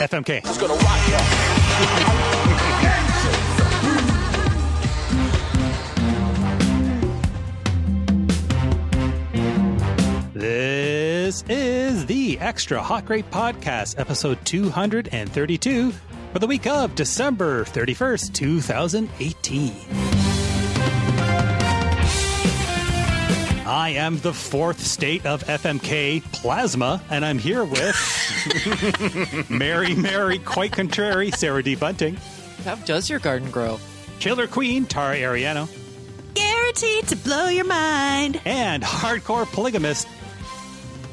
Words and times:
FMK. 0.00 0.40
This 10.32 11.44
is 11.50 12.06
the 12.06 12.38
Extra 12.40 12.82
Hot 12.82 13.04
Great 13.04 13.30
Podcast, 13.30 13.98
episode 13.98 14.42
232 14.46 15.92
for 16.32 16.38
the 16.38 16.46
week 16.46 16.66
of 16.66 16.94
December 16.94 17.64
31st, 17.64 18.32
2018. 18.32 20.19
I 23.70 23.90
am 23.90 24.18
the 24.18 24.34
fourth 24.34 24.80
state 24.80 25.24
of 25.24 25.44
FMK 25.44 26.24
Plasma, 26.32 27.00
and 27.08 27.24
I'm 27.24 27.38
here 27.38 27.62
with 27.64 29.46
Mary, 29.50 29.94
Mary, 29.94 30.40
quite 30.40 30.72
contrary, 30.72 31.30
Sarah 31.30 31.62
D. 31.62 31.76
Bunting, 31.76 32.16
How 32.64 32.74
does 32.74 33.08
your 33.08 33.20
garden 33.20 33.48
grow? 33.52 33.78
Killer 34.18 34.48
Queen, 34.48 34.86
Tara 34.86 35.16
Ariano, 35.18 35.68
Guaranteed 36.34 37.06
to 37.08 37.16
blow 37.16 37.46
your 37.48 37.64
mind. 37.64 38.40
and 38.44 38.82
hardcore 38.82 39.46
polygamist, 39.46 40.08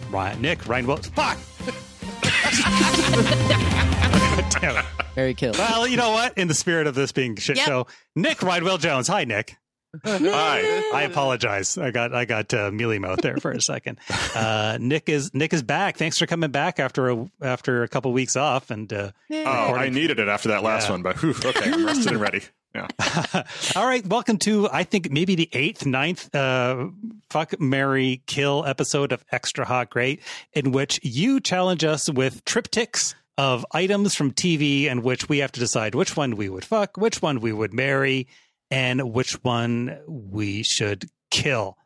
Ryan, 0.10 0.42
Nick 0.42 0.68
Ryan 0.68 0.88
Wilkes. 0.88 1.10
Fuck! 1.10 1.38
Damn 4.62 4.78
it. 4.78 4.86
Very 5.14 5.34
kill. 5.36 5.52
Well, 5.54 5.88
you 5.88 5.98
know 5.98 6.10
what? 6.12 6.36
In 6.40 6.48
the 6.48 6.54
spirit 6.56 6.88
of 6.88 6.96
this 6.96 7.12
being 7.12 7.38
a 7.38 7.42
shit 7.42 7.58
Yep. 7.58 7.66
show, 7.68 7.88
Nick 8.16 8.40
Rydwell 8.40 8.80
Jones. 8.80 9.08
Hi, 9.10 9.26
Nick. 9.26 9.58
Hi. 10.06 10.90
I 10.94 11.04
apologize. 11.04 11.78
I 11.78 11.92
got 11.92 12.14
I 12.14 12.26
got 12.26 12.54
uh, 12.54 12.72
mealy 12.72 13.00
mouth 13.00 13.22
there 13.22 13.38
for 13.38 13.52
a 13.52 13.62
second. 13.62 14.00
Uh, 14.36 14.78
Nick 14.80 15.10
is 15.10 15.34
Nick 15.34 15.54
is 15.54 15.64
back. 15.64 15.98
Thanks 15.98 16.18
for 16.18 16.26
coming 16.26 16.52
back 16.52 16.80
after 16.80 17.10
a 17.10 17.30
after 17.42 17.84
a 17.84 17.88
couple 17.88 18.12
weeks 18.14 18.36
off. 18.36 18.70
And 18.70 18.92
uh, 18.92 19.12
Oh, 19.32 19.74
I 19.76 19.90
needed 19.90 20.20
it 20.20 20.28
after 20.28 20.50
that 20.50 20.64
last 20.64 20.86
Yeah. 20.88 20.92
one, 20.92 21.02
but 21.04 21.18
whew, 21.22 21.34
okay, 21.44 21.72
I'm 21.72 21.86
rested 21.86 22.12
and 22.12 22.22
ready. 22.22 22.42
Yeah. 22.76 22.88
all 23.76 23.88
right, 23.88 24.06
welcome 24.06 24.38
to 24.40 24.70
I 24.72 24.84
think 24.84 25.10
maybe 25.10 25.36
the 25.36 25.50
eighth, 25.54 25.86
ninth, 25.86 26.34
uh, 26.36 26.88
fuck 27.30 27.60
Mary 27.60 28.22
kill 28.28 28.66
episode 28.66 29.12
of 29.12 29.24
Extra 29.32 29.66
Hot 29.66 29.90
Great, 29.90 30.22
in 30.54 30.72
which 30.74 31.00
you 31.02 31.40
challenge 31.40 31.84
us 31.84 32.10
with 32.10 32.44
triptychs 32.46 33.16
of 33.38 33.66
items 33.72 34.16
from 34.16 34.32
TV, 34.32 34.84
in 34.86 35.02
which 35.02 35.30
we 35.30 35.40
have 35.40 35.52
to 35.54 35.60
decide 35.60 35.96
which 35.96 36.16
one 36.18 36.36
we 36.36 36.50
would 36.50 36.66
fuck, 36.66 36.98
which 36.98 37.22
one 37.22 37.40
we 37.40 37.52
would 37.54 37.74
marry, 37.74 38.28
and 38.72 39.14
which 39.14 39.34
one 39.44 40.00
we 40.08 40.64
should 40.64 41.06
kill. 41.32 41.78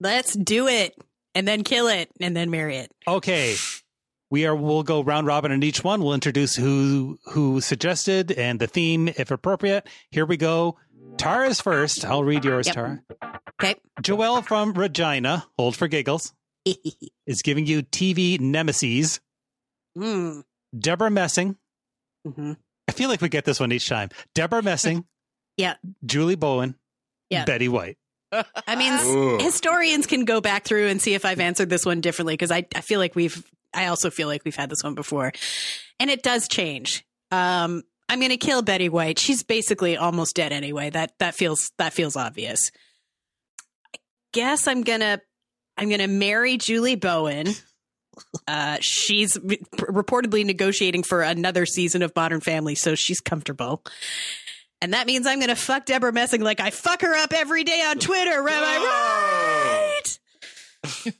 Let's 0.00 0.34
do 0.34 0.66
it. 0.68 0.94
And 1.34 1.46
then 1.46 1.64
kill 1.64 1.86
it. 1.88 2.10
And 2.20 2.34
then 2.36 2.50
marry 2.50 2.76
it. 2.76 2.90
Okay. 3.06 3.56
We 4.30 4.46
are 4.46 4.56
we'll 4.56 4.82
go 4.82 5.02
round 5.02 5.26
robin 5.26 5.52
in 5.52 5.62
each 5.62 5.84
one. 5.84 6.02
We'll 6.02 6.14
introduce 6.14 6.56
who 6.56 7.18
who 7.26 7.60
suggested 7.60 8.32
and 8.32 8.58
the 8.58 8.66
theme 8.66 9.08
if 9.08 9.30
appropriate. 9.30 9.86
Here 10.10 10.26
we 10.26 10.36
go. 10.36 10.78
Tara's 11.16 11.60
first. 11.60 12.04
I'll 12.04 12.24
read 12.24 12.44
yours, 12.44 12.66
Yep. 12.66 12.74
Tara. 12.74 13.02
Okay. 13.62 13.74
Joelle 14.02 14.44
from 14.44 14.72
Regina, 14.72 15.46
hold 15.56 15.76
for 15.76 15.88
giggles, 15.88 16.34
is 17.26 17.42
giving 17.42 17.66
you 17.66 17.82
TV 17.82 18.38
nemesis. 18.40 19.20
mm. 19.96 20.42
Deborah 20.78 21.10
Messing. 21.10 21.56
hmm 22.24 22.52
I 22.88 22.92
feel 22.92 23.08
like 23.08 23.20
we 23.20 23.28
get 23.28 23.44
this 23.44 23.58
one 23.60 23.72
each 23.72 23.88
time. 23.88 24.10
Deborah 24.34 24.62
Messing. 24.62 25.04
Yeah. 25.56 25.74
Julie 26.04 26.34
Bowen. 26.36 26.74
Yeah. 27.30 27.44
Betty 27.44 27.68
White. 27.68 27.98
I 28.32 28.76
mean, 28.76 28.92
Ooh. 29.04 29.38
historians 29.38 30.06
can 30.06 30.24
go 30.24 30.40
back 30.40 30.64
through 30.64 30.88
and 30.88 31.00
see 31.00 31.14
if 31.14 31.24
I've 31.24 31.40
answered 31.40 31.70
this 31.70 31.86
one 31.86 32.00
differently 32.00 32.34
because 32.34 32.50
I, 32.50 32.66
I 32.74 32.80
feel 32.80 33.00
like 33.00 33.14
we've, 33.14 33.42
I 33.74 33.86
also 33.86 34.10
feel 34.10 34.28
like 34.28 34.42
we've 34.44 34.56
had 34.56 34.70
this 34.70 34.82
one 34.82 34.94
before. 34.94 35.32
And 35.98 36.10
it 36.10 36.22
does 36.22 36.48
change. 36.48 37.04
Um, 37.30 37.82
I'm 38.08 38.20
going 38.20 38.30
to 38.30 38.36
kill 38.36 38.62
Betty 38.62 38.88
White. 38.88 39.18
She's 39.18 39.42
basically 39.42 39.96
almost 39.96 40.36
dead 40.36 40.52
anyway. 40.52 40.90
That, 40.90 41.12
that 41.18 41.34
feels, 41.34 41.72
that 41.78 41.92
feels 41.92 42.16
obvious. 42.16 42.70
I 43.94 43.98
guess 44.32 44.68
I'm 44.68 44.82
going 44.82 45.00
to, 45.00 45.20
I'm 45.76 45.88
going 45.88 46.00
to 46.00 46.06
marry 46.06 46.58
Julie 46.58 46.96
Bowen. 46.96 47.48
Uh, 48.48 48.78
she's 48.80 49.38
re- 49.42 49.60
reportedly 49.74 50.42
negotiating 50.42 51.02
for 51.02 51.20
another 51.20 51.66
season 51.66 52.00
of 52.00 52.16
Modern 52.16 52.40
Family, 52.40 52.74
so 52.74 52.94
she's 52.94 53.20
comfortable. 53.20 53.82
And 54.82 54.92
that 54.92 55.06
means 55.06 55.26
I'm 55.26 55.38
going 55.38 55.48
to 55.48 55.56
fuck 55.56 55.86
Deborah 55.86 56.12
Messing 56.12 56.42
like 56.42 56.60
I 56.60 56.70
fuck 56.70 57.00
her 57.02 57.14
up 57.16 57.32
every 57.32 57.64
day 57.64 57.82
on 57.82 57.98
Twitter. 57.98 58.46
Am 58.46 58.48
I 58.48 60.02
right? 60.04 61.12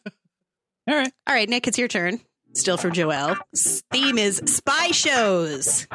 All 0.88 0.94
right. 0.94 1.12
All 1.26 1.34
right, 1.34 1.48
Nick, 1.48 1.66
it's 1.66 1.78
your 1.78 1.88
turn. 1.88 2.20
Still 2.54 2.76
from 2.76 2.92
Joelle. 2.92 3.38
Theme 3.92 4.18
is 4.18 4.40
spy 4.46 4.88
shows. 4.88 5.86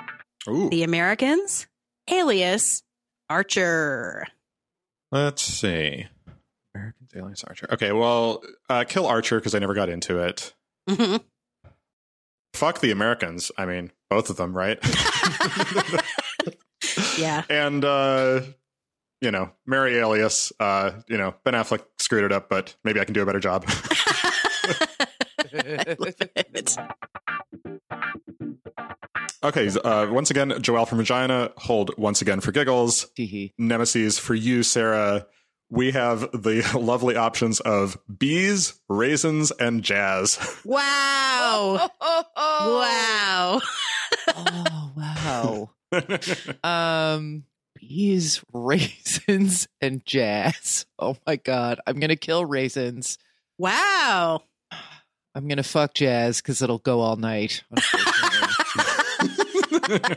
Ooh. 0.50 0.70
The 0.70 0.84
Americans, 0.84 1.68
Alias, 2.10 2.84
Archer. 3.30 4.28
Let's 5.12 5.44
see. 5.44 6.08
Americans, 6.76 7.10
alias 7.16 7.44
Archer. 7.44 7.68
Okay, 7.72 7.92
well, 7.92 8.42
uh, 8.70 8.84
kill 8.88 9.06
Archer 9.06 9.40
because 9.40 9.54
I 9.56 9.60
never 9.60 9.74
got 9.74 9.90
into 9.90 10.20
it. 10.20 10.54
Mhm. 10.90 11.22
Fuck 12.54 12.80
the 12.80 12.92
Americans. 12.92 13.52
I 13.58 13.66
mean, 13.66 13.92
both 14.10 14.30
of 14.30 14.38
them, 14.38 14.56
right? 14.58 14.80
Yeah. 17.18 17.44
and 17.50 17.84
uh, 17.86 18.42
you 19.22 19.32
know, 19.32 19.52
Mary 19.66 19.98
Alias. 19.98 20.52
Uh, 20.60 20.92
you 21.08 21.18
know, 21.18 21.34
Ben 21.44 21.54
Affleck 21.54 21.84
screwed 22.00 22.24
it 22.24 22.32
up, 22.32 22.50
but 22.50 22.76
maybe 22.84 23.00
I 23.00 23.06
can 23.06 23.14
do 23.14 23.22
a 23.22 23.26
better 23.26 23.40
job. 23.40 23.66
okay, 29.44 29.68
uh, 29.84 30.08
once 30.12 30.32
again, 30.32 30.50
Joelle 30.52 30.88
from 30.88 30.98
Regina. 31.00 31.52
Hold 31.58 31.92
once 31.98 32.22
again 32.22 32.40
for 32.42 32.52
giggles. 32.52 33.08
Nemesis 33.58 34.18
for 34.20 34.34
you, 34.34 34.64
Sarah. 34.64 35.28
We 35.70 35.92
have 35.92 36.22
the 36.34 36.70
lovely 36.80 37.16
options 37.16 37.60
of 37.62 37.98
bees, 38.18 38.82
raisins, 38.90 39.52
and 39.52 39.84
jazz. 39.84 40.38
wow. 40.66 41.90
Wow. 42.02 43.62
oh 44.36 44.92
wow. 44.98 45.70
Um, 46.64 47.44
bees, 47.80 48.44
raisins, 48.54 49.68
and 49.82 50.06
jazz. 50.06 50.86
Oh 51.00 51.18
my 51.28 51.36
god, 51.38 51.80
I'm 51.88 52.00
gonna 52.00 52.16
kill 52.16 52.46
raisins. 52.46 53.18
Wow. 53.58 54.44
I'm 55.34 55.48
gonna 55.48 55.64
fuck 55.64 55.94
jazz 55.94 56.42
because 56.42 56.62
it'll 56.62 56.78
go 56.80 57.00
all 57.00 57.16
night. 57.16 57.64
unfortunately. 57.72 58.48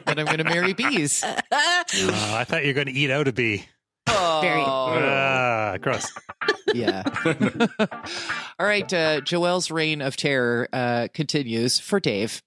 and 0.06 0.20
I'm 0.20 0.26
gonna 0.26 0.44
marry 0.44 0.72
bees. 0.72 1.22
Uh, 1.22 1.40
I 1.52 2.44
thought 2.44 2.62
you 2.62 2.68
were 2.68 2.74
going 2.74 2.86
to 2.86 2.92
eat 2.92 3.10
out 3.10 3.28
a 3.28 3.32
bee. 3.32 3.64
Very- 4.06 4.60
Oh. 4.60 4.98
Ah, 5.00 5.76
gross. 5.80 6.12
yeah. 6.74 7.02
All 8.58 8.66
right. 8.66 8.92
Uh, 8.92 9.20
Joelle's 9.22 9.70
reign 9.70 10.02
of 10.02 10.16
terror 10.16 10.68
uh, 10.72 11.08
continues 11.14 11.78
for 11.80 12.00
Dave. 12.00 12.42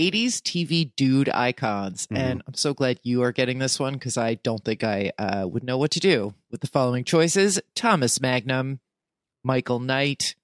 80s 0.00 0.40
TV 0.40 0.90
dude 0.96 1.28
icons. 1.28 2.06
Mhm. 2.06 2.16
And 2.18 2.42
I'm 2.46 2.54
so 2.54 2.72
glad 2.74 2.98
you 3.02 3.22
are 3.22 3.32
getting 3.32 3.58
this 3.58 3.78
one 3.78 3.94
because 3.94 4.16
I 4.16 4.34
don't 4.34 4.64
think 4.64 4.82
I 4.82 5.12
uh, 5.18 5.46
would 5.46 5.62
know 5.62 5.76
what 5.78 5.90
to 5.92 6.00
do 6.00 6.34
with 6.50 6.60
the 6.62 6.66
following 6.66 7.04
choices 7.04 7.60
Thomas 7.74 8.20
Magnum, 8.20 8.80
Michael 9.44 9.78
Knight, 9.80 10.34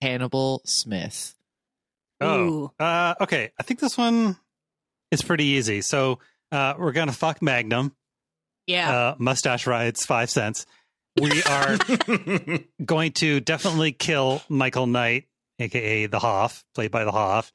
Hannibal 0.00 0.62
Smith. 0.64 1.34
Oh, 2.20 2.70
uh, 2.78 3.14
okay. 3.20 3.50
I 3.58 3.62
think 3.62 3.80
this 3.80 3.96
one 3.98 4.36
is 5.10 5.22
pretty 5.22 5.44
easy. 5.44 5.80
So 5.80 6.18
uh, 6.52 6.74
we're 6.78 6.92
gonna 6.92 7.12
fuck 7.12 7.42
Magnum. 7.42 7.94
Yeah. 8.66 8.90
Uh, 8.90 9.14
mustache 9.18 9.66
rides 9.66 10.04
five 10.04 10.30
cents. 10.30 10.66
We 11.20 11.42
are 11.42 11.76
going 12.84 13.12
to 13.14 13.40
definitely 13.40 13.92
kill 13.92 14.42
Michael 14.48 14.86
Knight, 14.86 15.24
aka 15.58 16.06
the 16.06 16.18
Hoff, 16.20 16.64
played 16.74 16.90
by 16.92 17.04
the 17.04 17.10
Hoff, 17.10 17.52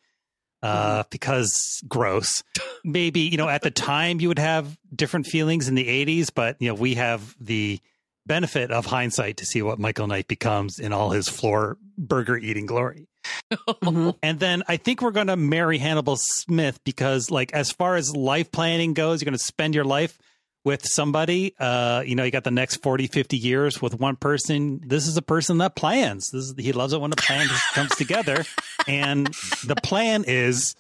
uh, 0.66 1.04
because 1.10 1.84
gross. 1.88 2.44
Maybe 2.84 3.22
you 3.22 3.38
know 3.38 3.50
at 3.50 3.62
the 3.62 3.72
time 3.72 4.20
you 4.20 4.28
would 4.30 4.40
have 4.40 4.78
different 4.94 5.28
feelings 5.28 5.68
in 5.68 5.76
the 5.76 5.88
'80s, 5.88 6.32
but 6.34 6.58
you 6.60 6.70
know 6.70 6.76
we 6.76 6.96
have 6.96 7.36
the 7.40 7.80
benefit 8.26 8.72
of 8.72 8.86
hindsight 8.88 9.38
to 9.38 9.46
see 9.46 9.62
what 9.62 9.78
Michael 9.80 10.08
Knight 10.08 10.28
becomes 10.28 10.80
in 10.80 10.92
all 10.94 11.12
his 11.12 11.30
floor 11.30 11.78
burger 11.98 12.38
eating 12.38 12.66
glory. 12.66 13.08
Mhm. 13.52 14.16
And 14.24 14.40
then 14.40 14.64
I 14.68 14.78
think 14.78 15.02
we're 15.02 15.12
going 15.12 15.28
to 15.28 15.36
marry 15.36 15.78
Hannibal 15.78 16.18
Smith 16.18 16.80
because, 16.84 17.30
like, 17.30 17.54
as 17.54 17.72
far 17.72 17.96
as 17.96 18.16
life 18.16 18.52
planning 18.52 18.94
goes, 18.94 19.22
you're 19.22 19.26
going 19.30 19.38
to 19.38 19.44
spend 19.46 19.76
your 19.76 19.84
life 19.86 20.18
with 20.66 20.86
somebody. 20.86 21.54
Uh, 21.58 22.04
you 22.06 22.16
know, 22.16 22.24
you 22.26 22.32
got 22.32 22.44
the 22.44 22.52
next 22.52 22.82
40, 22.84 23.08
50 23.08 23.38
years 23.38 23.82
with 23.82 23.98
one 24.00 24.16
person. 24.18 24.82
This 24.86 25.08
is 25.08 25.16
a 25.16 25.22
person 25.22 25.60
that 25.60 25.76
plans. 25.76 26.32
This 26.32 26.46
is, 26.46 26.56
he 26.58 26.74
loves 26.74 26.92
it 26.92 27.00
when 27.00 27.14
a 27.14 27.16
plan 27.16 27.48
comes 27.74 27.96
together. 27.96 28.44
And 28.88 29.28
the 29.66 29.76
plan 29.82 30.26
is 30.28 30.76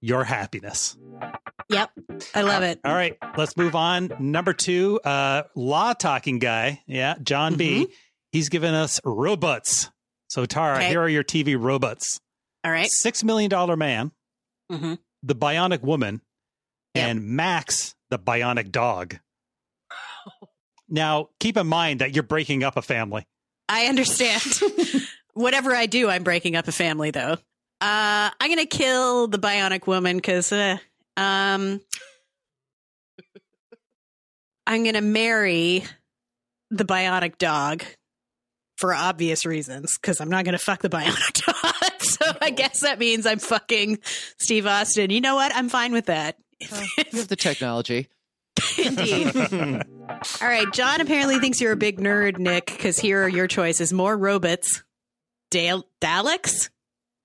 your 0.00 0.24
happiness. 0.24 0.96
Yep. 1.68 1.90
I 2.34 2.40
love 2.42 2.62
it. 2.64 2.80
All 2.84 2.92
right, 2.94 3.16
let's 3.36 3.56
move 3.56 3.76
on. 3.76 4.10
Number 4.18 4.52
two, 4.52 4.98
uh, 5.04 5.44
law 5.54 5.92
talking 5.92 6.38
guy. 6.40 6.82
Yeah, 6.86 7.14
John 7.22 7.54
B. 7.56 7.86
He's 8.32 8.48
given 8.48 8.74
us 8.74 9.00
robots. 9.04 9.90
So 10.28 10.46
Tara, 10.46 10.76
Okay. 10.78 10.88
here 10.88 11.00
are 11.00 11.08
your 11.08 11.22
TV 11.22 11.56
robots: 11.60 12.18
All 12.64 12.72
right. 12.72 12.88
Six 12.90 13.22
Million 13.22 13.50
Dollar 13.50 13.76
Man, 13.76 14.10
hmm 14.70 14.94
the 15.22 15.34
Bionic 15.36 15.82
Woman, 15.82 16.22
Yep. 16.94 17.08
and 17.08 17.22
Max, 17.28 17.94
the 18.10 18.18
Bionic 18.18 18.70
Dog. 18.70 19.18
Now, 20.88 21.28
keep 21.38 21.56
in 21.56 21.66
mind 21.66 22.00
that 22.00 22.14
you're 22.14 22.24
breaking 22.24 22.64
up 22.64 22.76
a 22.76 22.82
family. 22.82 23.24
I 23.68 23.86
understand. 23.86 24.42
Whatever 25.34 25.74
I 25.74 25.86
do, 25.86 26.10
I'm 26.10 26.24
breaking 26.24 26.56
up 26.56 26.66
a 26.66 26.72
family, 26.72 27.12
though. 27.12 27.36
Uh, 27.80 28.30
I'm 28.40 28.50
gonna 28.50 28.66
kill 28.66 29.28
the 29.28 29.38
bionic 29.38 29.86
woman 29.86 30.16
because, 30.16 30.52
uh, 30.52 30.76
um, 31.16 31.80
I'm 34.66 34.84
gonna 34.84 35.00
marry 35.00 35.84
the 36.70 36.84
bionic 36.84 37.38
dog 37.38 37.84
for 38.76 38.92
obvious 38.92 39.46
reasons 39.46 39.96
because 39.96 40.20
I'm 40.20 40.28
not 40.28 40.44
gonna 40.44 40.58
fuck 40.58 40.82
the 40.82 40.90
bionic 40.90 41.44
dog. 41.46 42.02
so 42.02 42.24
I 42.40 42.50
guess 42.50 42.80
that 42.80 42.98
means 42.98 43.24
I'm 43.24 43.38
fucking 43.38 44.00
Steve 44.38 44.66
Austin. 44.66 45.10
You 45.10 45.20
know 45.20 45.36
what? 45.36 45.54
I'm 45.54 45.68
fine 45.68 45.92
with 45.92 46.06
that. 46.06 46.36
Well, 46.70 46.82
you 46.96 47.04
have 47.18 47.28
the 47.28 47.36
technology. 47.36 48.08
Indeed. 48.78 49.34
All 50.40 50.48
right, 50.48 50.66
John 50.72 51.00
apparently 51.00 51.38
thinks 51.38 51.60
you're 51.60 51.72
a 51.72 51.76
big 51.76 51.98
nerd, 51.98 52.38
Nick, 52.38 52.66
because 52.66 52.98
here 52.98 53.22
are 53.24 53.28
your 53.28 53.46
choices: 53.46 53.92
more 53.92 54.16
robots, 54.16 54.82
Dale 55.50 55.86
Daleks, 56.00 56.68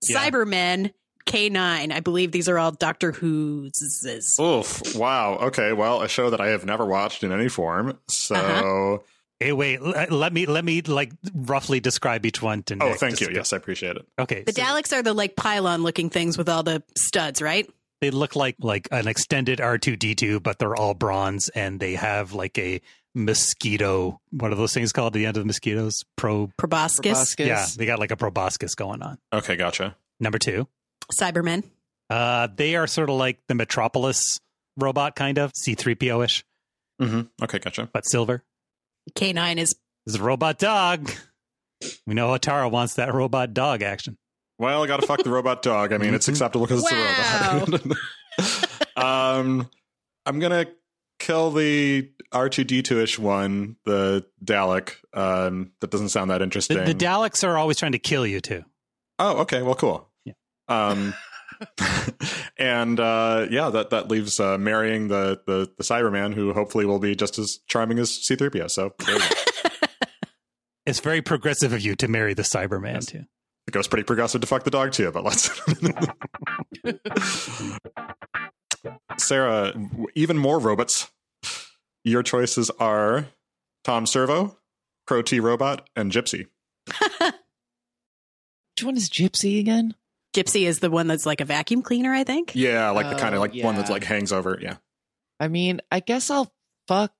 Yeah. 0.08 0.30
Cybermen, 0.30 0.94
K9. 1.26 1.92
I 1.92 2.00
believe 2.00 2.32
these 2.32 2.48
are 2.48 2.58
all 2.60 2.72
Doctor 2.72 3.12
Who's. 3.12 4.38
Oof. 4.40 4.96
Wow. 4.96 5.36
Okay. 5.42 5.74
Well, 5.74 6.02
a 6.04 6.08
show 6.08 6.30
that 6.30 6.40
I 6.40 6.48
have 6.50 6.66
never 6.66 6.86
watched 6.86 7.24
in 7.24 7.31
any 7.31 7.50
form. 7.50 7.98
So, 8.08 8.36
Uh-huh. 8.36 8.98
Hey, 9.40 9.52
wait. 9.52 9.80
l- 9.81 10.08
Let 10.18 10.31
me 10.31 10.46
let 10.46 10.64
me 10.64 10.81
like 10.81 11.12
roughly 11.34 11.80
describe 11.81 12.26
each 12.26 12.42
one 12.42 12.64
to. 12.64 12.78
oh, 12.80 12.94
thank 12.94 13.20
you. 13.20 13.30
Yes, 13.34 13.52
I 13.52 13.58
appreciate 13.58 13.98
it. 13.98 14.06
Okay. 14.18 14.44
The 14.44 14.54
so 14.54 14.62
Daleks 14.62 14.94
are 14.96 15.04
the 15.04 15.14
like 15.14 15.36
pylon-looking 15.36 16.10
things 16.12 16.38
with 16.38 16.48
all 16.48 16.64
the 16.64 16.81
studs, 16.98 17.42
right? 17.42 17.70
They 18.06 18.12
look 18.12 18.36
like 18.36 18.56
like 18.60 18.88
an 18.92 19.07
extended 19.07 19.60
R 19.60 19.78
two 19.78 19.96
D 19.96 20.13
two, 20.16 20.40
but 20.40 20.60
they're 20.60 20.75
all 20.75 20.94
bronze, 20.94 21.50
and 21.50 21.80
they 21.80 21.96
have 21.96 22.34
like 22.34 22.57
a 22.60 22.81
mosquito. 23.16 24.19
What 24.31 24.52
are 24.52 24.56
those 24.56 24.74
things 24.74 24.92
called? 24.92 25.16
at 25.16 25.19
The 25.19 25.25
end 25.25 25.38
of 25.38 25.44
the 25.44 25.48
mosquitoes. 25.48 26.04
Pro. 26.16 26.52
Proboscis, 26.57 27.00
Proboscis. 27.02 27.48
Yeah, 27.48 27.66
they 27.78 27.86
got 27.86 28.00
like 28.00 28.12
a 28.12 28.16
proboscis 28.18 28.75
going 28.75 29.02
on. 29.02 29.18
Okay. 29.34 29.56
Gotcha. 29.56 29.96
Number 30.19 30.38
two. 30.38 30.68
Cybermen. 31.12 31.63
Uh, 32.10 32.48
they 32.56 32.75
are 32.75 32.86
sort 32.88 33.10
of 33.10 33.16
like 33.18 33.40
the 33.48 33.56
Metropolis 33.56 34.40
robot, 34.78 35.16
kind 35.16 35.38
of 35.40 35.52
C 35.56 35.74
three 35.75 35.96
PO 35.96 36.22
ish, 36.22 36.46
Mm-hmm. 37.02 37.22
Okay. 37.44 37.60
Gotcha. 37.60 37.90
but 37.92 38.06
silver. 38.07 38.44
K9 39.16 39.57
is 39.57 39.75
is 40.06 40.16
a 40.16 40.24
robot 40.24 40.60
dog. 40.60 41.12
We 42.07 42.13
know 42.13 42.30
Atara 42.30 42.69
wants 42.72 42.96
that 42.96 43.13
robot 43.13 43.54
dog 43.54 43.81
action. 43.81 44.18
Well, 44.57 44.84
I 44.84 44.88
got 44.88 45.02
to 45.02 45.07
fuck 45.07 45.22
the 45.24 45.30
robot 45.30 45.62
dog. 45.62 45.92
I 45.92 45.98
mean, 45.98 46.13
it's 46.13 46.25
Mhm. 46.28 46.30
acceptable 46.30 46.66
because 46.66 46.84
it's 46.84 46.92
a 46.92 47.66
robot. 47.66 48.96
um, 49.38 49.69
I'm 50.25 50.40
gonna 50.40 50.66
kill 51.19 51.52
the 51.52 52.10
R2D2 52.34 53.02
ish 53.04 53.19
one, 53.19 53.75
the 53.86 54.25
Dalek. 54.44 54.96
Um, 55.13 55.72
that 55.81 55.92
doesn't 55.92 56.10
sound 56.10 56.30
that 56.31 56.40
The, 56.40 56.44
interesting. 56.46 56.78
the 56.86 56.94
Daleks 56.96 57.48
are 57.48 57.57
always 57.57 57.78
trying 57.78 57.92
to 57.94 58.00
kill 58.00 58.25
you 58.25 58.40
too. 58.42 58.63
oh, 59.19 59.38
okay. 59.40 59.62
Well, 59.62 59.75
cool. 59.75 60.10
Yeah. 60.25 60.34
Um, 60.68 61.13
and 62.57 63.00
uh, 63.00 63.48
yeah, 63.50 63.69
that 63.69 63.90
that 63.92 64.10
leaves 64.10 64.40
uh, 64.40 64.57
marrying 64.57 65.07
the, 65.07 65.40
the 65.46 65.72
the 65.78 65.84
Cyberman, 65.84 66.34
who 66.34 66.54
hopefully 66.54 66.86
will 66.86 67.00
be 67.00 67.16
just 67.16 67.38
as 67.40 67.60
charming 67.68 68.00
as 68.00 68.12
C3PO. 68.12 68.69
So 68.72 68.94
there 69.06 69.16
you 69.16 69.19
go. 69.22 69.25
It's 70.86 71.00
very 71.00 71.22
progressive 71.22 71.74
of 71.74 71.81
you 71.81 71.96
to 71.96 72.07
marry 72.07 72.34
the 72.34 72.44
Cyberman 72.44 72.94
Yes. 72.94 73.06
too. 73.07 73.24
It 73.68 73.72
goes 73.72 73.88
pretty 73.88 74.04
progressive 74.04 74.42
to 74.42 74.48
fuck 74.48 74.64
the 74.64 74.72
dog 74.72 74.92
too. 74.92 75.12
But 75.12 75.24
let's. 75.24 75.50
Sarah, 79.18 79.74
even 80.14 80.38
more 80.38 80.60
robots. 80.60 81.10
Your 82.04 82.22
choices 82.22 82.70
are 82.80 83.28
Tom 83.84 84.06
Servo, 84.06 84.58
Crow 85.08 85.22
T 85.22 85.40
Robot, 85.40 85.90
and 85.96 86.12
Gypsy. 86.12 86.48
Which 88.78 88.84
one 88.84 88.98
is 88.98 89.10
Gypsy 89.10 89.60
again? 89.60 89.96
Gypsy 90.36 90.68
is 90.68 90.80
the 90.80 90.92
one 90.92 91.08
that's 91.08 91.26
like 91.26 91.42
a 91.42 91.46
vacuum 91.46 91.82
cleaner, 91.82 92.14
I 92.14 92.24
think. 92.26 92.52
Yeah, 92.56 92.90
like 92.92 93.10
the 93.10 93.16
kind 93.16 93.34
Oh, 93.34 93.38
of 93.38 93.42
like 93.54 93.64
one 93.64 93.76
that's 93.76 93.90
like 93.90 94.04
hangs 94.04 94.32
over. 94.34 94.60
Yeah. 94.62 94.78
I 95.40 95.48
mean, 95.48 95.82
I 95.92 96.02
guess 96.02 96.30
I'll 96.30 96.54
fuck 96.88 97.14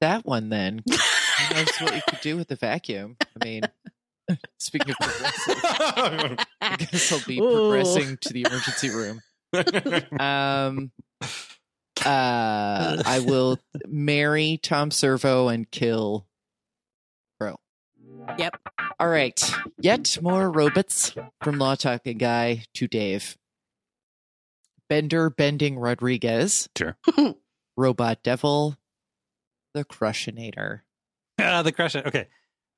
that 0.00 0.24
one 0.24 0.48
then. 0.48 0.82
Who 0.88 1.54
knows 1.54 1.68
what 1.80 1.94
you 1.94 2.02
could 2.08 2.20
do 2.22 2.36
with 2.36 2.48
the 2.48 2.56
vacuum? 2.56 3.16
I 3.20 3.44
mean, 3.44 3.62
speaking 4.58 4.90
of 4.90 4.96
progressive, 4.98 5.62
I 6.60 6.76
guess 6.78 7.12
I'll 7.12 7.20
be 7.26 7.38
Ooh. 7.38 7.70
progressing 7.70 8.18
to 8.22 8.32
the 8.32 8.46
emergency 8.46 8.90
room. 8.90 9.20
Um, 10.20 10.90
uh, 12.04 13.02
I 13.04 13.22
will 13.24 13.58
marry 13.86 14.58
Tom 14.62 14.90
Servo 14.90 15.48
and 15.48 15.70
kill 15.70 16.26
Crow. 17.40 17.56
Yep. 18.38 18.56
All 18.98 19.08
right. 19.08 19.40
Yet 19.78 20.18
more 20.22 20.50
robots 20.50 21.14
from 21.42 21.58
Law 21.58 21.74
Talking 21.74 22.18
Guy 22.18 22.64
to 22.74 22.86
Dave. 22.86 23.36
Bender 24.88 25.30
Bending 25.30 25.78
Rodriguez. 25.78 26.68
Sure. 26.76 26.96
Robot 27.76 28.22
Devil. 28.22 28.76
The 29.74 29.84
Crushinator. 29.84 30.80
Uh, 31.38 31.62
the 31.62 31.72
crush. 31.72 31.94
Okay. 31.96 32.28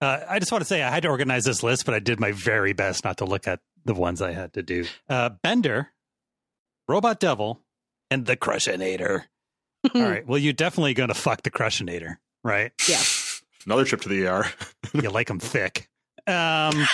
Uh, 0.01 0.21
I 0.29 0.39
just 0.39 0.53
want 0.53 0.63
to 0.63 0.67
say 0.67 0.83
I 0.83 0.91
had 0.91 1.03
to 1.03 1.09
organize 1.09 1.45
this 1.45 1.63
list, 1.63 1.85
but 1.85 1.95
I 1.95 1.99
did 1.99 2.21
my 2.21 2.33
very 2.33 2.73
best 2.73 3.05
not 3.05 3.19
to 3.19 3.25
look 3.25 3.49
at 3.49 3.61
the 3.85 3.95
ones 3.95 4.23
I 4.23 4.33
had 4.33 4.53
to 4.55 4.63
do. 4.63 4.85
Uh, 5.09 5.31
Bender, 5.43 5.89
Robot 6.87 7.19
Devil, 7.19 7.61
and 8.11 8.25
the 8.27 8.37
Crushinator. 8.37 9.25
All 9.95 10.03
right. 10.03 10.27
Well, 10.27 10.39
you're 10.39 10.53
definitely 10.53 10.95
going 10.95 11.09
to 11.09 11.15
fuck 11.15 11.43
the 11.43 11.51
Crushinator, 11.51 12.17
right? 12.45 12.73
Yeah. 12.89 13.01
Another 13.67 13.85
trip 13.85 14.01
to 14.03 14.09
the 14.09 14.27
ER. 14.27 14.45
You 14.95 15.11
like 15.11 15.27
them 15.27 15.39
thick. 15.41 15.89
Um, 16.27 16.87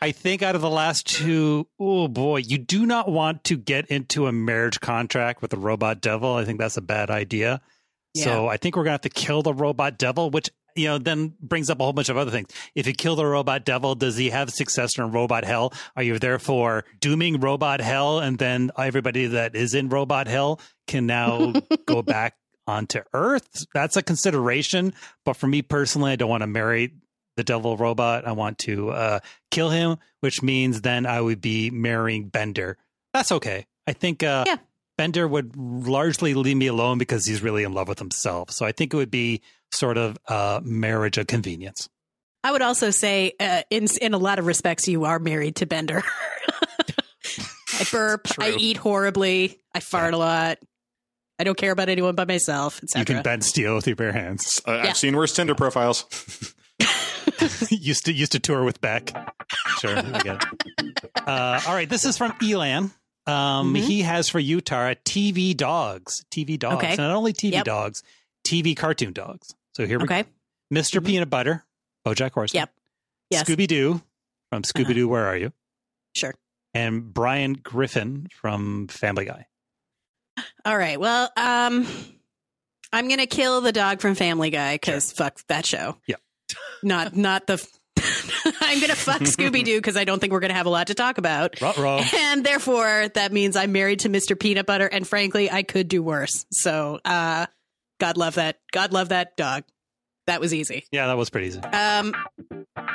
I 0.00 0.12
think 0.12 0.42
out 0.42 0.54
of 0.54 0.62
the 0.62 0.70
last 0.70 1.06
two, 1.06 1.66
oh 1.78 2.08
boy, 2.08 2.38
you 2.38 2.56
do 2.56 2.86
not 2.86 3.08
want 3.10 3.44
to 3.44 3.56
get 3.56 3.86
into 3.86 4.26
a 4.26 4.32
marriage 4.32 4.80
contract 4.80 5.42
with 5.42 5.50
the 5.50 5.58
Robot 5.58 6.00
Devil. 6.00 6.34
I 6.34 6.44
think 6.44 6.58
that's 6.58 6.78
a 6.78 6.82
bad 6.82 7.10
idea. 7.10 7.60
So 8.16 8.46
I 8.46 8.56
think 8.58 8.76
we're 8.76 8.84
gonna 8.84 8.92
have 8.92 9.00
to 9.02 9.08
kill 9.08 9.42
the 9.42 9.52
robot 9.52 9.98
devil, 9.98 10.30
which 10.30 10.48
you 10.74 10.88
know 10.88 10.98
then 10.98 11.34
brings 11.40 11.70
up 11.70 11.80
a 11.80 11.84
whole 11.84 11.92
bunch 11.92 12.08
of 12.08 12.16
other 12.16 12.30
things. 12.30 12.48
If 12.74 12.86
you 12.86 12.92
kill 12.92 13.16
the 13.16 13.26
robot 13.26 13.64
devil, 13.64 13.94
does 13.94 14.16
he 14.16 14.30
have 14.30 14.50
successor 14.50 15.04
in 15.04 15.12
robot 15.12 15.44
hell? 15.44 15.72
Are 15.96 16.02
you 16.02 16.18
therefore 16.18 16.84
dooming 17.00 17.40
robot 17.40 17.80
hell, 17.80 18.18
and 18.20 18.38
then 18.38 18.70
everybody 18.76 19.26
that 19.26 19.54
is 19.54 19.74
in 19.74 19.88
robot 19.88 20.26
hell 20.26 20.60
can 20.86 21.06
now 21.06 21.52
go 21.86 22.02
back 22.02 22.36
onto 22.66 23.00
Earth? 23.12 23.66
That's 23.74 23.96
a 23.96 24.02
consideration. 24.02 24.94
But 25.24 25.34
for 25.36 25.46
me 25.46 25.62
personally, 25.62 26.12
I 26.12 26.16
don't 26.16 26.30
want 26.30 26.42
to 26.42 26.46
marry 26.48 26.94
the 27.36 27.44
devil 27.44 27.76
robot. 27.76 28.26
I 28.26 28.32
want 28.32 28.58
to 28.60 28.90
uh, 28.90 29.18
kill 29.50 29.70
him, 29.70 29.98
which 30.20 30.42
means 30.42 30.80
then 30.82 31.06
I 31.06 31.20
would 31.20 31.40
be 31.40 31.70
marrying 31.70 32.28
Bender. 32.28 32.78
That's 33.12 33.32
okay. 33.32 33.66
I 33.86 33.92
think 33.92 34.22
uh, 34.22 34.44
Yeah. 34.46 34.56
Bender 34.96 35.26
would 35.26 35.56
largely 35.56 36.34
leave 36.34 36.56
me 36.56 36.66
alone 36.68 36.98
because 36.98 37.26
he's 37.26 37.42
really 37.42 37.64
in 37.64 37.72
love 37.72 37.88
with 37.88 37.98
himself. 37.98 38.50
So 38.50 38.64
I 38.64 38.72
think 38.72 38.94
it 38.94 38.96
would 38.96 39.10
be 39.10 39.42
sort 39.72 39.98
of 39.98 40.16
a 40.28 40.60
marriage 40.64 41.18
of 41.18 41.26
convenience. 41.26 41.88
I 42.44 42.52
would 42.52 42.62
also 42.62 42.90
say, 42.90 43.32
uh, 43.40 43.62
in 43.70 43.86
in 44.00 44.14
a 44.14 44.18
lot 44.18 44.38
of 44.38 44.46
respects, 44.46 44.86
you 44.86 45.04
are 45.04 45.18
married 45.18 45.56
to 45.56 45.66
Bender. 45.66 46.02
I 47.80 47.84
burp. 47.90 48.28
I 48.38 48.54
eat 48.58 48.76
horribly. 48.76 49.60
I 49.74 49.80
fart 49.80 50.14
a 50.14 50.18
lot. 50.18 50.58
I 51.38 51.44
don't 51.44 51.56
care 51.58 51.72
about 51.72 51.88
anyone 51.88 52.14
but 52.14 52.28
myself, 52.28 52.80
You 52.94 53.04
can 53.04 53.22
bend 53.22 53.44
steel 53.44 53.74
with 53.74 53.86
your 53.88 53.96
bare 53.96 54.12
hands. 54.12 54.60
Uh, 54.68 54.72
Yeah. 54.74 54.90
I've 54.90 54.96
seen 54.96 55.16
worse 55.16 55.34
Tinder 55.34 55.56
profiles. 55.56 56.04
used 57.70 58.04
to 58.06 58.12
used 58.12 58.32
to 58.32 58.38
tour 58.38 58.62
with 58.62 58.80
Beck. 58.80 59.10
Sure, 59.80 59.96
I 59.96 60.02
get 60.22 60.44
it. 60.78 61.10
Uh, 61.26 61.60
all 61.66 61.74
right, 61.74 61.88
this 61.88 62.04
is 62.04 62.16
from 62.16 62.34
Elan. 62.42 62.92
Um, 63.26 63.74
Mhm. 63.74 63.84
He 63.86 64.02
has 64.02 64.28
for 64.28 64.38
you, 64.38 64.60
Tara, 64.60 64.96
TV 64.96 65.54
dogs. 65.56 66.24
TV 66.30 66.58
dogs. 66.58 66.76
Okay. 66.84 66.96
Not 66.96 67.10
only 67.10 67.32
TV 67.32 67.52
Yep. 67.54 67.64
dogs, 67.64 68.02
TV 68.46 68.74
cartoon 68.76 69.12
dogs. 69.12 69.54
So 69.74 69.86
here 69.86 69.98
we 69.98 70.04
Okay. 70.04 70.22
go. 70.24 70.28
mister 70.70 71.00
Mhm. 71.00 71.06
Peanut 71.06 71.30
Butter, 71.30 71.64
Bojack 72.06 72.32
Horseman. 72.32 72.60
Yep. 72.60 72.74
Yes. 73.30 73.42
Uh-huh. 73.42 73.56
Scooby 73.56 73.66
Doo 73.66 74.02
from 74.50 74.62
Scooby 74.62 74.94
Doo, 74.94 75.08
Where 75.08 75.26
Are 75.26 75.36
You? 75.36 75.52
Sure. 76.14 76.34
And 76.74 77.12
Brian 77.14 77.54
Griffin 77.54 78.28
from 78.32 78.88
Family 78.88 79.24
Guy. 79.24 79.46
All 80.64 80.76
right. 80.76 80.98
Well, 80.98 81.30
um, 81.36 81.86
I'm 82.92 83.08
gonna 83.08 83.26
kill 83.26 83.60
the 83.60 83.72
dog 83.72 84.00
from 84.00 84.14
Family 84.14 84.50
Guy 84.50 84.74
because 84.74 85.12
fuck 85.12 85.40
that 85.46 85.64
show. 85.64 85.98
Yeah. 86.06 86.16
Not 86.82 87.16
not 87.16 87.46
the. 87.46 87.64
I'm 88.60 88.80
gonna 88.80 88.94
fuck 88.94 89.22
Scooby 89.22 89.64
Doo 89.64 89.76
because 89.78 89.96
I 89.96 90.04
don't 90.04 90.18
think 90.20 90.32
we're 90.32 90.40
gonna 90.40 90.54
have 90.54 90.66
a 90.66 90.70
lot 90.70 90.88
to 90.88 90.94
talk 90.94 91.18
about. 91.18 91.60
Ruh-roh. 91.60 92.00
And 92.14 92.44
therefore, 92.44 93.08
that 93.14 93.32
means 93.32 93.56
I'm 93.56 93.72
married 93.72 94.00
to 94.00 94.08
Mr. 94.08 94.38
Peanut 94.38 94.66
Butter, 94.66 94.86
and 94.86 95.06
frankly, 95.06 95.50
I 95.50 95.62
could 95.62 95.88
do 95.88 96.02
worse. 96.02 96.44
So, 96.52 97.00
uh, 97.04 97.46
God 98.00 98.16
love 98.16 98.34
that. 98.36 98.58
God 98.72 98.92
love 98.92 99.10
that 99.10 99.36
dog. 99.36 99.64
That 100.26 100.40
was 100.40 100.54
easy. 100.54 100.86
Yeah, 100.90 101.06
that 101.08 101.16
was 101.18 101.28
pretty 101.30 101.48
easy. 101.48 101.60
Um, 101.60 102.14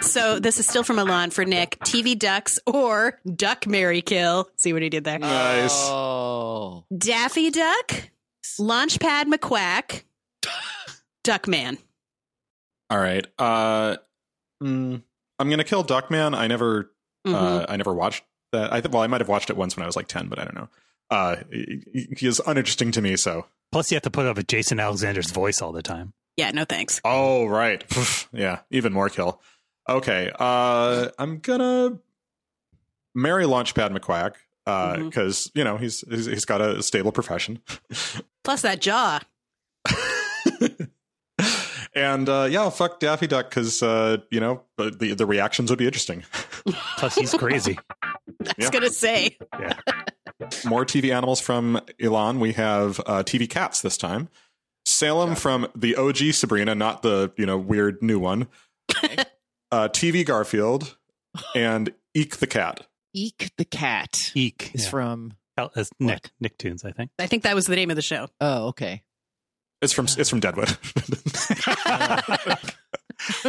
So 0.02 0.40
this 0.40 0.60
is 0.60 0.68
still 0.68 0.84
from 0.84 0.98
Alon 0.98 1.30
for 1.30 1.46
Nick. 1.46 1.78
TV 1.80 2.18
ducks 2.18 2.58
or 2.66 3.20
duck 3.36 3.68
Mary 3.68 4.02
kill. 4.02 4.50
See 4.58 4.74
what 4.74 4.82
he 4.82 4.90
did 4.90 5.04
there. 5.04 5.20
Nice. 5.20 5.72
Oh. 5.74 6.86
Daffy 6.98 7.52
Duck, 7.52 8.10
Launchpad 8.60 9.26
McQuack, 9.26 10.04
Duckman. 11.24 11.78
All 12.90 12.98
right. 12.98 13.26
Uh, 13.38 13.98
mm, 14.64 15.02
I'm 15.40 15.50
gonna 15.50 15.64
kill 15.64 15.84
Duckman. 15.84 16.36
I 16.36 16.48
never, 16.48 16.92
Mhm. 17.28 17.34
uh, 17.36 17.66
I 17.70 17.76
never 17.78 17.94
watched 17.94 18.24
that. 18.52 18.72
I 18.74 18.82
th- 18.82 18.92
well, 18.92 19.04
I 19.04 19.08
might 19.08 19.22
have 19.22 19.30
watched 19.30 19.50
it 19.50 19.58
once 19.58 19.76
when 19.76 19.84
I 19.84 19.88
was 19.88 19.96
like 19.96 20.08
ten, 20.08 20.28
but 20.28 20.40
I 20.40 20.44
don't 20.46 20.56
know. 20.56 20.70
Uh, 21.12 21.36
he, 21.52 22.08
he 22.18 22.28
is 22.28 22.40
uninteresting 22.46 22.92
to 22.92 23.02
me. 23.02 23.16
So, 23.16 23.46
Plus, 23.72 23.92
you 23.92 23.96
have 23.96 24.04
to 24.04 24.10
put 24.12 24.26
up 24.26 24.38
with 24.38 24.48
Jason 24.48 24.80
Alexander's 24.80 25.32
voice 25.32 25.62
all 25.62 25.72
the 25.72 25.82
time. 25.82 26.14
yeah, 26.38 26.52
no 26.52 26.66
thanks. 26.66 27.02
oh 27.04 27.46
right, 27.46 27.84
yeah, 28.34 28.60
even 28.72 28.94
more 28.94 29.10
kill. 29.10 29.42
Okay. 29.88 30.32
Uh, 30.40 31.10
I'm 31.18 31.40
gonna 31.40 31.98
marry 33.16 33.46
Launchpad 33.46 33.98
McQuack 33.98 34.34
because 35.06 35.52
you 35.56 35.64
know 35.64 35.78
he's, 35.78 36.02
he's 36.10 36.26
he's 36.26 36.46
got 36.46 36.62
a 36.62 36.84
stable 36.84 37.12
profession. 37.12 37.60
Plus 38.44 38.62
that 38.62 38.82
jaw. 38.82 39.20
And 41.94 42.28
uh, 42.30 42.48
yeah, 42.50 42.70
fuck 42.70 43.00
Daffy 43.00 43.28
Duck 43.28 43.50
because 43.50 43.82
uh, 43.84 44.18
you 44.32 44.40
know 44.40 44.64
the 44.78 45.14
the 45.16 45.26
reactions 45.26 45.70
would 45.70 45.80
be 45.80 45.86
interesting. 45.86 46.24
Plus, 46.98 47.16
he's 47.16 47.34
crazy. 47.34 47.78
I 48.04 48.14
was 48.40 48.54
Yeah. 48.58 48.70
gonna 48.72 48.90
say. 48.90 49.38
Yeah. 49.60 49.74
More 50.66 50.86
TV 50.86 51.14
animals 51.14 51.42
from 51.42 51.82
Elon. 52.02 52.40
We 52.40 52.54
have 52.54 53.00
uh, 53.02 53.24
TV 53.24 53.50
cats 53.50 53.82
this 53.82 53.98
time. 53.98 54.30
Salem 54.86 55.36
from 55.36 55.68
the 55.76 55.96
OG 55.96 56.34
Sabrina, 56.34 56.74
not 56.76 57.02
the 57.02 57.32
you 57.38 57.46
know 57.46 57.58
weird 57.58 58.02
new 58.02 58.20
one. 58.20 58.48
uh, 59.72 59.88
TV 59.90 60.26
Garfield 60.26 60.98
and 61.56 61.94
Eek 62.14 62.38
the 62.38 62.48
cat. 62.48 62.88
Eek 63.14 63.52
the 63.58 63.66
cat 63.66 64.32
Eek. 64.36 64.72
is 64.74 64.86
Yeah. 64.86 64.90
from. 64.90 65.34
Hell, 65.58 65.74
Nick. 66.00 66.32
Nicktoons, 66.42 66.86
I 66.86 66.92
think. 66.92 67.12
I 67.20 67.28
think 67.28 67.44
that 67.44 67.54
was 67.54 67.66
the 67.66 67.76
name 67.76 67.90
of 67.90 67.98
the 67.98 68.02
show. 68.02 68.30
Oh, 68.40 68.68
okay. 68.68 69.04
It's 69.82 69.94
from 69.94 70.06
it's 70.18 70.30
from 70.30 70.40
Deadwood. 70.40 70.78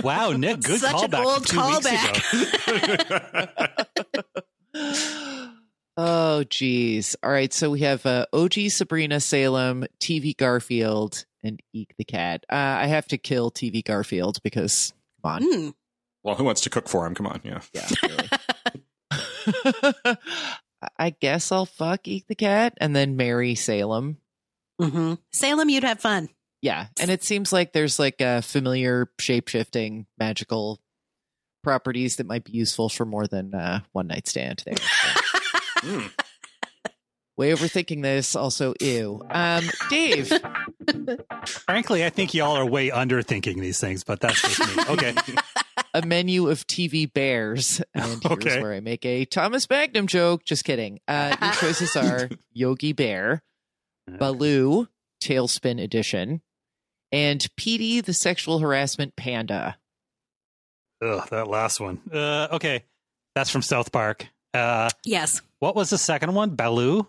Wow, 0.02 0.32
Nick, 0.32 0.62
good 0.62 0.80
Such 0.80 1.04
an 1.04 1.10
callback. 1.10 1.24
old 1.24 1.48
from 1.48 1.54
two 1.58 1.68
weeks 1.68 1.86
ago. 4.74 5.48
oh, 5.96 6.44
geez. 6.44 7.16
All 7.22 7.30
right. 7.30 7.52
So 7.52 7.70
we 7.70 7.80
have 7.80 8.04
uh, 8.04 8.26
OG 8.32 8.54
Sabrina 8.68 9.20
Salem, 9.20 9.86
TV 10.00 10.36
Garfield, 10.36 11.24
and 11.42 11.60
Eek 11.72 11.94
the 11.98 12.04
cat. 12.04 12.44
Uh, 12.50 12.56
I 12.56 12.86
have 12.86 13.06
to 13.08 13.18
kill 13.18 13.50
TV 13.50 13.84
Garfield 13.84 14.42
because, 14.42 14.92
come 15.22 15.32
on. 15.32 15.42
Hmm. 15.42 15.68
well, 16.22 16.34
who 16.34 16.44
wants 16.44 16.60
to 16.62 16.70
cook 16.70 16.88
for 16.88 17.06
him? 17.06 17.14
Come 17.14 17.26
on, 17.26 17.40
yeah. 17.44 17.60
Yeah, 17.72 17.88
really. 18.02 18.28
I 20.98 21.10
guess 21.10 21.52
I'll 21.52 21.66
fuck 21.66 22.08
Eek 22.08 22.26
the 22.26 22.34
cat 22.34 22.74
and 22.80 22.96
then 22.96 23.16
marry 23.16 23.54
Salem. 23.54 24.16
Mhm. 24.80 25.18
Salem, 25.32 25.68
you'd 25.68 25.84
have 25.84 26.00
fun. 26.00 26.28
Yeah, 26.62 26.86
and 27.00 27.10
it 27.10 27.22
seems 27.24 27.52
like 27.52 27.72
there's 27.72 27.98
like 27.98 28.20
a 28.20 28.42
familiar 28.42 29.10
shape 29.18 29.48
shifting 29.48 30.06
magical 30.18 30.80
properties 31.62 32.16
that 32.16 32.26
might 32.26 32.44
be 32.44 32.52
useful 32.52 32.88
for 32.88 33.04
more 33.04 33.26
than 33.26 33.54
uh, 33.54 33.80
one 33.92 34.06
night 34.06 34.26
stand. 34.28 34.62
There, 34.64 34.74
Mm. 35.80 36.10
way 37.38 37.52
overthinking 37.52 38.02
this. 38.02 38.36
Also, 38.36 38.74
ew. 38.82 39.22
Um, 39.30 39.64
Dave, 39.88 40.28
Frankly, 41.46 42.04
I 42.04 42.10
think 42.10 42.34
y'all 42.34 42.56
are 42.56 42.66
way 42.66 42.90
underthinking 42.90 43.58
these 43.60 43.80
things, 43.80 44.04
but 44.04 44.20
that's 44.20 44.42
just 44.42 44.76
me. 44.76 44.82
Okay. 44.90 45.14
a 45.94 46.02
menu 46.02 46.48
of 46.50 46.66
TV 46.66 47.10
bears, 47.10 47.80
and 47.94 48.04
here's 48.22 48.32
Okay. 48.32 48.60
where 48.60 48.74
I 48.74 48.80
make 48.80 49.06
a 49.06 49.24
Thomas 49.24 49.68
Magnum 49.70 50.06
joke. 50.06 50.44
Just 50.44 50.64
kidding. 50.64 51.00
Uh, 51.08 51.34
your 51.40 51.52
choices 51.52 51.96
are 51.96 52.28
Yogi 52.52 52.92
Bear, 52.92 53.42
Baloo, 54.18 54.88
TaleSpin 55.22 55.82
Edition, 55.82 56.40
and 57.12 57.46
Petey 57.56 58.00
the 58.00 58.12
Sexual 58.12 58.58
Harassment 58.60 59.16
Panda. 59.16 59.76
Ugh, 61.02 61.28
that 61.30 61.48
last 61.48 61.80
one. 61.80 62.00
Uh, 62.12 62.48
okay. 62.52 62.84
That's 63.34 63.50
from 63.50 63.62
South 63.62 63.92
Park. 63.92 64.26
Uh, 64.52 64.90
Yes, 65.04 65.40
what 65.60 65.74
was 65.76 65.90
the 65.90 65.98
second 65.98 66.34
one? 66.34 66.56
Baloo? 66.56 67.06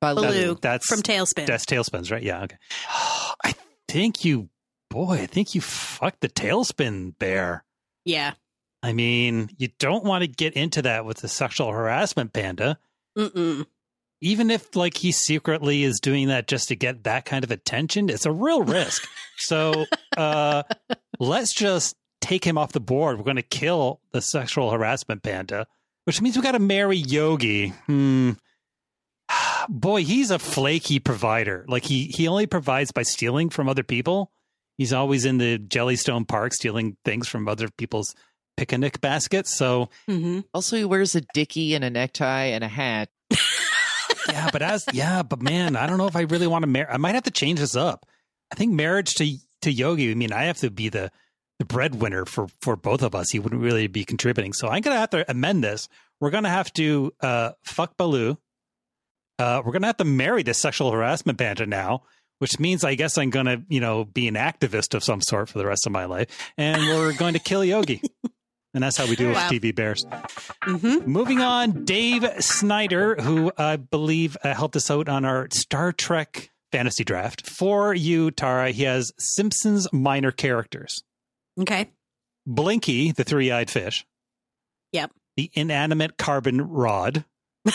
Baloo 0.00 0.56
That's 0.60 0.86
from 0.86 1.00
TaleSpin. 1.02 1.46
That's 1.46 1.64
TaleSpins, 1.64 2.10
right? 2.10 2.22
Yeah. 2.22 2.42
Okay. 2.42 2.56
I 3.44 3.54
think 3.88 4.24
you, 4.24 4.48
boy, 4.90 5.18
I 5.20 5.26
think 5.26 5.54
you 5.54 5.60
fucked 5.60 6.20
the 6.20 6.28
TaleSpin 6.28 7.18
bear. 7.18 7.64
yeah. 8.04 8.32
I 8.82 8.94
mean, 8.94 9.50
you 9.58 9.68
don't 9.78 10.04
want 10.04 10.22
to 10.22 10.26
get 10.26 10.54
into 10.54 10.80
that 10.82 11.04
with 11.04 11.18
the 11.18 11.28
sexual 11.28 11.70
harassment 11.70 12.32
panda, 12.32 12.78
Mm-mm. 13.18 13.66
Even 14.20 14.50
if 14.50 14.76
like 14.76 14.96
he 14.96 15.12
secretly 15.12 15.82
is 15.82 16.00
doing 16.00 16.28
that 16.28 16.46
just 16.46 16.68
to 16.68 16.76
get 16.76 17.04
that 17.04 17.24
kind 17.24 17.44
of 17.44 17.50
attention. 17.50 18.08
It's 18.08 18.26
a 18.26 18.32
real 18.32 18.62
risk. 18.62 19.08
so 19.38 19.86
uh, 20.16 20.62
let's 21.18 21.54
just 21.54 21.96
take 22.20 22.44
him 22.44 22.58
off 22.58 22.72
the 22.72 22.80
board. 22.80 23.16
We're 23.18 23.24
going 23.24 23.36
to 23.36 23.42
kill 23.42 24.00
the 24.12 24.20
sexual 24.20 24.70
harassment 24.70 25.22
panda, 25.22 25.66
which 26.04 26.20
means 26.20 26.36
we 26.36 26.42
got 26.42 26.52
to 26.52 26.58
marry 26.58 26.98
Yogi. 26.98 27.68
Hmm. 27.86 28.32
Boy, 29.68 30.04
he's 30.04 30.30
a 30.30 30.38
flaky 30.38 30.98
provider. 30.98 31.64
Like 31.68 31.84
he 31.84 32.04
he 32.06 32.28
only 32.28 32.46
provides 32.46 32.92
by 32.92 33.02
stealing 33.02 33.50
from 33.50 33.68
other 33.68 33.82
people. 33.82 34.32
He's 34.76 34.92
always 34.92 35.24
in 35.24 35.38
the 35.38 35.58
Jellystone 35.58 36.26
Park 36.26 36.54
stealing 36.54 36.96
things 37.04 37.28
from 37.28 37.48
other 37.48 37.68
people's 37.68 38.14
picnic 38.56 39.00
baskets. 39.00 39.56
So 39.56 39.88
hmm 40.06 40.40
Also, 40.52 40.76
he 40.76 40.84
wears 40.84 41.14
a 41.14 41.22
dicky 41.34 41.74
and 41.74 41.84
a 41.84 41.90
necktie 41.90 42.46
and 42.46 42.64
a 42.64 42.68
hat. 42.68 43.08
yeah, 44.32 44.50
but 44.52 44.62
as 44.62 44.84
yeah, 44.92 45.22
but 45.22 45.42
man, 45.42 45.76
I 45.76 45.86
don't 45.86 45.98
know 45.98 46.06
if 46.06 46.16
I 46.16 46.22
really 46.22 46.46
want 46.46 46.62
to 46.62 46.66
marry. 46.66 46.88
I 46.88 46.96
might 46.96 47.14
have 47.14 47.24
to 47.24 47.30
change 47.30 47.60
this 47.60 47.76
up. 47.76 48.06
I 48.52 48.54
think 48.54 48.72
marriage 48.72 49.14
to 49.16 49.36
to 49.62 49.72
Yogi. 49.72 50.10
I 50.10 50.14
mean, 50.14 50.32
I 50.32 50.44
have 50.44 50.58
to 50.58 50.70
be 50.70 50.88
the 50.88 51.10
the 51.58 51.64
breadwinner 51.64 52.24
for 52.24 52.48
for 52.60 52.76
both 52.76 53.02
of 53.02 53.14
us. 53.14 53.30
He 53.30 53.38
wouldn't 53.38 53.60
really 53.62 53.86
be 53.86 54.04
contributing. 54.04 54.52
So 54.52 54.68
I'm 54.68 54.80
gonna 54.80 54.98
have 54.98 55.10
to 55.10 55.30
amend 55.30 55.62
this. 55.62 55.88
We're 56.20 56.30
gonna 56.30 56.50
have 56.50 56.72
to 56.74 57.12
uh, 57.20 57.52
fuck 57.64 57.96
Baloo. 57.96 58.38
Uh, 59.38 59.62
we're 59.64 59.72
gonna 59.72 59.86
have 59.86 59.98
to 59.98 60.04
marry 60.04 60.42
this 60.42 60.58
sexual 60.58 60.90
harassment 60.90 61.38
panda 61.38 61.66
now, 61.66 62.02
which 62.38 62.58
means 62.58 62.84
I 62.84 62.94
guess 62.94 63.18
I'm 63.18 63.30
gonna 63.30 63.62
you 63.68 63.80
know 63.80 64.04
be 64.04 64.28
an 64.28 64.34
activist 64.34 64.94
of 64.94 65.04
some 65.04 65.20
sort 65.20 65.48
for 65.48 65.58
the 65.58 65.66
rest 65.66 65.86
of 65.86 65.92
my 65.92 66.06
life, 66.06 66.28
and 66.56 66.82
we're 66.82 67.12
going 67.12 67.34
to 67.34 67.40
kill 67.40 67.64
Yogi. 67.64 68.02
And 68.72 68.82
that's 68.84 68.96
how 68.96 69.06
we 69.06 69.16
do 69.16 69.26
it 69.26 69.28
with 69.30 69.36
Wow. 69.36 69.48
TV 69.50 69.74
bears. 69.74 70.06
hmm 70.62 70.98
Moving 71.04 71.40
on, 71.40 71.84
Dave 71.84 72.24
Snyder, 72.42 73.16
who 73.16 73.50
I 73.58 73.76
believe 73.76 74.36
uh, 74.44 74.54
helped 74.54 74.76
us 74.76 74.90
out 74.90 75.08
on 75.08 75.24
our 75.24 75.48
Star 75.52 75.92
Trek 75.92 76.50
fantasy 76.70 77.02
draft. 77.02 77.48
For 77.50 77.92
you, 77.92 78.30
Tara, 78.30 78.70
he 78.70 78.84
has 78.84 79.10
Simpsons 79.18 79.92
minor 79.92 80.30
characters 80.30 81.02
Okay. 81.60 81.90
Blinky, 82.46 83.10
the 83.12 83.24
three 83.24 83.50
eyed 83.50 83.70
fish. 83.70 84.06
Yep. 84.92 85.10
The 85.36 85.50
inanimate 85.52 86.16
carbon 86.16 86.60
rod 86.62 87.24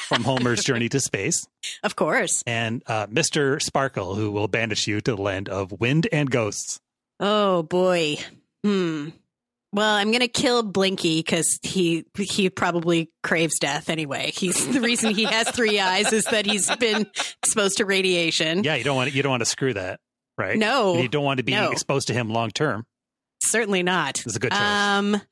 from 0.00 0.24
Homer's 0.24 0.64
Journey 0.64 0.88
to 0.88 1.00
Space. 1.00 1.46
Of 1.82 1.96
course. 1.96 2.42
And 2.46 2.82
uh, 2.86 3.06
Mr. 3.06 3.60
Sparkle, 3.62 4.14
who 4.14 4.30
will 4.32 4.48
banish 4.48 4.86
you 4.86 5.00
to 5.02 5.14
the 5.16 5.20
land 5.22 5.48
of 5.48 5.70
wind 5.80 6.08
and 6.12 6.30
ghosts. 6.30 6.80
Oh 7.20 7.62
boy. 7.62 8.16
Hmm. 8.64 9.10
Well, 9.72 9.94
I'm 9.94 10.10
gonna 10.10 10.26
kill 10.28 10.62
Blinky 10.64 11.20
because 11.20 11.58
he 11.62 12.04
he 12.18 12.50
probably 12.50 13.10
craves 13.22 13.58
death 13.60 13.88
anyway. 13.88 14.32
He's 14.34 14.66
the 14.66 14.80
reason 14.80 15.14
he 15.14 15.24
has 15.24 15.48
three 15.50 15.78
eyes 15.78 16.12
is 16.12 16.24
that 16.24 16.44
he's 16.44 16.68
been 16.76 17.06
exposed 17.42 17.76
to 17.78 17.84
radiation. 17.86 18.64
Yeah, 18.64 18.74
you 18.74 18.82
don't 18.84 18.96
want 18.96 19.10
to, 19.10 19.16
you 19.16 19.22
don't 19.22 19.30
want 19.30 19.42
to 19.42 19.46
screw 19.46 19.72
that, 19.74 20.00
right? 20.36 20.58
No, 20.58 20.94
And 20.94 21.02
you 21.02 21.08
don't 21.08 21.22
want 21.24 21.38
to 21.38 21.44
be 21.44 21.52
no. 21.52 21.70
exposed 21.70 22.08
to 22.08 22.14
him 22.14 22.30
long 22.30 22.50
term. 22.50 22.84
certainly 23.44 23.82
not. 23.84 24.20
It's 24.26 24.34
a 24.36 24.40
good 24.40 24.50
choice. 24.50 24.60
Um. 24.60 25.22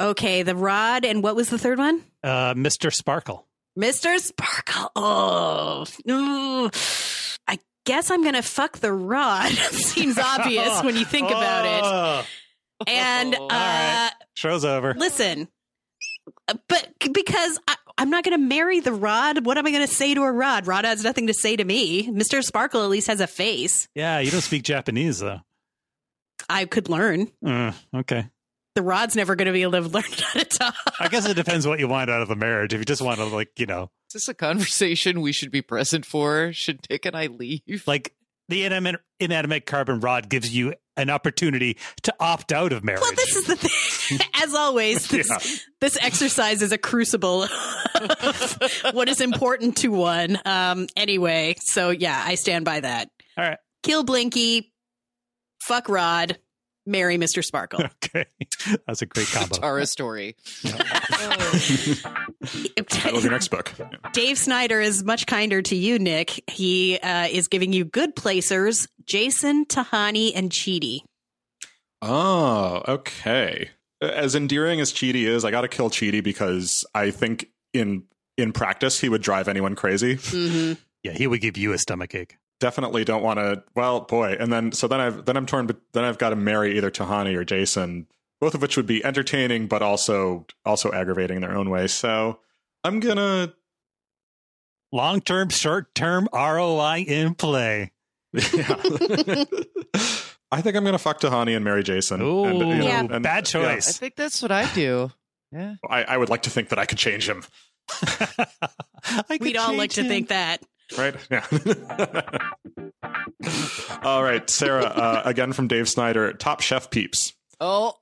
Okay, 0.00 0.42
the 0.42 0.56
rod 0.56 1.04
and 1.04 1.22
what 1.22 1.36
was 1.36 1.48
the 1.48 1.58
third 1.58 1.78
one? 1.78 2.02
Uh, 2.24 2.54
Mr. 2.54 2.92
Sparkle. 2.92 3.46
Mr. 3.78 4.18
Sparkle. 4.18 4.90
Oh, 4.96 5.84
Ooh. 6.10 6.70
I 7.48 7.58
guess 7.86 8.10
I'm 8.10 8.22
gonna 8.22 8.42
fuck 8.42 8.78
the 8.78 8.92
rod. 8.92 9.50
Seems 9.70 10.18
obvious 10.18 10.82
when 10.82 10.96
you 10.96 11.04
think 11.06 11.30
about 11.30 12.20
it. 12.24 12.26
And 12.86 13.34
uh, 13.40 13.46
right. 13.50 14.10
Show's 14.34 14.64
over. 14.64 14.94
listen, 14.94 15.48
but 16.68 16.88
because 17.12 17.58
I, 17.68 17.76
I'm 17.98 18.10
not 18.10 18.24
going 18.24 18.36
to 18.38 18.44
marry 18.44 18.80
the 18.80 18.92
rod, 18.92 19.44
what 19.44 19.58
am 19.58 19.66
I 19.66 19.70
going 19.70 19.86
to 19.86 19.92
say 19.92 20.14
to 20.14 20.22
a 20.22 20.32
rod? 20.32 20.66
Rod 20.66 20.84
has 20.84 21.02
nothing 21.04 21.26
to 21.28 21.34
say 21.34 21.56
to 21.56 21.64
me. 21.64 22.08
Mr. 22.08 22.42
Sparkle 22.42 22.82
at 22.82 22.90
least 22.90 23.06
has 23.08 23.20
a 23.20 23.26
face. 23.26 23.88
Yeah, 23.94 24.18
you 24.20 24.30
don't 24.30 24.40
speak 24.40 24.62
Japanese 24.62 25.18
though. 25.20 25.40
I 26.48 26.64
could 26.64 26.88
learn. 26.88 27.30
Uh, 27.44 27.72
okay. 27.94 28.28
The 28.74 28.82
rod's 28.82 29.14
never 29.16 29.36
going 29.36 29.46
to 29.46 29.52
be 29.52 29.62
able 29.62 29.72
to 29.72 29.80
learn 29.88 30.02
how 30.04 30.40
to 30.40 30.44
talk. 30.44 30.74
I 30.98 31.08
guess 31.08 31.26
it 31.26 31.34
depends 31.34 31.66
what 31.66 31.78
you 31.78 31.88
want 31.88 32.10
out 32.10 32.22
of 32.22 32.30
a 32.30 32.36
marriage. 32.36 32.72
If 32.72 32.78
you 32.80 32.84
just 32.84 33.02
want 33.02 33.18
to, 33.18 33.24
like, 33.26 33.58
you 33.58 33.66
know, 33.66 33.90
Is 34.08 34.14
this 34.14 34.28
a 34.28 34.34
conversation 34.34 35.20
we 35.20 35.32
should 35.32 35.50
be 35.50 35.62
present 35.62 36.06
for? 36.06 36.52
Should 36.52 36.82
Dick 36.82 37.04
and 37.06 37.14
I 37.16 37.26
leave? 37.26 37.60
like 37.86 38.14
the 38.48 38.64
inanimate, 38.64 39.00
inanimate 39.20 39.66
carbon 39.66 40.00
rod 40.00 40.28
gives 40.28 40.54
you 40.54 40.74
an 40.96 41.10
opportunity 41.10 41.78
to 42.02 42.14
opt 42.20 42.52
out 42.52 42.72
of 42.72 42.84
marriage. 42.84 43.00
Well, 43.02 43.12
this 43.14 43.36
is 43.36 43.46
the 43.46 43.56
thing. 43.56 44.18
As 44.42 44.54
always, 44.54 45.08
this, 45.08 45.28
Yeah. 45.28 45.38
this 45.80 45.96
exercise 46.00 46.60
is 46.62 46.72
a 46.72 46.78
crucible 46.78 47.46
what 48.92 49.08
is 49.08 49.20
important 49.20 49.76
to 49.78 49.88
one. 49.88 50.38
Um, 50.44 50.86
anyway, 50.96 51.54
so 51.60 51.90
yeah, 51.90 52.22
I 52.24 52.34
stand 52.34 52.64
by 52.64 52.80
that. 52.80 53.08
All 53.36 53.44
right. 53.44 53.58
Kill 53.82 54.04
Blinky, 54.04 54.72
fuck 55.62 55.88
Rod, 55.88 56.38
marry 56.86 57.18
Mr. 57.18 57.44
Sparkle. 57.44 57.84
Okay. 58.14 58.26
That's 58.86 59.00
a 59.00 59.06
great 59.06 59.28
combo. 59.28 59.56
Tara 59.56 59.86
story. 59.86 60.36
That'll 63.04 63.22
your 63.22 63.30
next 63.30 63.48
book. 63.48 63.72
Dave 64.12 64.36
Snyder 64.36 64.82
is 64.82 65.02
much 65.02 65.24
kinder 65.26 65.62
to 65.62 65.74
you, 65.74 65.98
Nick. 65.98 66.42
He 66.50 66.98
uh, 66.98 67.28
is 67.30 67.48
giving 67.48 67.72
you 67.72 67.86
good 67.86 68.14
placers 68.14 68.86
Jason, 69.06 69.64
Tahani, 69.64 70.32
and 70.34 70.50
Chidi. 70.50 71.00
Oh, 72.02 72.82
okay. 72.86 73.70
As 74.02 74.34
endearing 74.34 74.80
as 74.80 74.92
Chidi 74.92 75.24
is, 75.24 75.44
I 75.44 75.50
got 75.50 75.62
to 75.62 75.68
kill 75.68 75.88
Chidi 75.88 76.22
because 76.22 76.84
I 76.94 77.10
think 77.12 77.46
in 77.72 78.04
in 78.36 78.52
practice 78.52 79.00
he 79.00 79.08
would 79.08 79.22
drive 79.22 79.48
anyone 79.48 79.74
crazy. 79.74 80.16
Mm-hmm. 80.16 80.74
Yeah, 81.02 81.12
he 81.12 81.26
would 81.26 81.40
give 81.40 81.56
you 81.56 81.72
a 81.72 81.78
stomach 81.78 82.14
ache. 82.14 82.36
Definitely 82.62 83.04
don't 83.04 83.24
want 83.24 83.40
to. 83.40 83.64
Well, 83.74 84.02
boy, 84.02 84.36
and 84.38 84.52
then 84.52 84.70
so 84.70 84.86
then 84.86 85.00
I've 85.00 85.24
then 85.24 85.36
I'm 85.36 85.46
torn. 85.46 85.66
But 85.66 85.78
then 85.94 86.04
I've 86.04 86.16
got 86.18 86.30
to 86.30 86.36
marry 86.36 86.76
either 86.76 86.92
Tahani 86.92 87.34
or 87.36 87.44
Jason, 87.44 88.06
both 88.40 88.54
of 88.54 88.62
which 88.62 88.76
would 88.76 88.86
be 88.86 89.04
entertaining, 89.04 89.66
but 89.66 89.82
also 89.82 90.46
also 90.64 90.92
aggravating 90.92 91.38
in 91.38 91.42
their 91.42 91.56
own 91.56 91.70
way. 91.70 91.88
So 91.88 92.38
I'm 92.84 93.00
gonna. 93.00 93.52
Long 94.92 95.20
term, 95.22 95.48
short 95.48 95.92
term 95.96 96.28
ROI 96.32 97.04
in 97.08 97.34
play. 97.34 97.90
Yeah. 98.32 98.76
I 100.52 100.60
think 100.60 100.76
I'm 100.76 100.84
gonna 100.84 100.98
fuck 100.98 101.20
Tahani 101.20 101.56
and 101.56 101.64
marry 101.64 101.82
Jason. 101.82 102.22
Ooh, 102.22 102.44
and, 102.44 102.58
you 102.60 102.64
know, 102.76 102.84
Yeah. 102.84 103.00
and- 103.10 103.22
bad 103.24 103.52
I 103.56 103.80
think 103.80 104.14
that's 104.14 104.40
what 104.40 104.52
I 104.52 104.72
do. 104.72 105.10
Yeah. 105.50 105.74
I, 105.90 106.04
I 106.04 106.16
would 106.16 106.28
like 106.28 106.42
to 106.42 106.50
think 106.50 106.68
that 106.68 106.78
I 106.78 106.84
could 106.86 106.98
change 106.98 107.28
him. 107.28 107.42
I 107.90 108.46
could 109.28 109.40
We'd 109.40 109.56
all 109.56 109.74
like 109.74 109.90
change 109.90 110.06
to 110.06 110.08
think 110.08 110.28
that. 110.28 110.62
Right? 110.98 111.14
Yeah. 111.30 111.46
All 114.02 114.22
right, 114.22 114.48
Sarah. 114.48 114.84
Uh, 114.84 115.22
again 115.24 115.52
from 115.52 115.68
Dave 115.68 115.88
Snyder. 115.88 116.32
Top 116.32 116.60
Chef 116.60 116.90
peeps. 116.90 117.34
Oh. 117.60 117.94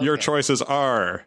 Your 0.00 0.16
choices 0.16 0.62
are 0.62 1.26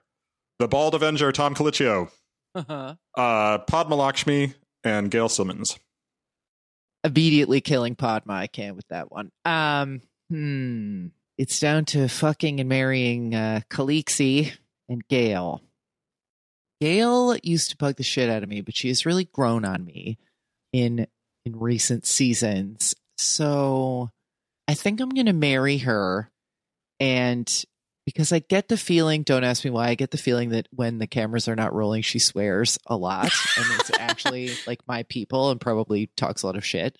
the 0.60 0.67
Bald 0.67 0.95
Avenger, 0.95 1.31
Tom 1.31 1.53
Colicchio, 1.55 2.10
Uh-huh. 2.55 2.95
uh, 3.17 3.57
Padma 3.60 3.95
Lakshmi, 3.95 4.53
and 4.83 5.12
Gail 5.12 5.29
Simmons. 5.29 5.77
Immediately 7.03 7.62
killing 7.62 7.95
Padma. 7.95 8.33
I 8.33 8.48
can 8.48 8.75
with 8.75 8.88
that 8.89 9.12
one. 9.12 9.31
Um. 9.45 10.01
Hmm. 10.29 11.07
It's 11.38 11.60
down 11.60 11.86
to 11.86 12.07
fucking 12.07 12.60
and 12.60 12.69
marrying 12.69 13.33
uh, 13.33 13.62
Colicchio 13.69 14.51
and 14.88 15.05
Gail. 15.07 15.62
Gail 16.79 17.36
used 17.43 17.71
to 17.71 17.77
bug 17.77 17.95
the 17.95 18.03
shit 18.03 18.29
out 18.29 18.43
of 18.43 18.50
me, 18.50 18.62
but 18.62 18.75
she 18.75 18.88
has 18.89 19.05
really 19.05 19.25
grown 19.25 19.65
on 19.65 19.83
me 19.86 20.17
in 20.74 21.08
in 21.46 21.60
recent 21.60 22.06
seasons. 22.06 22.96
So 23.18 24.10
I 24.68 24.74
think 24.74 25.00
I'm 25.00 25.10
going 25.10 25.25
to 25.25 25.34
marry 25.34 25.80
her. 25.80 26.30
And 27.00 27.51
because 28.06 28.32
I 28.32 28.40
get 28.40 28.68
the 28.68 28.78
feeling, 28.78 29.24
don't 29.24 29.44
ask 29.44 29.63
me 29.63 29.72
why, 29.72 29.90
I 29.90 29.96
get 29.96 30.12
the 30.12 30.18
feeling 30.18 30.50
that 30.50 30.68
when 30.72 30.98
the 31.00 31.08
cameras 31.08 31.48
are 31.48 31.56
not 31.56 31.74
rolling, 31.74 32.01
she 32.01 32.20
swears 32.20 32.78
a 32.86 32.96
lot 32.96 33.32
and 33.58 33.66
it's 33.80 33.92
actually 34.00 34.51
like 34.68 34.80
my 34.88 35.04
people 35.04 35.51
and 35.51 35.60
probably 35.60 36.08
talks 36.16 36.44
a 36.44 36.48
lot 36.48 36.56
of 36.56 36.66
shit. 36.66 36.98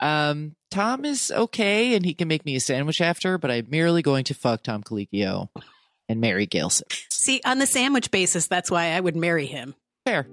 Um, 0.00 0.56
Tom 0.70 1.04
is 1.04 1.30
okay 1.30 1.94
and 1.94 2.04
he 2.04 2.14
can 2.14 2.28
make 2.28 2.44
me 2.44 2.56
a 2.56 2.60
sandwich 2.60 3.00
after, 3.00 3.38
but 3.38 3.50
I'm 3.50 3.68
merely 3.70 4.02
going 4.02 4.24
to 4.24 4.34
fuck 4.34 4.62
Tom 4.62 4.82
Colicchio 4.82 5.48
and 6.08 6.20
marry 6.20 6.46
Gail 6.46 6.70
See, 7.10 7.40
on 7.44 7.58
the 7.58 7.66
sandwich 7.66 8.10
basis, 8.10 8.48
that's 8.48 8.70
why 8.70 8.86
I 8.86 9.00
would 9.00 9.16
marry 9.16 9.46
him. 9.46 9.74
Fair. 10.04 10.26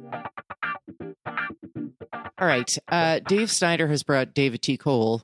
All 2.13 2.47
right. 2.47 2.75
Uh, 2.87 3.19
Dave 3.19 3.51
Snyder 3.51 3.87
has 3.87 4.03
brought 4.03 4.33
David 4.33 4.61
T. 4.61 4.77
Cole, 4.77 5.23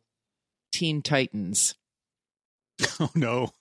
Teen 0.71 1.02
Titans. 1.02 1.76
Oh 3.00 3.10
no. 3.15 3.52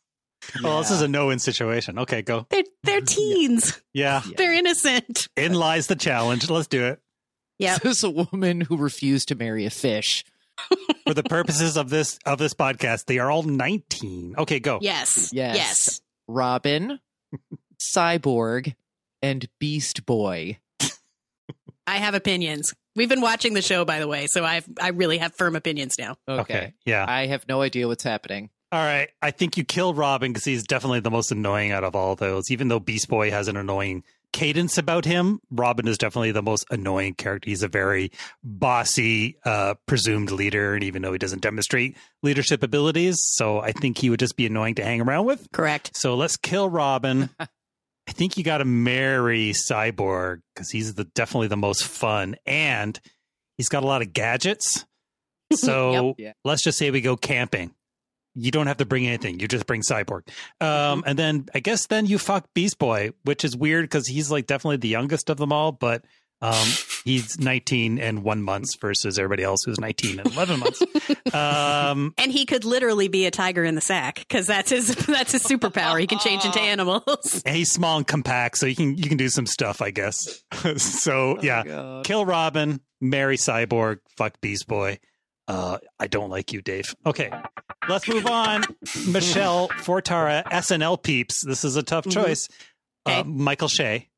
Well, 0.63 0.81
this 0.81 0.91
is 0.91 1.01
a 1.01 1.09
no-win 1.09 1.39
situation. 1.39 2.01
Okay, 2.01 2.21
go. 2.23 2.47
They're 2.51 2.65
they're 2.83 3.01
teens. 3.07 3.81
Yeah, 3.93 4.23
Yeah. 4.27 4.33
They're 4.37 4.53
innocent. 4.55 5.29
in 5.37 5.55
lies 5.55 5.87
the 5.87 5.97
challenge. 5.97 6.51
Let's 6.51 6.67
do 6.67 6.85
it. 6.87 7.01
Yep. 7.61 7.81
This 7.83 7.99
is 7.99 8.05
a 8.05 8.11
woman 8.11 8.61
who 8.61 8.77
refused 8.77 9.29
to 9.29 9.37
marry 9.37 9.65
a 9.67 9.71
fish. 9.71 10.25
For 11.07 11.15
the 11.15 11.23
purposes 11.23 11.77
of 11.77 11.91
this 11.91 12.19
of 12.27 12.39
this 12.39 12.55
podcast, 12.55 13.07
they 13.07 13.19
are 13.19 13.31
all 13.31 13.43
19. 13.45 14.35
Okay, 14.39 14.59
go. 14.61 14.79
Yes. 14.83 15.31
Yes. 15.33 15.57
Yes. 15.57 16.01
Robin, 16.29 16.99
Cyborg, 17.81 18.75
and 19.23 19.49
Beast 19.61 20.05
Boy. 20.07 20.59
I 21.87 21.97
have 21.99 22.15
opinions. 22.15 22.75
We've 22.97 23.09
been 23.09 23.21
watching 23.21 23.55
the 23.55 23.63
show, 23.63 23.85
by 23.85 23.99
the 23.99 24.09
way, 24.09 24.27
so 24.27 24.45
I've 24.45 24.69
I 24.81 24.89
really 24.89 25.19
have 25.19 25.35
firm 25.35 25.57
opinions 25.57 25.95
now. 25.99 26.17
Okay. 26.29 26.75
Yeah. 26.85 27.05
I 27.09 27.27
have 27.27 27.47
no 27.49 27.63
idea 27.63 27.89
what's 27.89 28.05
happening. 28.05 28.51
All 28.71 28.81
right. 28.85 29.09
I 29.23 29.31
think 29.31 29.57
you 29.57 29.65
kill 29.65 29.95
Robin 29.95 30.33
because 30.33 30.45
he's 30.45 30.65
definitely 30.65 31.01
the 31.01 31.11
most 31.11 31.31
annoying 31.31 31.71
out 31.71 31.85
of 31.85 31.95
all 31.95 32.17
those. 32.17 32.51
Even 32.51 32.69
though 32.69 32.81
Beast 32.81 33.09
Boy 33.09 33.31
has 33.31 33.47
an 33.49 33.57
annoying 33.57 34.03
cadence 34.33 34.79
about 34.79 35.05
him, 35.05 35.39
Robin 35.51 35.87
is 35.87 35.97
definitely 35.97 36.33
the 36.33 36.43
most 36.43 36.67
annoying 36.71 37.15
character. 37.15 37.49
He's 37.49 37.63
a 37.63 37.69
very 37.69 38.11
bossy, 38.43 39.39
uh, 39.45 39.75
presumed 39.87 40.33
leader, 40.33 40.75
and 40.75 40.83
even 40.83 41.03
though 41.03 41.13
he 41.13 41.19
doesn't 41.19 41.41
demonstrate 41.41 41.97
leadership 42.25 42.65
abilities, 42.65 43.17
so 43.21 43.61
I 43.61 43.71
think 43.71 43.97
he 43.99 44.11
would 44.11 44.19
just 44.19 44.37
be 44.37 44.47
annoying 44.47 44.75
to 44.75 44.85
hang 44.85 45.01
around 45.01 45.27
with. 45.27 45.47
Correct. 45.53 45.93
So 45.95 46.17
let's 46.17 46.37
kill 46.37 46.69
Robin. 46.69 47.31
I 48.09 48.13
think 48.13 48.37
you 48.37 48.45
got 48.45 48.59
to 48.59 48.65
marry 48.65 49.53
Cyborg 49.53 50.41
because 50.55 50.71
he's 50.71 50.95
the 50.95 51.05
definitely 51.05 51.49
the 51.49 51.57
most 51.57 51.85
fun, 51.85 52.37
and 52.47 52.99
he's 53.57 53.69
got 53.69 53.83
a 53.83 53.87
lot 53.87 54.03
of 54.03 54.13
gadgets. 54.13 54.85
So 55.53 56.15
Yep. 56.19 56.37
Let's 56.45 56.63
just 56.65 56.79
say 56.79 56.91
we 56.91 57.01
go 57.01 57.17
camping. 57.17 57.75
You 58.35 58.51
don't 58.51 58.67
have 58.67 58.79
to 58.79 58.87
bring 58.87 59.07
anything; 59.07 59.39
you 59.39 59.47
just 59.47 59.67
bring 59.67 59.83
Cyborg. 59.83 60.23
Um, 60.61 61.05
And 61.07 61.17
then 61.19 61.47
I 61.55 61.61
guess 61.61 61.87
then 61.87 62.07
you 62.07 62.19
fuck 62.19 62.47
Beast 62.55 62.79
Boy, 62.79 63.11
which 63.23 63.45
is 63.45 63.57
weird 63.57 63.85
because 63.85 64.09
he's 64.09 64.31
like 64.31 64.47
definitely 64.47 64.79
the 64.79 64.89
youngest 64.89 65.31
of 65.31 65.37
them 65.37 65.53
all, 65.53 65.71
but 65.71 66.05
um, 66.45 66.67
he's 67.05 67.39
19 67.39 67.99
and 67.99 68.23
one 68.23 68.43
months 68.43 68.77
versus 68.77 69.19
everybody 69.19 69.43
else 69.43 69.63
who's 69.65 69.81
19 69.81 70.19
and 70.21 70.33
11 70.33 70.61
months. 70.61 70.83
Um, 71.35 72.13
And 72.19 72.31
he 72.33 72.45
could 72.47 72.65
literally 72.65 73.09
be 73.09 73.27
a 73.27 73.31
tiger 73.31 73.65
in 73.65 73.75
the 73.75 73.81
sack 73.81 74.17
because 74.17 74.47
that's 74.47 74.71
his 74.71 74.89
that's 75.07 75.33
his 75.33 75.43
superpower. 75.45 75.99
He 76.01 76.07
can 76.07 76.19
change 76.19 76.45
into 76.45 76.61
animals. 76.73 77.43
and 77.47 77.57
he's 77.57 77.71
small 77.73 77.97
and 77.99 78.07
compact, 78.07 78.59
so 78.59 78.67
you 78.67 78.77
can 78.77 78.97
you 78.97 79.09
can 79.09 79.17
do 79.17 79.29
some 79.29 79.47
stuff, 79.47 79.81
I 79.83 79.91
guess. 79.91 80.43
so 80.77 81.39
yeah, 81.43 81.65
God. 81.65 82.05
kill 82.05 82.25
Robin, 82.27 82.81
marry 83.01 83.37
Cyborg, 83.37 83.99
fuck 84.17 84.41
Beast 84.41 84.67
Boy. 84.67 84.99
Uh, 85.47 85.79
I 86.01 86.07
don't 86.07 86.31
like 86.31 86.53
you, 86.53 86.63
Dave. 86.63 86.95
Okay, 87.05 87.31
let's 87.89 88.09
move 88.09 88.27
on. 88.27 88.65
Michelle 89.07 89.69
Fortara, 89.69 90.43
SNL 90.45 91.03
peeps. 91.03 91.45
This 91.45 91.65
is 91.65 91.77
a 91.77 91.83
tough 91.83 92.05
Mhm. 92.07 92.13
choice. 92.13 92.49
Uh, 93.07 93.23
Michael 93.25 93.69
Che, 93.69 94.09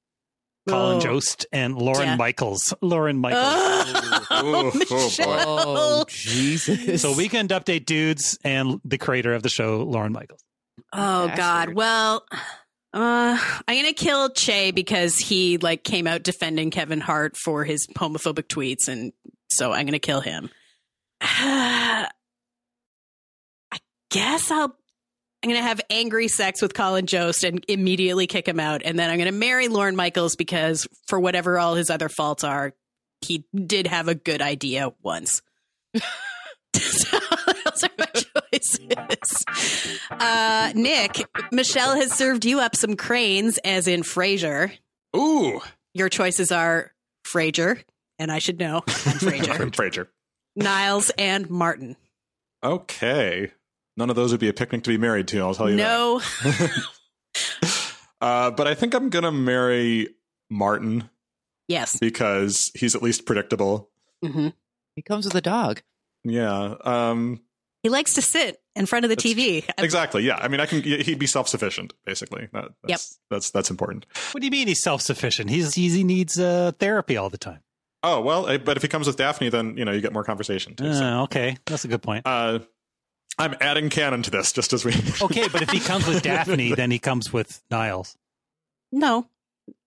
Colin. 0.69 1.01
Jost, 1.01 1.47
and 1.53 1.77
Lorne 1.77 2.01
Yeah. 2.07 2.17
Michaels. 2.17 2.75
Lorne 2.81 3.19
Michaels. 3.19 3.45
Oh, 4.29 4.71
Oh, 4.75 4.87
oh, 4.91 5.05
Michelle. 5.05 5.39
Oh, 5.79 6.05
Jesus. 6.09 7.01
So 7.01 7.15
weekend 7.15 7.51
update 7.51 7.87
dudes 7.87 8.39
and 8.45 8.81
the 8.85 8.99
creator 8.99 9.33
of 9.35 9.43
the 9.43 9.49
show, 9.49 9.83
Lorne 9.83 10.13
Michaels. 10.13 10.41
Oh 10.93 11.33
God. 11.35 11.75
Well, 11.75 12.25
uh, 12.93 13.39
I'm 13.69 13.77
gonna 13.77 13.93
kill 13.93 14.31
Che 14.31 14.73
because 14.73 15.17
he 15.19 15.59
like 15.59 15.85
came 15.85 16.07
out 16.07 16.23
defending 16.23 16.71
Kevin 16.71 17.01
Hart 17.01 17.37
for 17.37 17.65
his 17.65 17.87
homophobic 17.89 18.49
tweets, 18.49 18.89
and 18.89 19.13
so 19.51 19.73
I'm 19.73 19.87
gonna 19.87 19.99
kill 19.99 20.21
him. 20.21 20.51
I 21.21 22.09
guess 24.11 24.51
I'll. 24.51 24.77
I'm 25.47 25.53
gonna 25.53 25.63
have 25.63 25.81
angry 25.91 26.27
sex 26.27 26.61
with 26.61 26.75
Colin 26.75 27.07
Jost 27.07 27.45
and 27.45 27.65
immediately 27.69 28.27
kick 28.27 28.49
him 28.49 28.59
out, 28.59 28.83
and 28.85 28.99
then 28.99 29.09
I'm 29.09 29.17
gonna 29.17 29.31
marry 29.31 29.69
Lorne 29.69 29.95
Michaels 29.95 30.35
because 30.35 30.89
for 31.07 31.21
whatever 31.21 31.57
all 31.57 31.77
his 31.77 31.89
other 31.89 32.09
faults 32.09 32.43
are, 32.43 32.75
he 33.21 33.45
did 33.55 33.87
have 33.87 34.09
a 34.09 34.17
good 34.17 34.43
idea 34.43 34.93
once. 35.05 35.43
so 36.75 37.19
those 37.65 37.85
are 37.85 37.91
my 37.97 38.09
choices. 38.53 39.45
Uh, 40.11 40.73
Nick, 40.75 41.25
Michelle 41.53 41.95
has 41.95 42.13
served 42.13 42.45
you 42.45 42.59
up 42.59 42.75
some 42.75 42.97
cranes, 42.97 43.59
as 43.59 43.87
in 43.87 44.03
Frasier. 44.03 44.73
Ooh, 45.17 45.61
Your 45.95 46.09
choices 46.09 46.51
are 46.51 46.91
Frasier, 47.25 47.85
and 48.19 48.33
I 48.33 48.41
should 48.41 48.59
know 48.59 48.79
I'm 48.79 48.83
Frasier, 49.21 49.71
Frasier. 49.71 50.09
Niles, 50.57 51.11
and 51.17 51.49
Martin. 51.49 51.95
Okay, 52.65 53.53
none 53.97 54.11
of 54.11 54.17
those 54.17 54.31
would 54.33 54.41
be 54.41 54.49
a 54.49 54.53
picnic 54.53 54.83
to 54.85 54.91
be 54.91 54.99
married 54.99 55.29
to. 55.29 55.41
I'll 55.41 55.55
tell 55.55 55.71
you 55.71 55.77
No, 55.77 56.21
that. 56.43 56.71
Uh, 58.21 58.51
but 58.51 58.67
I 58.67 58.75
think 58.75 58.95
I'm 58.95 59.11
gonna 59.11 59.31
marry 59.31 60.09
Martin 60.51 61.11
yes, 61.69 61.99
because 61.99 62.71
he's 62.75 62.95
at 62.97 63.03
least 63.03 63.27
predictable. 63.27 63.91
hmm 64.25 64.49
he 64.97 65.03
comes 65.03 65.27
with 65.27 65.35
a 65.35 65.43
dog. 65.43 65.83
Yeah. 66.25 66.77
Um. 66.83 67.43
he 67.83 67.91
likes 67.91 68.15
to 68.15 68.23
sit 68.23 68.59
in 68.75 68.87
front 68.87 69.05
of 69.05 69.11
the 69.11 69.17
TV. 69.17 69.69
Exactly. 69.77 70.23
Yeah. 70.23 70.37
I 70.39 70.49
mean, 70.49 70.61
I 70.61 70.67
can. 70.67 70.83
He'd 70.83 71.19
be 71.19 71.27
self 71.27 71.47
sufficient, 71.49 71.93
basically. 72.07 72.49
That, 72.55 72.69
that's, 72.83 73.19
That's 73.31 73.51
that's 73.51 73.71
important. 73.71 74.07
What 74.33 74.41
do 74.41 74.47
you 74.47 74.51
mean 74.51 74.67
he's 74.67 74.83
self 74.83 75.03
sufficient? 75.03 75.51
He's, 75.51 75.75
he's 75.75 75.93
he 75.93 76.03
needs 76.03 76.41
uh, 76.41 76.73
therapy 76.79 77.19
all 77.19 77.29
the 77.29 77.37
time. 77.39 77.61
Oh 78.03 78.23
well, 78.23 78.49
eh, 78.49 78.57
but 78.57 78.79
if 78.79 78.83
he 78.83 78.89
comes 78.89 79.07
with 79.07 79.17
Daphne, 79.19 79.51
then 79.51 79.77
you 79.77 79.85
know 79.85 79.93
you 79.93 80.01
get 80.01 80.15
more 80.15 80.25
conversation 80.25 80.75
too. 80.75 80.95
so. 80.95 81.05
Uh, 81.05 81.23
okay, 81.25 81.59
that's 81.67 81.85
a 81.85 81.89
good 81.89 82.01
point. 82.03 82.27
Uh, 82.27 82.61
I'm 83.39 83.55
adding 83.61 83.91
canon 83.91 84.23
to 84.23 84.31
this 84.31 84.53
just 84.53 84.73
as 84.73 84.85
we. 84.85 84.93
Okay, 85.23 85.49
but 85.49 85.63
if 85.63 85.71
he 85.71 85.81
comes 85.81 86.07
with 86.07 86.23
Daphne, 86.23 86.75
then 86.77 86.91
he 86.91 86.99
comes 86.99 87.33
with 87.33 87.63
Niles. 87.71 88.17
No, 88.93 89.27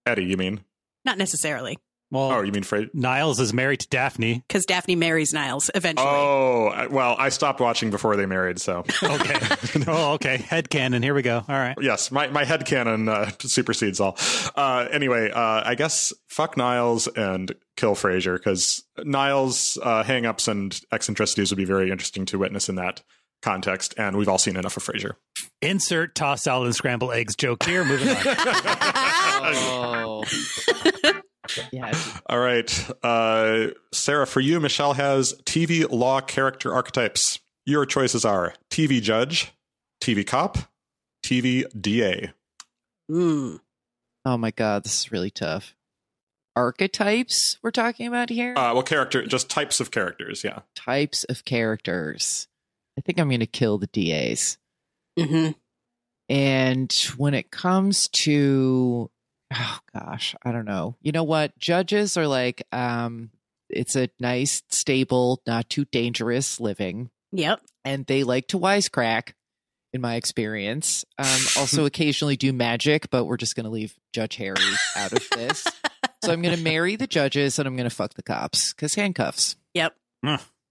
Eddie, 0.06 0.26
you 0.26 0.38
mean? 0.38 0.62
not 1.06 1.18
necessarily. 1.18 1.78
Well, 2.12 2.32
Oh, 2.32 2.42
you 2.42 2.52
mean 2.52 2.64
Fred? 2.64 2.90
Niles 2.94 3.40
is 3.40 3.54
married 3.54 3.82
to 3.82 3.88
Daphne. 3.88 4.44
Because 4.48 4.66
Daphne 4.66 4.96
marries 4.96 5.32
Niles 5.32 5.70
eventually. 5.76 6.10
Oh, 6.10 6.88
well, 6.90 7.16
I 7.20 7.30
stopped 7.30 7.60
watching 7.60 7.92
before 7.92 8.16
they 8.16 8.26
married, 8.26 8.60
so 8.60 8.80
Okay. 9.04 9.40
oh, 9.88 10.14
okay. 10.14 10.38
Head 10.38 10.72
canon. 10.72 11.04
Here 11.04 11.14
we 11.14 11.22
go. 11.22 11.38
All 11.48 11.56
right. 11.56 11.78
yes, 11.80 12.12
my 12.12 12.28
my 12.28 12.46
headcanon 12.46 13.08
uh, 13.10 13.32
supersedes 13.42 14.00
all. 14.00 14.18
Uh, 14.56 14.88
anyway, 14.92 15.30
uh, 15.30 15.62
I 15.64 15.76
guess 15.76 16.12
fuck 16.28 16.58
Niles 16.58 17.08
and 17.08 17.54
kill 17.78 17.94
Frasier 17.94 18.36
because 18.38 18.84
Niles' 19.04 19.78
uh, 19.82 20.04
hangups 20.04 20.48
and 20.48 20.80
eccentricities 20.92 21.52
would 21.52 21.58
be 21.58 21.66
very 21.66 21.92
interesting 21.92 22.26
to 22.28 22.40
witness 22.40 22.70
in 22.70 22.76
that 22.76 23.04
context, 23.42 23.94
and 23.98 24.18
we've 24.18 24.30
all 24.30 24.38
seen 24.38 24.58
enough 24.58 24.78
of 24.78 24.84
Frasier. 24.84 25.14
Insert 25.62 26.16
toss 26.16 26.44
salad 26.44 26.68
and 26.68 26.76
scramble 26.76 27.12
eggs 27.12 27.36
joke 27.36 27.64
here. 27.64 27.84
Moving 27.84 28.10
on. 28.10 28.18
Oh. 29.42 30.24
yeah. 31.72 31.92
All 32.28 32.40
right, 32.40 32.90
uh, 33.04 33.68
Sarah, 33.92 34.28
for 34.28 34.40
you, 34.40 34.60
Michelle 34.60 34.94
has 34.94 35.34
TV 35.46 35.90
law 35.90 36.22
character 36.22 36.74
archetypes. 36.74 37.40
Your 37.66 37.86
choices 37.86 38.26
are 38.26 38.54
TV 38.70 39.02
judge, 39.02 39.52
TV 40.02 40.26
cop, 40.26 40.58
TV 41.26 41.66
DA. 41.80 42.32
Mm. 43.10 43.60
Oh 44.26 44.38
my 44.38 44.52
god, 44.52 44.84
this 44.84 45.00
is 45.00 45.12
really 45.12 45.32
tough. 45.32 45.76
Archetypes 46.56 47.58
we're 47.64 47.72
talking 47.72 48.06
about 48.08 48.30
here? 48.30 48.54
Uh, 48.58 48.74
well, 48.74 48.84
character, 48.84 49.26
just 49.26 49.50
types 49.50 49.80
of 49.80 49.92
characters. 49.92 50.44
Yeah. 50.44 50.60
Types 50.76 51.24
of 51.26 51.46
characters. 51.46 52.49
I 53.00 53.02
think 53.02 53.18
I'm 53.18 53.30
going 53.30 53.40
to 53.40 53.46
kill 53.48 53.78
the 53.78 53.88
DAs. 53.88 54.58
hmm 55.18 55.52
And 56.28 56.94
when 57.18 57.34
it 57.34 57.50
comes 57.50 58.10
to 58.24 59.10
oh 59.54 59.80
gosh, 59.94 60.36
I 60.44 60.52
don't 60.52 60.66
know. 60.66 60.98
You 61.02 61.14
know 61.14 61.24
what? 61.24 61.58
Judges 61.58 62.18
are 62.18 62.28
like 62.28 62.62
um 62.74 63.32
it's 63.70 63.96
a 63.96 64.10
nice, 64.20 64.64
stable, 64.70 65.42
not 65.48 65.70
too 65.70 65.86
dangerous 65.86 66.60
living 66.60 67.10
Yep. 67.32 67.62
and 67.86 68.06
they 68.06 68.24
like 68.24 68.48
to 68.50 68.60
wisecrack 68.60 69.32
in 69.94 70.02
my 70.02 70.16
experience. 70.16 71.06
Um 71.18 71.40
also 71.58 71.86
occasionally 71.86 72.36
do 72.36 72.52
magic, 72.52 73.10
but 73.10 73.24
we're 73.26 73.38
just 73.38 73.56
going 73.56 73.64
to 73.64 73.70
leave 73.72 73.96
Judge 74.12 74.36
Harry 74.36 74.56
out 74.98 75.14
of 75.14 75.26
this. 75.30 75.64
so 76.24 76.34
I'm 76.34 76.42
going 76.42 76.56
to 76.58 76.62
marry 76.62 76.98
the 76.98 77.08
judges 77.08 77.60
and 77.60 77.68
I'm 77.68 77.78
going 77.78 77.90
to 77.90 77.96
fuck 77.96 78.16
the 78.16 78.24
cops 78.24 78.74
cuz 78.74 78.96
handcuffs. 78.96 79.56
Yep. 79.74 79.96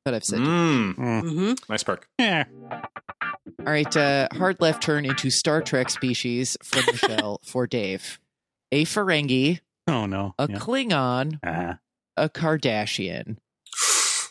But 0.08 0.14
I've 0.14 0.24
said 0.24 0.38
Mm, 0.40 0.94
Mm. 0.96 1.20
hmm 1.20 1.52
nice 1.68 1.82
perk. 1.82 2.08
Yeah. 2.18 2.44
All 2.70 2.80
right, 3.66 3.94
uh, 3.94 4.28
hard 4.32 4.56
left 4.58 4.82
turn 4.82 5.04
into 5.04 5.28
Star 5.28 5.60
Trek 5.60 5.90
species 5.90 6.56
from 6.64 6.84
Michelle 6.86 7.40
for 7.44 7.66
Dave. 7.66 8.18
A 8.72 8.86
Ferengi, 8.86 9.60
Oh 9.86 10.06
no. 10.06 10.32
a 10.38 10.46
Yeah. 10.50 10.56
Klingon, 10.56 11.40
Uh-huh. 11.46 11.74
a 12.16 12.28
Kardashian. 12.30 13.36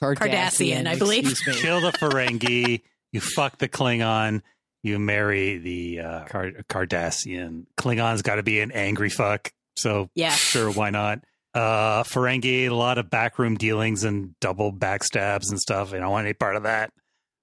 Cardassian, 0.01 0.87
I 0.87 0.95
believe. 0.97 1.25
Me. 1.25 1.53
Kill 1.53 1.79
the 1.81 1.91
Ferengi. 1.99 2.81
you 3.11 3.21
fuck 3.21 3.59
the 3.59 3.69
Klingon. 3.69 4.41
You 4.81 4.97
marry 4.97 5.59
the 5.59 5.99
uh, 5.99 6.25
Card- 6.25 6.65
Cardassian. 6.67 7.65
Klingon's 7.77 8.23
got 8.23 8.35
to 8.35 8.43
be 8.43 8.61
an 8.61 8.71
angry 8.71 9.11
fuck. 9.11 9.51
So 9.75 10.09
Yeah. 10.15 10.31
sure, 10.31 10.71
why 10.71 10.89
not? 10.89 11.19
Uh, 11.57 12.03
Ferengi, 12.03 12.67
a 12.69 12.73
lot 12.75 12.97
of 12.99 13.09
backroom 13.09 13.55
dealings 13.55 14.03
and 14.03 14.39
double 14.39 14.71
backstabs 14.71 15.49
and 15.49 15.59
stuff. 15.59 15.91
I 15.93 15.97
don't 15.97 16.11
want 16.11 16.25
any 16.25 16.33
part 16.33 16.55
of 16.55 16.63
that. 16.63 16.91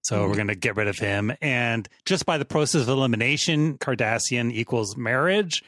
So 0.02 0.18
Mhm. 0.20 0.28
we're 0.28 0.34
going 0.36 0.48
to 0.48 0.54
get 0.54 0.76
rid 0.76 0.86
of 0.86 0.98
him. 0.98 1.32
And 1.40 1.88
just 2.04 2.24
by 2.24 2.38
the 2.38 2.44
process 2.44 2.82
of 2.82 2.88
elimination, 2.90 3.76
Cardassian 3.78 4.52
equals 4.52 4.96
marriage. 4.96 5.62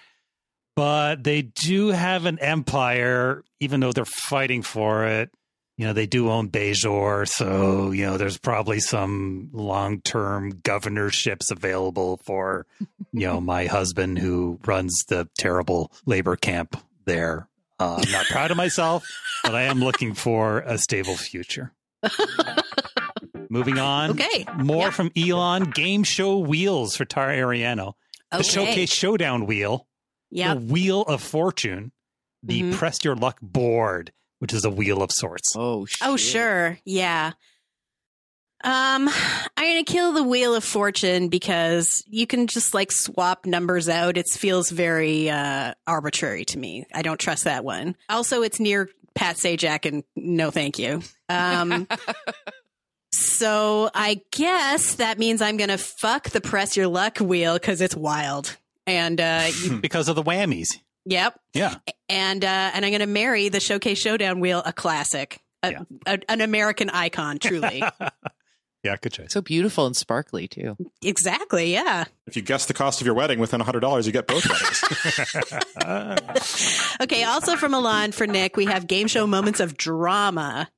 But 0.77 1.25
they 1.25 1.43
do 1.43 1.89
have 1.89 2.27
an 2.27 2.39
empire, 2.39 3.43
even 3.61 3.81
though 3.81 3.93
they're 3.93 4.05
fighting 4.05 4.63
for 4.63 5.07
it. 5.07 5.31
You 5.79 5.87
know, 5.87 5.93
they 5.93 6.07
do 6.07 6.31
own 6.31 6.49
Bajor. 6.51 7.27
So, 7.29 7.91
you 7.91 8.07
know, 8.07 8.17
there's 8.17 8.39
probably 8.39 8.79
some 8.81 9.49
long 9.53 10.01
term 10.03 10.61
governorships 10.63 11.51
available 11.51 12.21
for, 12.27 12.67
you 13.13 13.27
know, 13.27 13.41
my 13.41 13.67
husband 13.67 14.19
who 14.19 14.61
runs 14.67 15.03
the 15.09 15.29
terrible 15.39 15.91
labor 16.07 16.37
camp 16.37 16.77
there. 17.07 17.49
Uh, 17.79 18.01
I'm 18.03 18.11
not 18.11 18.27
proud 18.27 18.51
of 18.51 18.57
myself, 18.57 19.07
but 19.45 19.55
I 19.55 19.63
am 19.63 19.81
looking 19.81 20.15
for 20.15 20.61
a 20.61 20.79
stable 20.79 21.17
future. 21.17 21.73
Moving 23.49 23.79
on. 23.79 24.11
Okay. 24.11 24.45
More 24.57 24.85
Yep. 24.87 24.93
from 24.95 25.11
Elon 25.17 25.65
game 25.71 26.03
show 26.03 26.39
wheels 26.39 26.97
for 26.97 27.05
Tara 27.05 27.37
Ariano. 27.37 27.89
Okay. 28.33 28.39
The 28.39 28.43
showcase 28.43 28.91
showdown 28.93 29.47
wheel, 29.47 29.87
Yep. 30.31 30.57
the 30.59 30.65
wheel 30.73 31.03
of 31.03 31.23
fortune, 31.23 31.93
the 32.43 32.63
Mhm. 32.63 32.75
press 32.75 32.99
your 33.05 33.15
luck 33.15 33.39
board, 33.41 34.13
which 34.41 34.53
is 34.53 34.65
a 34.65 34.71
wheel 34.71 35.03
of 35.03 35.11
sorts. 35.13 35.53
Oh, 35.57 35.85
shit. 35.87 35.99
Oh, 36.03 36.17
sure. 36.17 36.79
Yeah. 36.85 37.33
Um, 38.65 39.09
I'm 39.57 39.69
gonna 39.69 39.85
kill 39.85 40.13
the 40.13 40.23
Wheel 40.25 40.55
of 40.55 40.65
Fortune 40.65 41.29
because 41.29 42.03
you 42.09 42.27
can 42.27 42.47
just 42.47 42.75
like 42.75 42.91
swap 42.91 43.47
numbers 43.47 43.89
out. 43.89 44.17
It 44.17 44.27
feels 44.31 44.71
very 44.71 45.29
uh 45.31 45.75
arbitrary 45.87 46.45
to 46.47 46.59
me. 46.59 46.87
I 46.95 47.03
don't 47.03 47.21
trust 47.21 47.45
that 47.45 47.65
one. 47.65 47.97
Also, 48.09 48.43
it's 48.43 48.59
near 48.59 48.89
Pat 49.15 49.37
Sajak, 49.37 49.87
and 49.87 50.05
no, 50.17 50.51
thank 50.51 50.79
you. 50.79 51.03
Um, 51.29 51.87
so 53.13 53.91
I 53.95 54.21
guess 54.33 54.97
that 54.97 55.19
means 55.19 55.41
I'm 55.43 55.57
gonna 55.57 55.79
fuck 55.79 56.31
the 56.31 56.41
press 56.41 56.77
your 56.77 56.89
luck 56.89 57.19
wheel 57.19 57.55
because 57.55 57.81
it's 57.81 57.97
wild. 57.97 58.57
And 58.87 59.21
uh, 59.21 59.49
you, 59.63 59.79
Because 59.79 60.09
of 60.09 60.17
the 60.17 60.23
whammies. 60.23 60.79
yep. 61.05 61.39
Yeah. 61.55 61.77
and 62.09 62.45
uh, 62.45 62.71
and 62.73 62.85
I'm 62.85 62.91
going 62.93 63.01
to 63.01 63.07
marry 63.07 63.49
the 63.49 63.59
Showcase 63.61 63.99
Showdown 63.99 64.39
wheel, 64.39 64.63
a 64.65 64.73
classic, 64.73 65.41
a, 65.65 65.73
Yeah. 65.73 65.83
a- 66.07 66.21
an 66.31 66.41
American 66.41 66.89
icon, 66.91 67.39
truly. 67.41 67.83
yeah, 68.83 68.97
good 69.01 69.13
choice. 69.13 69.33
So 69.33 69.41
beautiful 69.41 69.87
and 69.87 69.97
sparkly, 69.97 70.47
too. 70.49 70.77
exactly, 71.03 71.73
yeah. 71.73 72.05
If 72.27 72.37
you 72.37 72.43
guess 72.43 72.67
the 72.67 72.75
cost 72.75 73.01
of 73.01 73.07
your 73.07 73.15
wedding 73.15 73.39
within 73.39 73.61
$100, 73.61 74.07
you 74.07 74.13
get 74.13 74.27
both 74.27 74.47
weddings. 74.49 74.83
Okay, 77.01 77.25
also 77.25 77.57
from 77.57 77.73
Milan 77.73 78.13
for 78.13 78.27
Nick, 78.27 78.57
we 78.57 78.65
have 78.67 78.87
game 78.87 79.07
show 79.07 79.27
moments 79.27 79.61
of 79.61 79.77
drama. 79.77 80.69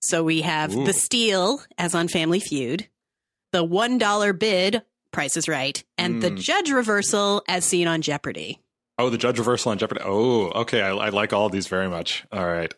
So 0.00 0.22
we 0.22 0.42
have 0.42 0.74
Ooh. 0.74 0.84
the 0.84 0.92
steal, 0.92 1.60
as 1.78 1.94
on 1.94 2.08
Family 2.08 2.38
Feud, 2.40 2.88
the 3.52 3.64
one 3.64 3.98
dollar 3.98 4.32
bid, 4.32 4.82
Price 5.12 5.36
is 5.36 5.48
Right, 5.48 5.82
and 5.98 6.22
the 6.22 6.30
Mm. 6.30 6.38
judge 6.38 6.70
reversal, 6.70 7.42
as 7.48 7.64
seen 7.64 7.88
on 7.88 8.02
Jeopardy. 8.02 8.60
oh, 8.98 9.10
the 9.10 9.18
judge 9.18 9.38
reversal 9.38 9.72
on 9.72 9.78
Jeopardy. 9.78 10.00
Oh, 10.04 10.50
okay. 10.50 10.80
I, 10.82 10.90
I 10.90 11.08
like 11.08 11.32
all 11.32 11.46
of 11.46 11.52
these 11.52 11.66
very 11.66 11.88
much. 11.88 12.24
All 12.30 12.46
right. 12.46 12.72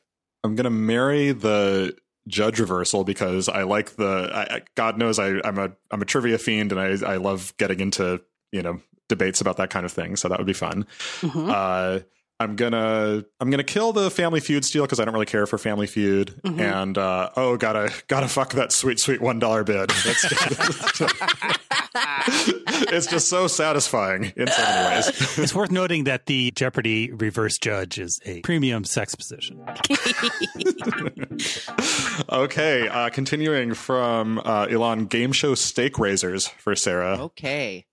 I'm 0.45 0.55
going 0.55 0.65
to 0.65 0.71
marry 0.71 1.33
the 1.33 1.95
judge 2.29 2.59
reversal 2.61 3.05
because 3.05 3.49
I 3.49 3.63
like 3.63 3.97
the, 3.97 4.31
I, 4.33 4.63
God 4.75 4.99
knows 4.99 5.19
I, 5.19 5.41
I'm 5.45 5.59
a, 5.59 5.73
I'm 5.91 6.03
a 6.03 6.05
trivia 6.07 6.39
fiend 6.39 6.73
and 6.73 6.81
I, 6.81 7.13
I 7.13 7.17
love 7.17 7.55
getting 7.59 7.81
into, 7.81 8.21
you 8.53 8.63
know, 8.63 8.81
debates 9.09 9.41
about 9.41 9.57
that 9.59 9.71
kind 9.71 9.87
of 9.87 9.93
thing. 9.93 10.17
So 10.17 10.29
that 10.29 10.39
would 10.39 10.47
be 10.47 10.53
fun. 10.53 10.87
Mhm. 11.21 11.51
Uh, 11.51 12.01
I'm 12.39 12.55
gonna 12.55 13.25
I'm 13.41 13.49
gonna 13.51 13.65
kill 13.65 13.95
the 13.95 14.11
Family 14.11 14.41
Feud 14.41 14.63
steal 14.65 14.83
because 14.85 15.01
I 15.01 15.07
don't 15.07 15.15
really 15.15 15.25
care 15.27 15.47
for 15.47 15.57
Family 15.57 15.87
Feud, 15.87 16.35
Mhm. 16.45 16.61
and 16.61 16.99
uh, 16.99 17.31
oh, 17.37 17.57
gotta 17.57 17.91
gotta 18.09 18.29
fuck 18.29 18.53
that 18.53 18.73
sweet 18.73 19.01
sweet 19.01 19.23
one 19.23 19.39
dollar 19.39 19.65
bid. 19.65 19.89
That's, 19.89 20.25
it's 22.93 23.07
just 23.07 23.29
so 23.31 23.47
satisfying 23.47 24.35
in 24.37 24.49
so 24.49 24.63
many 24.63 24.97
ways. 24.97 25.39
It's 25.39 25.55
worth 25.55 25.71
noting 25.71 26.05
that 26.05 26.27
the 26.27 26.51
Jeopardy 26.51 27.11
reverse 27.13 27.57
judge 27.59 27.99
is 27.99 28.21
a 28.27 28.41
premium 28.43 28.85
sex 28.85 29.15
position. 29.15 29.65
okay, 32.31 32.89
uh, 32.89 33.11
continuing 33.11 33.75
from 33.75 34.41
uh, 34.45 34.67
Elon 34.71 35.07
game 35.07 35.33
show 35.33 35.55
stake 35.55 35.99
raisers 35.99 36.49
for 36.49 36.75
Sarah. 36.77 37.19
Okay. 37.19 37.87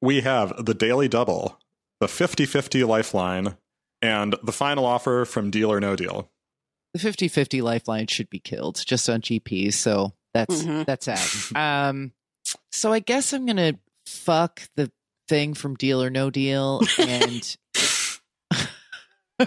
We 0.00 0.20
have 0.22 0.64
the 0.64 0.74
Daily 0.74 1.08
Double, 1.08 1.58
the 2.00 2.06
50-50 2.06 2.86
Lifeline, 2.86 3.56
and 4.02 4.34
the 4.42 4.52
final 4.52 4.84
offer 4.84 5.24
from 5.24 5.50
Deal 5.50 5.72
or 5.72 5.80
No 5.80 5.96
Deal. 5.96 6.30
The 6.94 7.00
50 7.00 7.28
50 7.28 7.62
lifeline 7.62 8.06
should 8.06 8.30
be 8.30 8.38
killed 8.38 8.82
just 8.86 9.08
on 9.10 9.20
GPs. 9.20 9.74
So 9.74 10.12
that's 10.34 10.62
Mhm. 10.62 10.86
that's 10.86 11.08
out. 11.08 11.56
um, 11.90 12.12
so 12.72 12.92
I 12.92 13.00
guess 13.00 13.32
I'm 13.32 13.44
going 13.46 13.56
to 13.56 13.78
fuck 14.06 14.62
the 14.76 14.90
thing 15.28 15.54
from 15.54 15.74
Deal 15.74 16.02
or 16.02 16.10
No 16.10 16.30
Deal. 16.30 16.80
And 16.98 17.56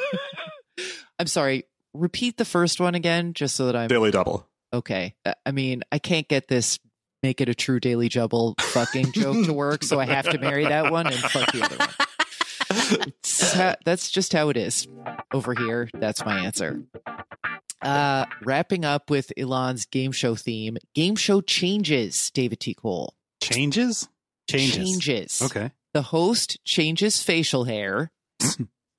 I'm 1.20 1.28
sorry, 1.28 1.66
repeat 1.94 2.38
the 2.38 2.46
first 2.46 2.80
one 2.80 2.96
again, 2.96 3.34
just 3.34 3.56
so 3.56 3.66
that 3.66 3.76
I'm 3.76 3.88
Daily 3.88 4.12
Double. 4.12 4.48
okay. 4.74 5.16
I 5.46 5.52
mean, 5.52 5.84
I 5.92 6.00
can't 6.00 6.28
get 6.28 6.48
this 6.48 6.80
make 7.22 7.42
it 7.42 7.50
a 7.50 7.56
true 7.56 7.80
daily 7.82 8.08
jubble 8.08 8.54
fucking 8.62 9.12
joke 9.12 9.46
to 9.46 9.52
work, 9.54 9.84
so 9.84 10.00
I 10.00 10.06
have 10.06 10.30
to 10.30 10.38
marry 10.38 10.66
that 10.66 10.90
one 10.92 11.08
and 11.08 11.16
fuck 11.16 11.52
the 11.52 11.64
other 11.66 11.76
one. 11.78 11.90
Ha- 12.72 13.76
that's 13.86 14.12
just 14.12 14.34
how 14.34 14.50
it 14.50 14.58
is 14.58 14.88
over 15.34 15.54
here. 15.56 15.90
That's 15.94 16.24
my 16.26 16.40
answer. 16.46 16.84
Uh, 17.82 18.26
wrapping 18.44 18.86
up 18.86 19.10
with 19.10 19.32
Elon's 19.38 19.86
game 19.86 20.12
show 20.12 20.36
theme. 20.36 20.78
Game 20.94 21.16
show 21.16 21.42
changes. 21.42 22.30
David 22.32 22.60
T. 22.60 22.74
Cole 22.74 23.14
Changes? 23.42 24.08
Changes. 24.50 24.76
changes. 24.76 25.42
Okay. 25.42 25.72
The 25.94 26.02
host 26.04 26.60
changes 26.66 27.22
facial 27.24 27.64
hair. 27.66 28.12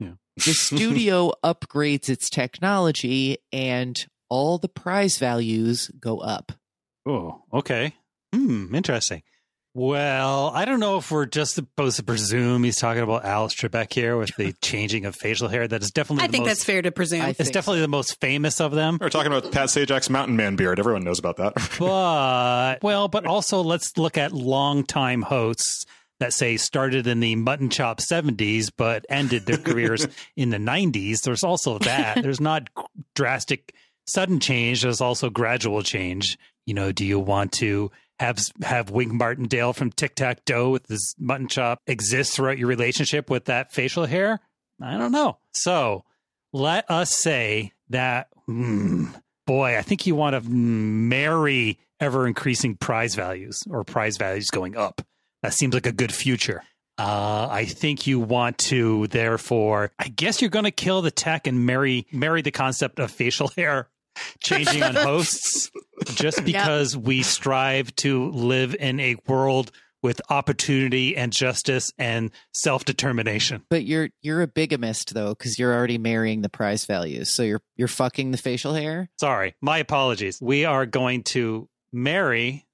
Yeah. 0.02 0.12
The 0.36 0.54
studio 0.54 1.32
upgrades 1.44 2.08
its 2.08 2.30
technology, 2.30 3.36
and 3.52 4.02
all 4.30 4.56
the 4.56 4.66
prize 4.66 5.18
values 5.18 5.90
go 6.00 6.20
up. 6.20 6.52
Oh, 7.04 7.42
okay. 7.52 7.92
Hmm, 8.34 8.74
interesting. 8.74 9.22
Well, 9.72 10.50
I 10.52 10.64
don't 10.64 10.80
know 10.80 10.96
if 10.98 11.12
we're 11.12 11.26
just 11.26 11.54
supposed 11.54 11.96
to 11.98 12.02
presume 12.02 12.64
he's 12.64 12.78
talking 12.78 13.02
about 13.02 13.24
Alex 13.24 13.54
Trebek 13.54 13.92
here 13.92 14.16
with 14.16 14.34
the 14.36 14.52
changing 14.62 15.04
of 15.04 15.14
facial 15.14 15.46
hair. 15.46 15.68
That 15.68 15.80
is 15.80 15.92
definitely 15.92 16.24
I 16.24 16.26
the 16.26 16.32
think 16.32 16.42
most, 16.42 16.50
that's 16.50 16.64
fair 16.64 16.82
to 16.82 16.90
presume. 16.90 17.22
I 17.22 17.28
it's 17.28 17.38
think 17.38 17.52
definitely 17.52 17.82
the 17.82 17.88
most 17.88 18.20
famous 18.20 18.60
of 18.60 18.72
them. 18.72 18.98
We're 19.00 19.10
talking 19.10 19.32
about 19.32 19.52
Pat 19.52 19.68
Sajak's 19.68 20.10
Mountain 20.10 20.34
Man 20.34 20.56
beard. 20.56 20.80
Everyone 20.80 21.04
knows 21.04 21.18
about 21.20 21.36
that. 21.36 21.54
But 21.78 22.82
well, 22.82 23.08
but 23.08 23.26
also 23.26 23.62
let's 23.62 23.96
look 23.96 24.18
at 24.18 24.32
longtime 24.32 25.22
hosts 25.22 25.86
that 26.18 26.32
say 26.32 26.56
started 26.56 27.06
in 27.06 27.20
the 27.20 27.36
mutton 27.36 27.70
chop 27.70 28.00
70s 28.00 28.70
but 28.76 29.06
ended 29.08 29.46
their 29.46 29.56
careers 29.56 30.06
in 30.36 30.50
the 30.50 30.58
90s. 30.58 31.22
There's 31.22 31.44
also 31.44 31.78
that. 31.78 32.22
There's 32.22 32.40
not 32.40 32.68
drastic 33.14 33.74
sudden 34.06 34.40
change, 34.40 34.82
there's 34.82 35.00
also 35.00 35.30
gradual 35.30 35.82
change. 35.82 36.38
You 36.66 36.74
know, 36.74 36.92
do 36.92 37.06
you 37.06 37.18
want 37.18 37.52
to 37.52 37.90
have 38.20 38.38
have 38.62 38.90
Wink 38.90 39.12
Martindale 39.12 39.72
from 39.72 39.90
Tic 39.90 40.14
Tac 40.14 40.44
Dough 40.44 40.68
with 40.68 40.86
his 40.88 41.14
mutton 41.18 41.48
chop 41.48 41.80
exist 41.86 42.34
throughout 42.34 42.58
your 42.58 42.68
relationship 42.68 43.30
with 43.30 43.46
that 43.46 43.72
facial 43.72 44.04
hair? 44.04 44.40
I 44.80 44.98
don't 44.98 45.10
know. 45.10 45.38
So 45.54 46.04
let 46.52 46.90
us 46.90 47.10
say 47.10 47.72
that, 47.88 48.28
hmm, 48.44 49.06
boy, 49.46 49.78
I 49.78 49.82
think 49.82 50.06
you 50.06 50.14
want 50.14 50.34
to 50.34 50.48
marry 50.48 51.78
ever 51.98 52.26
increasing 52.26 52.76
prize 52.76 53.14
values 53.14 53.62
or 53.70 53.84
prize 53.84 54.18
values 54.18 54.50
going 54.50 54.76
up. 54.76 55.00
That 55.42 55.54
seems 55.54 55.72
like 55.72 55.86
a 55.86 55.92
good 55.92 56.12
future. 56.12 56.62
Uh, 56.98 57.48
I 57.50 57.64
think 57.64 58.06
you 58.06 58.20
want 58.20 58.58
to, 58.58 59.06
therefore, 59.06 59.92
I 59.98 60.08
guess 60.08 60.42
you're 60.42 60.50
going 60.50 60.66
to 60.66 60.70
kill 60.70 61.00
the 61.00 61.10
tech 61.10 61.46
and 61.46 61.64
marry 61.64 62.06
marry 62.12 62.42
the 62.42 62.50
concept 62.50 62.98
of 62.98 63.10
facial 63.10 63.48
hair 63.56 63.88
changing 64.42 64.82
on 64.82 64.94
hosts, 64.94 65.70
just 66.06 66.44
because 66.44 66.96
we 66.96 67.22
strive 67.22 67.94
to 67.96 68.30
live 68.30 68.74
in 68.78 69.00
a 69.00 69.16
world 69.26 69.70
with 70.02 70.20
opportunity 70.30 71.14
and 71.16 71.32
justice 71.32 71.92
and 71.98 72.30
self 72.54 72.84
determination. 72.84 73.62
But 73.68 73.84
you're 73.84 74.08
you're 74.22 74.42
a 74.42 74.46
bigamist 74.48 75.14
though, 75.14 75.30
because 75.30 75.58
you're 75.58 75.74
already 75.74 75.98
marrying 75.98 76.42
the 76.42 76.48
prize 76.48 76.86
values. 76.86 77.30
So 77.30 77.42
you're 77.42 77.60
you're 77.76 77.88
fucking 77.88 78.30
the 78.30 78.38
facial 78.38 78.74
hair. 78.74 79.10
Sorry, 79.20 79.54
my 79.60 79.78
apologies. 79.78 80.38
We 80.40 80.64
are 80.64 80.86
going 80.86 81.22
to 81.24 81.68
marry 81.92 82.66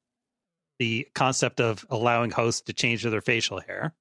the 0.79 1.09
concept 1.15 1.61
of 1.61 1.87
allowing 1.91 2.31
hosts 2.31 2.61
to 2.63 2.73
change 2.73 3.03
their 3.03 3.21
facial 3.23 3.61
hair. 3.61 3.95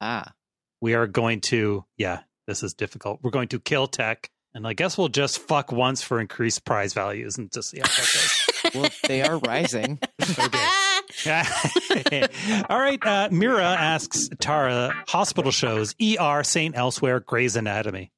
Ah, 0.00 0.34
We 0.80 0.94
are 0.94 1.06
going 1.06 1.40
to, 1.42 1.84
yeah, 1.96 2.22
this 2.46 2.62
is 2.62 2.74
difficult. 2.74 3.20
We're 3.22 3.30
going 3.30 3.48
to 3.48 3.60
kill 3.60 3.86
tech, 3.86 4.28
and 4.56 4.66
I 4.66 4.72
guess 4.72 4.96
we'll 4.96 5.08
just 5.08 5.38
fuck 5.38 5.70
once 5.70 6.00
for 6.00 6.18
increased 6.18 6.64
prize 6.64 6.94
values 6.94 7.36
and 7.36 7.52
just 7.52 7.68
see 7.68 7.78
how 7.78 7.84
that 7.84 8.72
well, 8.74 8.90
they 9.06 9.20
are 9.20 9.36
rising. 9.38 9.98
goes. 10.18 11.26
All 12.70 12.80
right. 12.80 12.98
Uh, 13.06 13.28
Mira 13.30 13.64
asks 13.64 14.30
Tara, 14.40 14.92
hospital 15.08 15.50
shows, 15.50 15.94
ER, 16.02 16.42
St. 16.42 16.74
Elsewhere, 16.74 17.20
Grey's 17.20 17.54
Anatomy. 17.54 18.10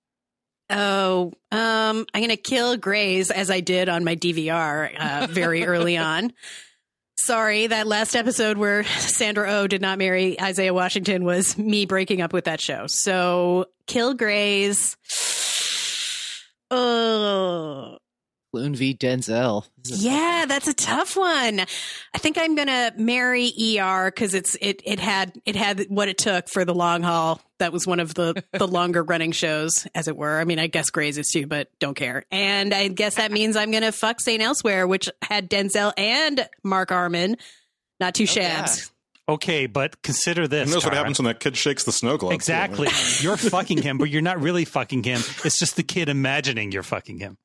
Oh, 0.70 1.32
um, 1.50 2.06
I'm 2.14 2.20
gonna 2.20 2.36
kill 2.36 2.76
Grays 2.76 3.30
as 3.30 3.50
I 3.50 3.60
did 3.60 3.88
on 3.88 4.04
my 4.04 4.14
DVR 4.14 4.94
uh, 4.96 5.26
very 5.28 5.66
early 5.66 5.96
on. 5.98 6.32
Sorry, 7.16 7.66
that 7.66 7.88
last 7.88 8.14
episode 8.14 8.58
where 8.58 8.84
Sandra 8.84 9.50
O 9.50 9.62
oh 9.62 9.66
did 9.66 9.82
not 9.82 9.98
marry 9.98 10.40
Isaiah 10.40 10.72
Washington 10.72 11.24
was 11.24 11.58
me 11.58 11.84
breaking 11.84 12.20
up 12.20 12.32
with 12.32 12.44
that 12.44 12.60
show. 12.60 12.86
So 12.86 13.66
kill 13.86 14.14
Grays. 14.14 14.96
Oh, 16.70 17.98
Loon 18.52 18.74
v 18.74 18.94
Denzel. 18.94 19.66
Yeah, 19.84 20.46
that's 20.48 20.68
a 20.68 20.74
tough 20.74 21.16
one. 21.16 21.60
I 21.60 22.18
think 22.18 22.38
I'm 22.38 22.54
gonna 22.54 22.92
marry 22.96 23.52
ER 23.78 24.10
because 24.10 24.32
it's 24.32 24.56
it 24.60 24.80
it 24.86 25.00
had 25.00 25.32
it 25.44 25.54
had 25.54 25.86
what 25.88 26.08
it 26.08 26.16
took 26.16 26.48
for 26.48 26.64
the 26.64 26.74
long 26.74 27.02
haul. 27.02 27.40
That 27.58 27.72
was 27.72 27.86
one 27.86 28.00
of 28.00 28.14
the 28.14 28.42
the 28.52 28.66
longer 28.66 29.02
running 29.02 29.32
shows, 29.32 29.86
as 29.94 30.08
it 30.08 30.16
were. 30.16 30.38
I 30.40 30.44
mean, 30.44 30.58
I 30.58 30.66
guess 30.66 30.88
Grey's 30.90 31.18
is 31.18 31.28
too, 31.28 31.46
but 31.46 31.68
don't 31.78 31.94
care. 31.94 32.24
And 32.30 32.72
I 32.72 32.88
guess 32.88 33.16
that 33.16 33.32
means 33.32 33.54
I'm 33.54 33.70
gonna 33.70 33.92
fuck 33.92 34.20
Saint 34.20 34.42
Elsewhere, 34.42 34.86
which 34.86 35.10
had 35.20 35.50
Denzel 35.50 35.92
and 35.98 36.48
Mark 36.64 36.88
Harmon, 36.88 37.36
not 38.00 38.14
two 38.14 38.24
shabs. 38.24 38.90
Okay, 39.28 39.66
but 39.66 40.00
consider 40.02 40.48
this. 40.48 40.68
Who 40.68 40.76
knows 40.76 40.84
what 40.84 40.94
happens 40.94 41.18
when 41.18 41.26
that 41.26 41.38
kid 41.40 41.56
shakes 41.56 41.84
the 41.84 41.92
snow 41.92 42.16
globe? 42.16 42.30
too. 42.30 42.34
Exactly. 42.34 42.88
you're 43.20 43.36
fucking 43.36 43.82
him, 43.82 43.98
but 43.98 44.08
you're 44.08 44.22
not 44.22 44.40
really 44.40 44.64
fucking 44.64 45.02
him. 45.02 45.20
It's 45.44 45.58
just 45.58 45.76
the 45.76 45.82
kid 45.82 46.08
imagining 46.08 46.72
you're 46.72 46.82
fucking 46.82 47.18
him. 47.18 47.36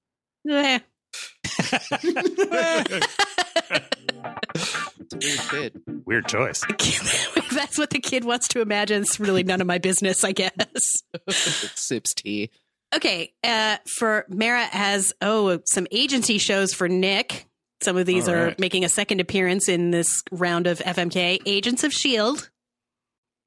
It's 5.00 5.14
a 5.14 5.18
weird 5.18 5.40
kid. 5.50 5.82
Weird 6.06 6.28
choice. 6.28 6.62
That's 7.52 7.78
what 7.78 7.90
the 7.90 8.00
kid 8.00 8.24
wants 8.24 8.48
to 8.50 8.62
imagine. 8.62 9.02
It's 9.02 9.20
really 9.20 9.44
none 9.44 9.62
of 9.62 9.68
my 9.68 9.78
business, 9.78 10.24
I 10.24 10.32
guess. 10.32 11.04
Sips 11.30 12.14
tea. 12.14 12.50
Okay, 12.96 13.34
uh, 13.44 13.78
for 13.98 14.26
Mara 14.30 14.64
has 14.66 15.14
oh 15.22 15.60
some 15.66 15.88
agency 15.92 16.38
shows 16.38 16.74
for 16.74 16.88
Nick. 16.88 17.48
Some 17.84 17.98
of 17.98 18.06
these 18.06 18.28
All 18.28 18.36
are 18.36 18.46
right. 18.48 18.60
making 18.60 18.86
a 18.86 18.90
second 18.90 19.20
appearance 19.20 19.68
in 19.70 19.92
this 19.92 20.24
round 20.32 20.68
of 20.68 20.80
FMK. 20.80 21.40
Agents 21.46 21.84
of 21.84 21.92
Shield, 21.94 22.50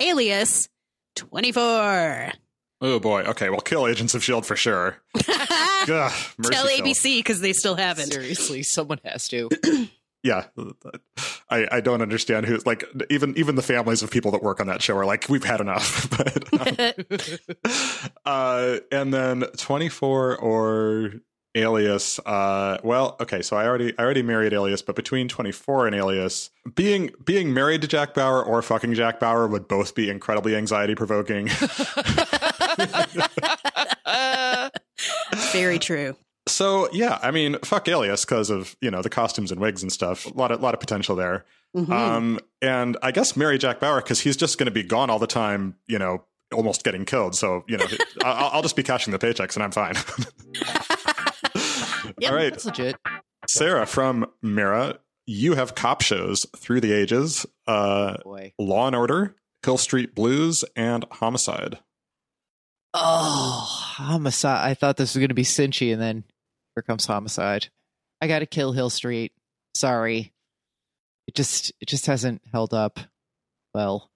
Alias, 0.00 0.68
twenty 1.14 1.52
four. 1.52 2.32
Oh 2.80 3.00
boy. 3.00 3.22
Okay. 3.22 3.48
Well, 3.50 3.60
kill 3.60 3.86
Agents 3.86 4.14
of 4.14 4.22
Shield 4.22 4.44
for 4.44 4.56
sure. 4.56 4.98
Ugh, 5.28 5.88
mercy 5.88 6.50
Tell 6.50 6.68
kill. 6.68 6.84
ABC 6.84 7.18
because 7.18 7.40
they 7.40 7.52
still 7.52 7.74
haven't. 7.76 8.12
Seriously, 8.12 8.62
someone 8.62 9.00
has 9.04 9.28
to. 9.28 9.48
Yeah, 10.22 10.46
I, 11.48 11.68
I 11.70 11.80
don't 11.80 12.02
understand 12.02 12.46
who's 12.46 12.66
like 12.66 12.84
even 13.10 13.38
even 13.38 13.54
the 13.54 13.62
families 13.62 14.02
of 14.02 14.10
people 14.10 14.32
that 14.32 14.42
work 14.42 14.60
on 14.60 14.66
that 14.66 14.82
show 14.82 14.96
are 14.96 15.06
like 15.06 15.28
we've 15.28 15.44
had 15.44 15.60
enough. 15.60 16.10
but 16.18 16.98
um, 17.70 18.08
uh, 18.24 18.78
and 18.90 19.14
then 19.14 19.42
twenty 19.56 19.88
four 19.88 20.36
or 20.36 21.12
Alias. 21.56 22.18
Uh, 22.26 22.78
well, 22.84 23.16
okay, 23.20 23.42
so 23.42 23.56
I 23.56 23.66
already 23.66 23.92
I 23.98 24.02
already 24.02 24.22
married 24.22 24.52
Alias, 24.52 24.82
but 24.82 24.94
between 24.94 25.26
twenty 25.28 25.52
four 25.52 25.86
and 25.86 25.94
Alias, 25.96 26.50
being 26.74 27.10
being 27.24 27.52
married 27.54 27.80
to 27.82 27.88
Jack 27.88 28.14
Bauer 28.14 28.42
or 28.44 28.60
fucking 28.62 28.94
Jack 28.94 29.18
Bauer 29.18 29.46
would 29.48 29.66
both 29.66 29.94
be 29.94 30.10
incredibly 30.10 30.54
anxiety 30.54 30.94
provoking. 30.94 31.48
Very 35.52 35.78
true. 35.78 36.16
So 36.48 36.88
yeah, 36.92 37.18
I 37.22 37.30
mean, 37.32 37.56
fuck 37.64 37.88
Alias 37.88 38.24
because 38.24 38.50
of 38.50 38.76
you 38.80 38.90
know 38.90 39.02
the 39.02 39.10
costumes 39.10 39.50
and 39.50 39.60
wigs 39.60 39.82
and 39.82 39.90
stuff. 39.90 40.26
A 40.26 40.30
lot 40.34 40.52
of 40.52 40.60
lot 40.62 40.74
of 40.74 40.80
potential 40.80 41.16
there. 41.16 41.44
Mhm. 41.74 41.90
Um, 41.90 42.40
and 42.62 42.96
I 43.02 43.10
guess 43.10 43.36
marry 43.36 43.58
Jack 43.58 43.80
Bauer 43.80 44.00
because 44.00 44.20
he's 44.20 44.36
just 44.36 44.56
going 44.58 44.66
to 44.66 44.70
be 44.72 44.82
gone 44.84 45.10
all 45.10 45.18
the 45.18 45.26
time. 45.26 45.74
You 45.88 45.98
know, 45.98 46.24
almost 46.52 46.84
getting 46.84 47.04
killed. 47.04 47.34
So 47.34 47.64
you 47.66 47.76
know, 47.78 47.86
I'll, 48.24 48.50
I'll 48.54 48.62
just 48.62 48.76
be 48.76 48.82
cashing 48.84 49.10
the 49.12 49.18
paychecks 49.18 49.56
and 49.56 49.64
I'm 49.64 49.72
fine. 49.72 49.94
Yep. 52.18 52.30
all 52.30 52.36
right, 52.36 52.52
That's 52.52 52.64
legit. 52.64 52.96
Sarah 53.48 53.86
from 53.86 54.26
Mira, 54.42 54.98
you 55.26 55.54
have 55.54 55.74
cop 55.74 56.00
shows 56.00 56.46
through 56.56 56.80
the 56.80 56.92
ages, 56.92 57.46
uh, 57.66 58.16
Boy. 58.24 58.52
Law 58.58 58.86
and 58.86 58.96
Order, 58.96 59.36
Hill 59.64 59.78
Street 59.78 60.14
Blues, 60.14 60.64
and 60.74 61.04
Homicide. 61.12 61.78
Oh, 62.94 63.66
homicide. 63.98 64.70
I 64.70 64.74
thought 64.74 64.96
this 64.96 65.14
was 65.14 65.20
going 65.20 65.28
to 65.28 65.34
be 65.34 65.42
Cinchy, 65.42 65.92
and 65.92 66.00
then 66.00 66.24
here 66.74 66.82
comes 66.82 67.06
homicide. 67.06 67.68
I 68.22 68.26
got 68.26 68.38
to 68.38 68.46
kill 68.46 68.72
Hill 68.72 68.88
Street. 68.90 69.32
Sorry. 69.74 70.32
It 71.26 71.34
just 71.34 71.72
it 71.80 71.88
just 71.88 72.06
hasn't 72.06 72.40
held 72.52 72.72
up 72.72 72.98
well. 73.74 74.10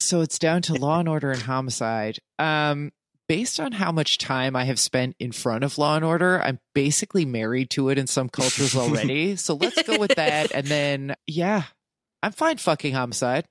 So 0.00 0.20
it's 0.20 0.38
down 0.38 0.62
to 0.62 0.74
Law 0.74 0.98
and 1.00 1.08
Order 1.08 1.30
and 1.30 1.42
Homicide. 1.42 2.18
Um 2.38 2.92
based 3.28 3.60
on 3.60 3.72
how 3.72 3.92
much 3.92 4.18
time 4.18 4.56
I 4.56 4.64
have 4.64 4.78
spent 4.78 5.14
in 5.18 5.32
front 5.32 5.62
of 5.64 5.76
Law 5.78 5.96
and 5.96 6.04
Order, 6.04 6.40
I'm 6.42 6.58
basically 6.74 7.24
married 7.24 7.70
to 7.70 7.90
it 7.90 7.98
in 7.98 8.06
some 8.06 8.28
cultures 8.28 8.74
already. 8.76 9.36
so 9.36 9.54
let's 9.54 9.82
go 9.82 9.98
with 9.98 10.14
that 10.16 10.52
and 10.54 10.66
then 10.66 11.14
yeah, 11.26 11.64
I'm 12.22 12.32
fine 12.32 12.56
fucking 12.56 12.94
Homicide. 12.94 13.46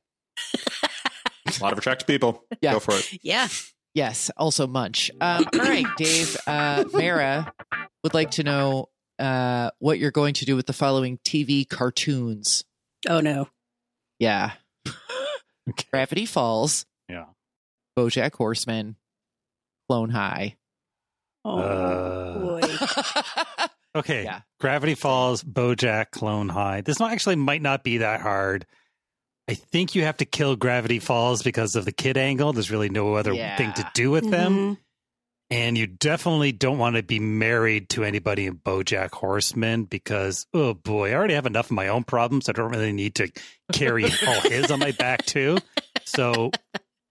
A 1.47 1.63
lot 1.63 1.71
of 1.71 1.77
attractive 1.79 2.07
people. 2.07 2.43
Yeah. 2.61 2.73
Go 2.73 2.79
for 2.79 2.93
it. 2.95 3.19
Yeah. 3.23 3.47
Yes, 3.93 4.29
also 4.37 4.67
Munch. 4.67 5.09
Um, 5.21 5.45
all 5.53 5.59
right, 5.59 5.85
Dave. 5.97 6.37
Uh, 6.45 6.83
Mara 6.93 7.51
would 8.03 8.13
like 8.13 8.31
to 8.31 8.43
know 8.43 8.89
uh, 9.17 9.71
what 9.79 9.97
you're 9.97 10.11
going 10.11 10.35
to 10.35 10.45
do 10.45 10.55
with 10.55 10.67
the 10.67 10.73
following 10.73 11.17
TV 11.25 11.67
cartoons. 11.67 12.63
Oh 13.07 13.21
no. 13.21 13.47
Yeah. 14.19 14.51
Gravity 15.91 16.25
Falls, 16.25 16.85
Yeah. 17.09 17.25
BoJack 17.97 18.35
Horseman, 18.35 18.95
Clone 19.87 20.09
High. 20.09 20.55
Oh 21.45 21.57
Uh. 21.59 22.39
boy. 22.39 22.61
Okay. 23.95 24.25
Yeah. 24.25 24.41
Gravity 24.59 24.93
Falls, 24.93 25.43
Bojack, 25.43 26.11
Clone 26.11 26.49
High. 26.49 26.81
This 26.81 26.99
one 26.99 27.11
actually 27.11 27.35
might 27.37 27.63
not 27.63 27.83
be 27.83 27.97
that 27.99 28.21
hard. 28.21 28.67
I 29.47 29.55
think 29.55 29.95
you 29.95 30.03
have 30.03 30.17
to 30.17 30.25
kill 30.25 30.55
Gravity 30.55 30.99
Falls 30.99 31.41
because 31.41 31.75
of 31.75 31.83
the 31.85 31.91
kid 31.91 32.15
angle. 32.15 32.53
There's 32.53 32.69
really 32.69 32.89
no 32.89 33.15
other 33.15 33.33
Yeah. 33.33 33.57
thing 33.57 33.73
to 33.73 33.89
do 33.95 34.11
with 34.11 34.29
them. 34.29 34.53
Mhm. 34.75 34.77
And 35.49 35.77
you 35.79 35.87
definitely 35.87 36.51
don't 36.51 36.77
want 36.77 36.97
to 36.97 37.01
be 37.01 37.19
married 37.19 37.89
to 37.91 38.03
anybody 38.03 38.45
in 38.45 38.57
Bojack 38.57 39.11
Horseman 39.13 39.85
because, 39.85 40.45
oh 40.53 40.75
boy, 40.75 41.09
I 41.09 41.13
already 41.15 41.33
have 41.33 41.45
enough 41.47 41.67
of 41.67 41.71
my 41.71 41.87
own 41.87 42.03
problems. 42.03 42.49
I 42.49 42.51
don't 42.51 42.69
really 42.69 42.91
need 42.93 43.15
to 43.15 43.31
carry 43.73 44.03
all 44.03 44.41
his 44.41 44.69
on 44.69 44.77
my 44.79 44.91
back 44.91 45.25
too. 45.25 45.57
So 46.05 46.51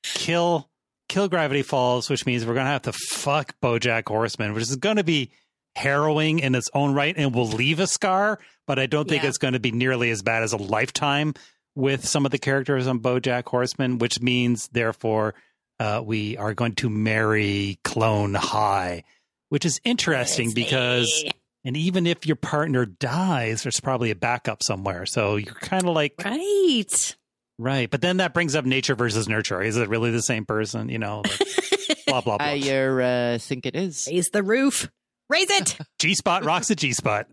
kill 0.05 0.71
kill 1.09 1.29
Gravity 1.29 1.63
Falls, 1.63 2.09
which 2.11 2.27
means 2.27 2.45
we're 2.47 2.55
gonna 2.55 2.71
have 2.71 2.83
to 2.83 2.93
fuck 2.93 3.55
Bojack 3.61 4.09
Horseman, 4.09 4.55
which 4.55 4.63
is 4.63 4.77
gonna 4.77 5.05
be 5.05 5.31
harrowing 5.75 6.39
in 6.39 6.55
its 6.55 6.69
own 6.75 6.95
right 6.95 7.15
and 7.17 7.35
will 7.35 7.49
leave 7.49 7.81
a 7.81 7.87
scar, 7.87 8.39
but 8.67 8.79
I 8.79 8.87
don't 8.87 9.09
think 9.09 9.23
Yeah. 9.23 9.29
it's 9.29 9.39
gonna 9.39 9.61
be 9.61 9.73
nearly 9.73 10.11
as 10.11 10.23
bad 10.23 10.43
as 10.43 10.53
a 10.53 10.57
lifetime 10.57 11.35
with 11.75 12.07
some 12.07 12.25
of 12.25 12.33
the 12.33 12.39
characters 12.39 12.87
on 12.87 13.01
Bojack 13.01 13.47
Horseman, 13.49 13.99
which 13.99 14.21
means 14.21 14.69
therefore 14.73 15.35
uh, 15.79 16.01
we 16.03 16.37
are 16.39 16.55
going 16.55 16.75
to 16.77 16.89
marry 16.89 17.79
Clone 17.85 18.33
High, 18.33 19.05
which 19.51 19.67
is 19.67 19.79
interesting 19.85 20.53
because, 20.55 21.23
and 21.67 21.77
even 21.77 22.07
if 22.07 22.25
your 22.25 22.37
partner 22.37 22.87
dies, 22.87 23.63
there's 23.63 23.81
probably 23.81 24.11
a 24.11 24.15
backup 24.17 24.63
somewhere. 24.63 25.05
So 25.05 25.37
you're 25.37 25.53
kind 25.53 25.85
of 25.87 25.95
like, 25.95 26.15
right. 26.25 27.17
Right. 27.59 27.91
But 27.91 28.03
then 28.03 28.19
that 28.19 28.35
brings 28.35 28.55
up 28.55 28.65
nature 28.65 28.95
versus 28.95 29.29
nurture. 29.29 29.63
Is 29.63 29.77
it 29.77 29.89
really 29.89 30.11
the 30.11 30.23
same 30.23 30.45
person? 30.45 30.89
You 30.89 30.99
know, 30.99 31.23
like, 31.25 31.39
blah, 32.07 32.21
blah, 32.21 32.39
blah. 32.39 32.47
I 32.47 32.59
uh, 32.59 33.39
think 33.39 33.67
it 33.67 33.75
is. 33.75 34.09
Raise 34.11 34.29
the 34.31 34.43
roof. 34.43 34.91
Raise 35.29 35.51
it. 35.51 35.79
G 35.99 36.15
Spot 36.15 36.45
rocks 36.45 36.71
a 36.71 36.77
G 36.77 36.93
Spot. 36.93 37.27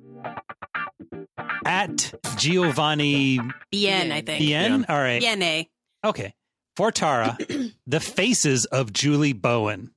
At 1.66 2.14
Giovanni 2.38 3.40
Bien, 3.72 4.12
I 4.12 4.22
think. 4.22 4.40
Bien. 4.40 4.86
All 4.88 4.98
right. 4.98 5.22
Bien. 5.22 5.66
Okay. 6.04 6.34
For 6.76 6.92
Tara, 6.92 7.38
the 7.88 8.00
faces 8.00 8.66
of 8.66 8.92
Julie 8.92 9.34
Bowen. 9.34 9.92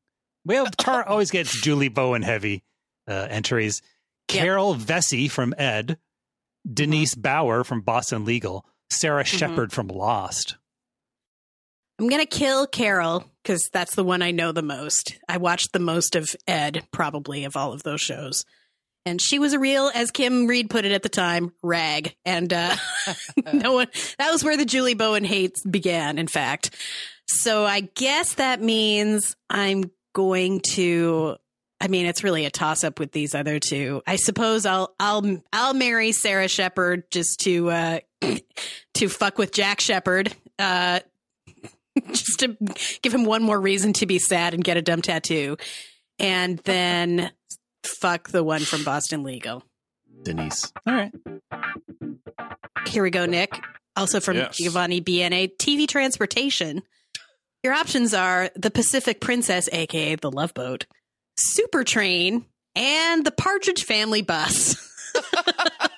Well, 0.45 0.67
Tara 0.67 1.05
always 1.07 1.31
gets 1.31 1.61
Julie 1.62 1.89
Bowen 1.89 2.23
heavy 2.23 2.62
uh, 3.09 3.27
entries. 3.31 3.81
Yep. 4.31 4.43
Carol 4.43 4.75
Vessey 4.75 5.29
from 5.29 5.55
Ed, 5.57 5.99
Denise 6.71 7.15
Bauer 7.15 7.65
from 7.65 7.81
Boston 7.81 8.25
Legal, 8.25 8.67
Sarah 8.90 9.25
Mhm. 9.25 9.38
Shephard 9.38 9.72
from 9.72 9.88
Lost. 9.88 10.57
I'm 11.99 12.09
gonna 12.09 12.27
kill 12.27 12.66
Carol 12.66 13.25
because 13.42 13.68
that's 13.72 13.94
the 13.94 14.05
one 14.05 14.20
I 14.22 14.31
know 14.31 14.53
the 14.53 14.62
most. 14.62 15.18
I 15.29 15.38
watched 15.38 15.72
the 15.72 15.79
most 15.79 16.14
of 16.14 16.37
Ed, 16.46 16.85
probably 16.92 17.44
of 17.44 17.57
all 17.57 17.72
of 17.72 17.83
those 17.85 18.03
shows, 18.03 18.44
and 19.07 19.20
she 19.20 19.38
was 19.38 19.55
a 19.55 19.59
real, 19.59 19.90
as 19.94 20.11
Kim 20.11 20.46
Reed 20.46 20.68
put 20.68 20.85
it 20.85 20.92
at 20.92 21.03
the 21.03 21.09
time, 21.09 21.53
rag. 21.62 22.14
And 22.27 22.53
uh, 22.53 22.77
no 23.53 23.72
one. 23.72 23.87
That 24.18 24.31
was 24.31 24.44
where 24.44 24.57
the 24.59 24.64
Julie 24.66 24.94
Bowen 24.94 25.25
hates 25.25 25.62
began. 25.64 26.18
In 26.18 26.27
fact, 26.27 26.75
so 27.27 27.64
I 27.64 27.81
guess 27.81 28.35
that 28.35 28.61
means 28.61 29.35
I'm 29.49 29.90
going 30.14 30.61
to. 30.72 31.37
I 31.81 31.88
mean, 31.88 32.07
it's 32.07 32.25
really 32.25 32.46
a 32.46 32.51
toss 32.51 32.85
up 32.85 32.99
with 32.99 33.12
these 33.12 33.35
other 33.35 33.59
two. 33.59 34.03
I 34.07 34.16
suppose 34.16 34.66
I'll 34.66 34.94
I'll 35.01 35.42
I'll 35.53 35.75
marry 35.75 36.12
Sarah 36.12 36.49
Shephard 36.49 37.11
just 37.11 37.40
to 37.40 37.70
uh, 37.70 38.01
to 38.20 39.09
fuck 39.09 39.38
with 39.38 39.52
Jack 39.52 39.81
Shephard. 39.81 40.35
Uh, 40.59 41.00
just 42.09 42.40
to 42.40 42.57
give 43.02 43.14
him 43.14 43.24
one 43.24 43.42
more 43.42 43.61
reason 43.61 43.92
to 43.94 44.07
be 44.07 44.18
sad 44.18 44.55
and 44.55 44.62
get 44.62 44.76
a 44.76 44.83
dumb 44.83 45.02
tattoo. 45.02 45.57
And 46.18 46.59
then 46.61 47.31
fuck 48.00 48.31
the 48.31 48.42
one 48.44 48.61
from 48.62 48.85
Boston 48.85 49.22
Legal. 49.22 49.62
Denise. 50.22 50.72
All 50.87 50.94
right. 50.94 51.12
Here 52.88 53.02
we 53.02 53.11
go, 53.11 53.26
Nick. 53.26 53.59
Also 53.96 54.20
from 54.20 54.37
Yes. 54.37 54.57
Giovanni 54.59 55.00
BNA 55.00 55.57
TV 55.59 55.87
Transportation. 55.88 56.83
Your 57.62 57.72
options 57.72 58.14
are 58.14 58.50
the 58.55 58.70
Pacific 58.70 59.20
Princess, 59.20 59.68
aka 59.72 60.14
the 60.16 60.31
Love 60.31 60.55
Boat, 60.55 60.87
Super 61.38 61.83
Train, 61.85 62.44
and 62.74 63.24
the 63.24 63.31
Partridge 63.33 63.85
Family 63.85 64.22
Bus. 64.22 64.76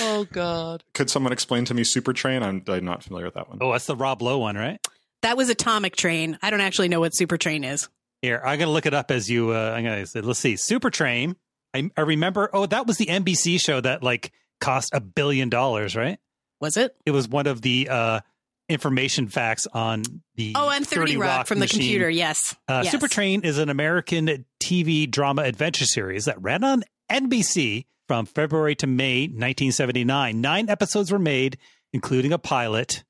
Oh 0.00 0.26
God. 0.32 0.82
Could 0.94 1.10
someone 1.10 1.32
explain 1.32 1.64
to 1.66 1.74
me 1.74 1.84
Super 1.84 2.12
Train? 2.12 2.42
I'm, 2.42 2.62
I'm 2.68 2.84
not 2.84 3.02
familiar 3.02 3.26
with 3.26 3.34
that 3.34 3.48
one. 3.48 3.58
Oh, 3.60 3.72
that's 3.72 3.86
the 3.86 3.96
Rob 3.96 4.22
Lowe 4.22 4.38
one, 4.38 4.56
right? 4.56 4.78
that 5.22 5.36
was 5.36 5.48
Atomic 5.48 5.96
Train. 5.96 6.38
I 6.42 6.50
don't 6.50 6.60
actually 6.60 6.88
know 6.88 7.00
what 7.00 7.14
Super 7.14 7.36
Train 7.36 7.64
is. 7.64 7.88
Here, 8.22 8.40
I'm 8.44 8.58
gonna 8.58 8.70
look 8.72 8.86
it 8.86 8.94
up 8.94 9.10
as 9.10 9.30
you. 9.30 9.50
Uh, 9.52 9.72
I'm 9.76 9.84
gonna 9.84 10.06
say, 10.06 10.20
let's 10.20 10.38
see, 10.40 10.56
Super 10.56 10.90
Train. 10.90 11.36
I, 11.74 11.90
I 11.96 12.00
remember. 12.02 12.50
Oh, 12.52 12.66
that 12.66 12.86
was 12.86 12.96
the 12.98 13.06
NBC 13.06 13.60
show 13.60 13.80
that 13.80 14.02
like 14.02 14.32
cost 14.60 14.90
a 14.92 15.00
billion 15.00 15.48
dollars, 15.48 15.94
right? 15.94 16.18
Was 16.60 16.76
it? 16.76 16.96
It 17.06 17.12
was 17.12 17.28
one 17.28 17.46
of 17.46 17.62
the 17.62 17.88
uh, 17.88 18.20
information 18.68 19.28
facts 19.28 19.66
on 19.72 20.02
the 20.34 20.52
Oh, 20.56 20.68
and 20.70 20.86
30, 20.86 21.16
Rock, 21.16 21.46
from 21.46 21.60
the 21.60 21.68
computer. 21.68 22.10
Yes. 22.10 22.56
Uh, 22.66 22.80
yes. 22.84 22.90
Super 22.92 23.06
Train 23.08 23.42
is 23.44 23.58
an 23.58 23.68
American 23.68 24.44
TV 24.60 25.08
drama 25.10 25.42
adventure 25.42 25.84
series 25.86 26.24
that 26.24 26.40
ran 26.42 26.64
on 26.64 26.82
NBC 27.10 27.86
from 28.08 28.26
February 28.26 28.74
to 28.76 28.86
May 28.86 29.22
1979. 29.26 30.40
Nine 30.40 30.68
episodes 30.68 31.12
were 31.12 31.18
made, 31.18 31.58
including 31.92 32.32
a 32.32 32.38
pilot. 32.38 33.04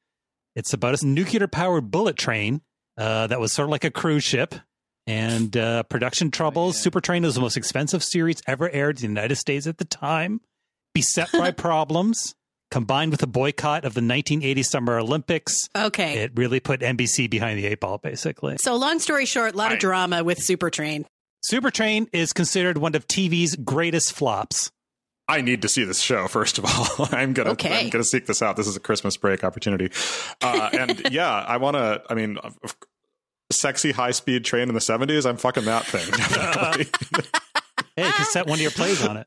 It's 0.56 0.72
about 0.72 1.00
a 1.00 1.06
nuclear 1.06 1.46
powered 1.46 1.90
bullet 1.90 2.16
train 2.16 2.60
uh, 2.98 3.28
that 3.28 3.40
was 3.40 3.52
sort 3.52 3.66
of 3.66 3.70
like 3.70 3.84
a 3.84 3.90
cruise 3.90 4.24
ship. 4.24 4.56
And 5.06 5.56
uh, 5.56 5.84
production 5.84 6.30
troubles. 6.30 6.76
yeah. 6.76 6.82
Super 6.82 7.00
Train 7.00 7.22
was 7.22 7.34
the 7.36 7.40
most 7.40 7.56
expensive 7.56 8.04
series 8.04 8.42
ever 8.46 8.68
aired 8.68 8.96
in 8.98 9.00
the 9.00 9.08
United 9.08 9.36
States 9.36 9.66
at 9.66 9.78
the 9.78 9.86
time. 9.86 10.42
Beset 10.94 11.32
by 11.32 11.50
problems, 11.52 12.34
combined 12.70 13.10
with 13.12 13.22
a 13.22 13.26
boycott 13.26 13.84
of 13.86 13.94
the 13.94 14.00
1980 14.02 14.62
Summer 14.64 14.98
Olympics, 14.98 15.54
Okay. 15.74 16.18
it 16.18 16.32
really 16.34 16.60
put 16.60 16.80
NBC 16.80 17.30
behind 17.30 17.58
the 17.58 17.64
eight 17.64 17.80
ball, 17.80 17.96
basically. 17.96 18.56
So, 18.58 18.76
long 18.76 18.98
story 18.98 19.24
short, 19.24 19.54
a 19.54 19.56
lot 19.56 19.72
of 19.72 19.78
drama 19.78 20.22
with 20.22 20.42
Super 20.42 20.68
Train. 20.68 21.06
Super 21.42 21.70
Train 21.70 22.08
is 22.12 22.34
considered 22.34 22.76
one 22.76 22.94
of 22.94 23.06
TV's 23.06 23.56
greatest 23.56 24.12
flops. 24.12 24.70
I 25.28 25.42
need 25.42 25.62
to 25.62 25.68
see 25.68 25.84
this 25.84 26.00
show 26.00 26.26
first 26.28 26.58
of 26.58 26.64
all. 26.64 27.06
I'm 27.12 27.32
gonna 27.34 27.50
Okay. 27.50 27.84
I'm 27.84 27.90
gonna 27.90 28.04
seek 28.04 28.26
this 28.26 28.40
out. 28.42 28.56
This 28.56 28.66
is 28.66 28.76
a 28.76 28.80
Christmas 28.80 29.16
break 29.16 29.44
opportunity, 29.44 29.90
uh, 30.42 30.70
and 30.72 31.02
yeah, 31.12 31.30
I 31.30 31.58
want 31.58 31.76
to. 31.76 32.02
I 32.08 32.14
mean, 32.14 32.38
of- 32.38 32.58
of- 32.64 32.76
sexy 33.50 33.92
high 33.92 34.10
speed 34.10 34.44
train 34.44 34.68
in 34.68 34.74
the 34.74 34.80
70s. 34.80 35.24
I'm 35.26 35.38
fucking 35.38 35.64
that 35.64 35.84
thing. 35.86 36.06
Definitely. 36.10 36.86
Hey, 37.96 38.06
you 38.06 38.12
can 38.12 38.26
set 38.26 38.46
one 38.46 38.56
of 38.58 38.60
your 38.60 38.70
plays 38.70 39.02
on 39.06 39.16
it. 39.16 39.26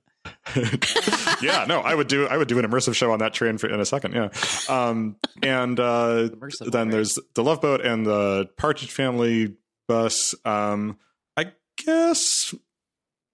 yeah, 1.42 1.66
no, 1.68 1.80
I 1.82 1.96
would 1.96 2.08
do. 2.08 2.28
I 2.28 2.38
would 2.38 2.48
do 2.48 2.60
an 2.60 2.66
immersive 2.66 2.94
show 2.96 3.12
on 3.12 3.20
that 3.20 3.34
train 3.34 3.58
for, 3.58 3.68
in 3.68 3.80
a 3.80 3.86
second. 3.86 4.14
Yeah, 4.14 4.30
um, 4.70 5.16
and 5.42 5.80
uh, 5.80 6.30
Immersive, 6.30 6.72
then 6.72 6.76
alright. 6.82 6.92
there's 6.92 7.18
the 7.36 7.44
Love 7.44 7.62
Boat 7.62 7.82
and 7.86 8.06
the 8.06 8.48
Partridge 8.58 8.92
Family 8.92 9.56
bus. 9.88 10.36
Um, 10.46 10.98
I 11.38 11.52
guess 11.84 12.54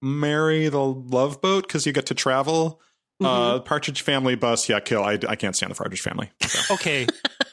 marry 0.02 0.68
the 0.68 0.82
Love 0.84 1.40
Boat 1.40 1.66
because 1.66 1.86
you 1.86 1.92
get 1.92 2.06
to 2.06 2.14
travel. 2.14 2.80
Uh, 3.22 3.58
Partridge 3.58 4.02
Family 4.02 4.36
bus, 4.36 4.68
yeah, 4.68 4.78
kill. 4.78 5.02
I, 5.02 5.18
I 5.28 5.34
can't 5.34 5.56
stand 5.56 5.72
the 5.72 5.76
Partridge 5.76 6.00
Family. 6.00 6.30
So. 6.42 6.74
Okay, 6.74 7.06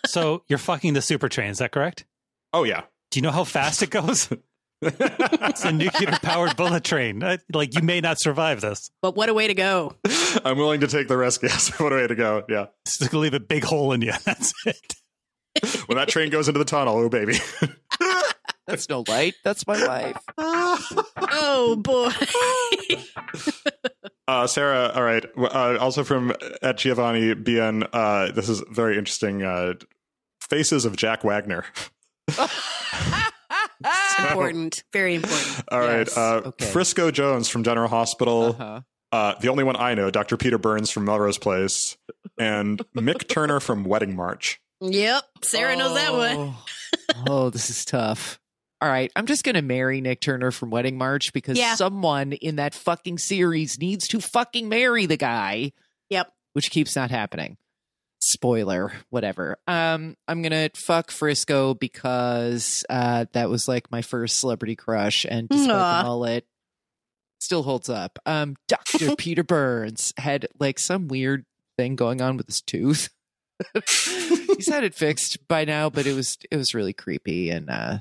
so 0.06 0.44
you're 0.48 0.60
fucking 0.60 0.94
the 0.94 1.02
Super 1.02 1.28
Train, 1.28 1.50
is 1.50 1.58
that 1.58 1.72
correct? 1.72 2.06
Oh 2.54 2.64
yeah, 2.64 2.84
Do 3.12 3.18
you 3.18 3.22
know 3.24 3.32
how 3.32 3.44
fast 3.44 3.82
it 3.82 3.90
goes? 3.90 4.30
It's 4.82 5.64
a 5.66 5.72
nuclear 5.72 6.12
powered 6.22 6.56
bullet 6.58 6.84
train. 6.84 7.24
Uh, 7.24 7.38
Like, 7.52 7.74
you 7.74 7.82
may 7.82 8.02
not 8.02 8.20
survive 8.20 8.62
this. 8.62 8.92
But 9.02 9.16
what 9.16 9.30
a 9.30 9.34
way 9.34 9.48
to 9.48 9.54
go. 9.56 9.96
I'm 10.46 10.58
willing 10.58 10.82
to 10.82 10.88
take 10.88 11.08
the 11.08 11.18
risk. 11.18 11.42
Yes, 11.42 11.80
what 11.80 11.92
a 11.92 11.96
way 11.96 12.08
to 12.08 12.14
go. 12.14 12.44
Yeah, 12.48 12.68
It's 12.86 12.98
going 13.00 13.10
to 13.10 13.18
leave 13.20 13.34
a 13.34 13.40
big 13.40 13.64
hole 13.64 13.94
in 13.94 14.02
you. 14.02 14.12
That's 14.26 14.54
it. 14.68 14.94
when 15.88 15.98
that 15.98 16.10
train 16.10 16.30
goes 16.30 16.48
into 16.50 16.60
the 16.60 16.66
tunnel, 16.66 16.98
oh 16.98 17.10
baby. 17.10 17.38
That's 18.68 18.90
no 18.90 19.04
light. 19.08 19.36
That's 19.44 19.66
my 19.68 19.78
life. 19.84 20.18
Oh, 21.38 21.76
boy. 21.78 22.12
Uh, 24.28 24.48
Sarah, 24.48 24.92
all 24.96 25.04
right. 25.04 25.24
Uh, 25.38 25.78
also 25.80 26.04
from 26.04 26.34
at 26.64 26.78
Giovanni 26.80 27.36
BN, 27.36 27.88
uh, 27.94 28.32
this 28.32 28.50
is 28.50 28.64
very 28.72 28.98
interesting. 28.98 29.44
Uh, 29.44 29.74
Faces 30.50 30.84
of 30.84 30.96
Jack 30.96 31.24
Wagner. 31.24 31.64
important. 34.20 34.84
Very 34.94 35.16
important. 35.16 35.64
All 35.72 35.80
right. 35.80 36.08
Yes, 36.08 36.18
Uh, 36.18 36.42
okay. 36.46 36.66
Frisco 36.66 37.12
Jones 37.12 37.50
from 37.50 37.64
General 37.64 37.88
Hospital. 37.88 38.56
Uh-huh. 38.60 38.82
Uh, 39.12 39.36
the 39.40 39.48
only 39.50 39.64
one 39.64 39.76
I 39.76 39.94
know, 39.94 40.10
Dr. 40.10 40.38
Peter 40.38 40.58
Burns 40.58 40.90
from 40.90 41.06
Melrose 41.06 41.38
Place. 41.38 41.96
And 42.40 42.82
Mick 42.96 43.28
Turner 43.28 43.60
from 43.60 43.84
Wedding 43.84 44.16
March. 44.16 44.60
Yep. 44.82 45.24
Sarah 45.44 45.76
knows 45.76 45.94
that 45.96 46.14
one. 46.14 46.36
Oh. 46.38 47.26
oh, 47.30 47.50
this 47.52 47.70
is 47.70 47.86
tough. 47.86 48.40
All 48.86 48.92
right, 48.92 49.12
I'm 49.16 49.26
just 49.26 49.44
gonna 49.44 49.64
marry 49.64 50.00
Mick 50.00 50.20
Turner 50.20 50.52
from 50.52 50.70
Wedding 50.70 50.96
March 50.96 51.34
because 51.34 51.58
Yeah. 51.58 51.74
someone 51.74 52.34
in 52.34 52.58
that 52.58 52.76
fucking 52.76 53.18
series 53.18 53.80
needs 53.80 54.08
to 54.10 54.22
fucking 54.22 54.70
marry 54.70 55.08
the 55.08 55.18
guy. 55.18 55.72
Yep. 56.12 56.32
which 56.54 56.70
keeps 56.70 56.96
not 56.96 57.10
happening. 57.10 57.58
Spoiler, 58.20 58.94
whatever. 59.10 59.58
Um, 59.66 60.16
I'm 60.28 60.44
gonna 60.44 60.70
fuck 60.76 61.10
Frisco 61.10 61.74
because 61.74 62.86
uh, 62.88 63.26
that 63.34 63.50
was 63.50 63.68
like 63.68 63.90
my 63.90 64.04
first 64.04 64.40
celebrity 64.40 64.76
crush, 64.76 65.26
and 65.28 65.50
despite 65.50 65.68
the 65.68 66.04
mullet, 66.08 66.46
still 67.40 67.64
holds 67.64 67.90
up. 67.90 68.20
Um, 68.28 68.56
Doctor 68.68 69.16
Peter 69.18 69.44
Burns 69.44 70.14
had 70.18 70.48
like 70.60 70.78
some 70.78 71.08
weird 71.08 71.44
thing 71.80 71.96
going 71.96 72.22
on 72.22 72.38
with 72.38 72.46
his 72.46 72.62
tooth. 72.62 73.10
He's 73.74 74.70
had 74.70 74.84
it 74.84 74.94
fixed 74.94 75.48
by 75.48 75.66
now, 75.66 75.90
but 75.90 76.06
it 76.06 76.14
was 76.14 76.38
it 76.52 76.58
was 76.58 76.76
really 76.76 76.94
creepy, 76.94 77.50
and 77.50 77.68
uh, 77.68 77.98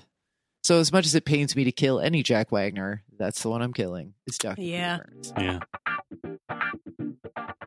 so 0.64 0.80
as 0.80 0.90
much 0.92 1.06
as 1.06 1.14
it 1.14 1.24
pains 1.24 1.54
me 1.54 1.62
to 1.64 1.72
kill 1.72 2.00
any 2.00 2.22
Jack 2.24 2.50
Wagner, 2.50 3.02
that's 3.18 3.42
the 3.42 3.50
one 3.50 3.62
I'm 3.62 3.72
killing. 3.72 4.14
Is 4.26 4.38
Doctor 4.38 4.62
Yeah. 4.62 4.98
Burns. 4.98 5.32
Yeah. 5.38 5.58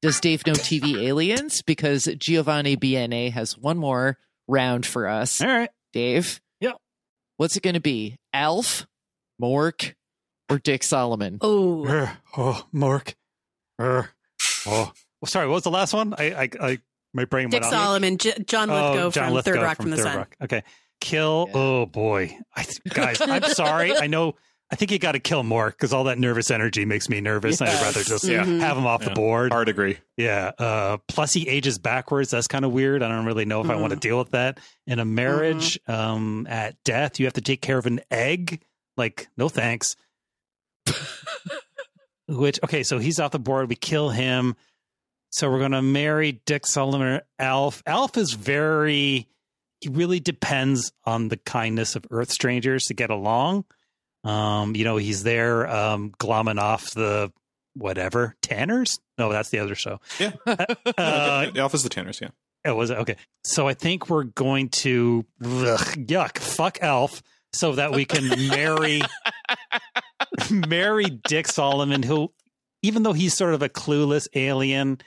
Does 0.02 0.20
Dave 0.20 0.46
know 0.46 0.54
TV 0.54 1.04
aliens? 1.08 1.62
Because 1.62 2.06
Giovanni 2.18 2.78
Biene 2.78 3.32
has 3.32 3.58
one 3.58 3.78
more 3.78 4.18
round 4.48 4.86
for 4.86 5.08
us. 5.08 5.42
All 5.42 5.48
right. 5.48 5.70
Dave? 5.94 6.40
Yeah. 6.60 6.74
What's 7.38 7.56
it 7.56 7.64
going 7.64 7.74
to 7.74 7.80
be? 7.80 8.18
Alf, 8.34 8.86
Mork, 9.42 9.94
or 10.50 10.60
Dick 10.60 10.84
Solomon? 10.84 11.40
Oh, 11.42 11.84
Urgh. 11.88 12.18
oh, 12.38 12.68
Mork. 12.74 13.16
Urgh. 13.82 14.10
Oh. 14.68 14.92
Well, 15.22 15.28
sorry. 15.28 15.48
What 15.48 15.56
was 15.56 15.64
the 15.64 15.72
last 15.72 15.94
one? 15.94 16.14
I, 16.18 16.32
I, 16.44 16.50
I 16.62 16.78
my 17.14 17.26
brain 17.26 17.50
Dick 17.50 17.64
went 17.64 17.74
on. 17.74 17.80
Solomon, 17.82 18.18
J- 18.18 18.44
John 18.46 18.70
Oh, 18.70 18.74
Lithgow 18.76 19.10
John 19.12 19.26
from 19.26 19.34
Lithgow 19.34 19.52
Third 19.54 19.64
Rock 19.64 19.78
from, 19.78 19.90
the 19.90 19.96
Third 19.98 20.04
Sun. 20.04 20.18
Rock. 20.18 20.36
Okay. 20.44 20.64
Kill. 21.00 21.46
Yeah. 21.50 21.58
Oh 21.58 21.86
boy, 21.86 22.38
I 22.56 22.64
th- 22.64 22.82
guys, 22.94 23.22
I'm 23.22 23.44
sorry. 23.44 23.96
I 23.96 24.08
know. 24.08 24.36
I 24.70 24.76
think 24.76 24.92
you 24.92 25.00
got 25.00 25.14
to 25.14 25.20
kill 25.20 25.44
Mork 25.44 25.72
because 25.72 25.94
all 25.94 26.04
that 26.06 26.20
nervous 26.20 26.52
energy 26.52 26.84
makes 26.84 27.08
me 27.08 27.22
nervous. 27.22 27.62
and 27.62 27.70
I'd 27.70 27.82
rather 27.82 28.04
just 28.04 28.26
Yeah. 28.26 28.44
Mhm. 28.44 28.60
have 28.60 28.76
him 28.78 28.86
off 28.86 29.02
the 29.02 29.12
board. 29.12 29.54
Hard 29.54 29.70
agree. 29.70 29.98
Yeah. 30.18 30.52
Uh, 30.60 30.98
plus, 31.08 31.32
he 31.32 31.48
ages 31.48 31.78
backwards. 31.80 32.32
That's 32.32 32.48
kind 32.48 32.66
of 32.66 32.74
weird. 32.74 33.02
I 33.02 33.08
don't 33.08 33.26
really 33.26 33.46
know 33.46 33.62
if 33.62 33.70
I 33.70 33.76
want 33.78 33.92
to 33.94 33.96
deal 34.00 34.18
with 34.18 34.32
that. 34.32 34.60
In 34.86 35.00
a 35.00 35.06
marriage, 35.06 35.80
um, 35.88 36.48
at 36.50 36.76
death, 36.84 37.18
you 37.18 37.28
have 37.28 37.34
to 37.36 37.42
take 37.42 37.62
care 37.62 37.78
of 37.78 37.86
an 37.86 38.02
egg. 38.12 38.62
Like, 38.98 39.30
no 39.38 39.48
thanks. 39.48 39.96
Which, 42.28 42.60
okay, 42.64 42.84
so 42.84 43.00
he's 43.00 43.20
off 43.22 43.32
the 43.32 43.40
board. 43.40 43.70
We 43.70 43.76
kill 43.76 44.10
him. 44.10 44.56
So 45.30 45.50
we're 45.50 45.60
going 45.60 45.72
to 45.72 45.82
marry 45.82 46.42
Dick 46.46 46.66
Solomon 46.68 47.08
or 47.08 47.22
Alf. 47.40 47.84
Alf 47.86 48.18
is 48.18 48.34
very, 48.34 48.90
he 48.90 49.28
really 49.90 50.20
depends 50.20 50.92
on 51.06 51.28
the 51.28 51.38
kindness 51.38 51.96
of 51.96 52.06
Earth 52.12 52.32
strangers 52.32 52.86
to 52.86 52.94
get 52.94 53.10
along. 53.10 53.66
Um, 54.24 54.76
you 54.76 54.84
know, 54.84 54.98
he's 54.98 55.24
there 55.24 55.68
um, 55.68 56.12
glomming 56.20 56.60
off 56.60 56.92
the 56.92 57.32
whatever 57.76 58.36
Tanners. 58.42 59.00
No, 59.18 59.32
that's 59.32 59.50
the 59.50 59.60
other 59.60 59.76
show. 59.76 60.00
Yeah. 60.20 60.32
Uh, 60.98 61.52
Alf 61.56 61.74
is 61.74 61.84
the 61.84 61.90
Tanners, 61.90 62.20
yeah. 62.22 62.30
it 62.66 62.76
was? 62.76 62.90
Okay. 62.90 63.16
So 63.44 63.68
I 63.68 63.74
think 63.74 64.10
we're 64.10 64.24
going 64.24 64.70
to 64.70 65.26
ugh, 65.44 65.80
yuck, 65.96 66.40
fuck 66.40 66.80
Alf 66.82 67.22
so 67.54 67.74
that 67.74 67.92
we 67.92 68.06
can 68.06 68.28
marry 68.50 69.02
marry 70.50 71.06
Dick 71.06 71.48
Solomon, 71.48 72.04
who 72.04 72.32
even 72.82 73.04
though 73.04 73.14
he's 73.14 73.36
sort 73.36 73.54
of 73.54 73.62
a 73.62 73.70
clueless 73.70 74.28
alien, 74.34 75.00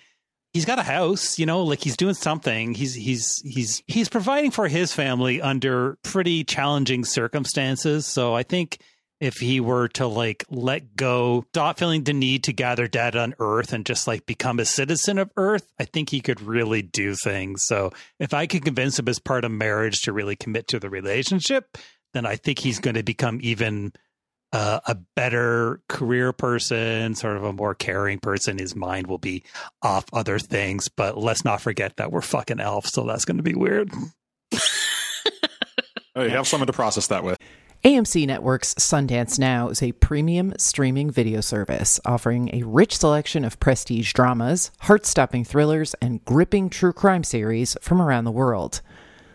he's 0.53 0.65
got 0.65 0.79
a 0.79 0.83
house, 0.83 1.39
you 1.39 1.47
know, 1.47 1.63
like 1.63 1.83
he's 1.83 1.97
doing 1.97 2.15
something. 2.15 2.75
He's 2.75 2.95
he's 2.95 3.41
he's 3.43 3.83
he's 3.87 4.09
providing 4.09 4.51
for 4.51 4.69
his 4.69 4.93
family 4.93 5.41
under 5.41 5.99
pretty 6.03 6.45
challenging 6.45 7.05
circumstances. 7.05 8.07
So 8.07 8.35
I 8.35 8.43
think 8.43 8.79
if 9.21 9.37
he 9.37 9.61
were 9.61 9.89
to 9.89 10.07
like 10.07 10.45
let 10.49 10.97
go, 10.97 11.45
stop 11.51 11.79
feeling 11.79 12.05
the 12.05 12.15
need 12.15 12.45
to 12.45 12.53
gather 12.53 12.89
data 12.89 13.21
on 13.21 13.35
Earth 13.39 13.73
and 13.73 13.85
just 13.85 14.07
like 14.07 14.25
become 14.25 14.59
a 14.59 14.65
citizen 14.65 15.19
of 15.19 15.31
Earth, 15.37 15.71
I 15.79 15.85
think 15.85 16.09
he 16.09 16.21
could 16.21 16.41
really 16.41 16.83
do 16.83 17.15
things. 17.15 17.63
So 17.65 17.93
if 18.19 18.33
I 18.33 18.47
could 18.47 18.65
convince 18.65 18.99
him 18.99 19.09
as 19.09 19.19
part 19.19 19.45
of 19.45 19.53
marriage 19.53 20.03
to 20.03 20.13
really 20.13 20.37
commit 20.37 20.69
to 20.69 20.81
the 20.81 20.89
relationship, 20.89 21.77
then 22.15 22.25
I 22.25 22.37
think 22.37 22.59
he's 22.59 22.81
going 22.81 22.97
to 22.97 23.03
become 23.03 23.41
even 23.43 23.93
uh, 24.53 24.81
a 24.87 24.97
better 25.17 25.81
career 25.89 26.33
person, 26.33 27.15
sort 27.15 27.37
of 27.37 27.45
a 27.45 27.53
more 27.53 27.75
caring 27.75 28.19
person. 28.19 28.59
His 28.59 28.75
mind 28.75 29.07
will 29.07 29.19
be 29.19 29.45
off 29.83 30.07
other 30.13 30.39
things, 30.39 30.89
but 30.89 31.17
let's 31.17 31.45
not 31.45 31.61
forget 31.61 31.97
that 31.97 32.11
we're 32.11 32.21
fucking 32.21 32.61
elves, 32.61 32.93
so 32.93 33.05
that's 33.05 33.25
going 33.25 33.37
to 33.37 33.43
be 33.43 33.55
weird. 33.55 33.91
Oh, 36.17 36.25
you 36.25 36.31
have 36.31 36.49
someone 36.49 36.67
to 36.67 36.73
process 36.73 37.07
that 37.07 37.23
with. 37.23 37.39
AMC 37.85 38.27
Network's 38.27 38.75
Sundance 38.75 39.39
Now 39.39 39.69
is 39.69 39.83
a 39.83 39.93
premium 39.93 40.53
streaming 40.59 41.11
video 41.11 41.41
service 41.41 41.99
offering 42.05 42.51
a 42.53 42.63
rich 42.65 42.99
selection 42.99 43.43
of 43.45 43.59
prestige 43.59 44.13
dramas, 44.13 44.71
heart 44.81 45.07
stopping 45.07 45.45
thrillers, 45.45 45.95
and 46.03 46.23
gripping 46.25 46.69
true 46.69 46.93
crime 46.93 47.25
series 47.25 47.77
from 47.81 48.03
around 48.03 48.25
the 48.25 48.33
world. 48.33 48.83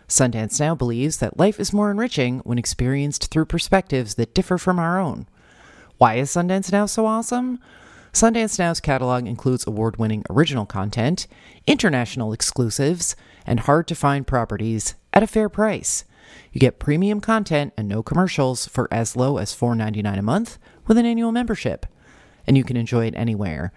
Sundance 0.08 0.60
Now 0.60 0.74
believes 0.74 1.18
that 1.18 1.38
life 1.38 1.58
is 1.58 1.72
more 1.72 1.90
enriching 1.90 2.38
when 2.40 2.58
experienced 2.58 3.30
through 3.30 3.46
perspectives 3.46 4.14
that 4.14 4.34
differ 4.34 4.56
from 4.56 4.78
our 4.78 5.00
own. 5.00 5.26
Why 5.98 6.14
is 6.14 6.30
Sundance 6.30 6.70
Now 6.70 6.86
so 6.86 7.06
awesome? 7.06 7.58
Sundance 8.12 8.58
Now's 8.58 8.80
catalog 8.80 9.26
includes 9.26 9.66
award 9.66 9.98
winning 9.98 10.24
original 10.30 10.64
content, 10.64 11.26
international 11.66 12.32
exclusives, 12.32 13.14
and 13.44 13.60
hard 13.60 13.86
to 13.88 13.94
find 13.94 14.26
properties 14.26 14.94
at 15.12 15.22
a 15.22 15.26
fair 15.26 15.48
price. 15.48 16.04
You 16.52 16.60
get 16.60 16.78
premium 16.78 17.20
content 17.20 17.74
and 17.76 17.88
no 17.88 18.02
commercials 18.02 18.66
for 18.66 18.88
as 18.90 19.16
low 19.16 19.36
as 19.36 19.54
$4.99 19.54 20.18
a 20.18 20.22
month 20.22 20.58
with 20.86 20.96
an 20.96 21.04
annual 21.04 21.30
membership. 21.30 21.84
And 22.46 22.56
you 22.56 22.64
can 22.64 22.76
enjoy 22.76 23.06
it 23.06 23.14
anywhere. 23.16 23.72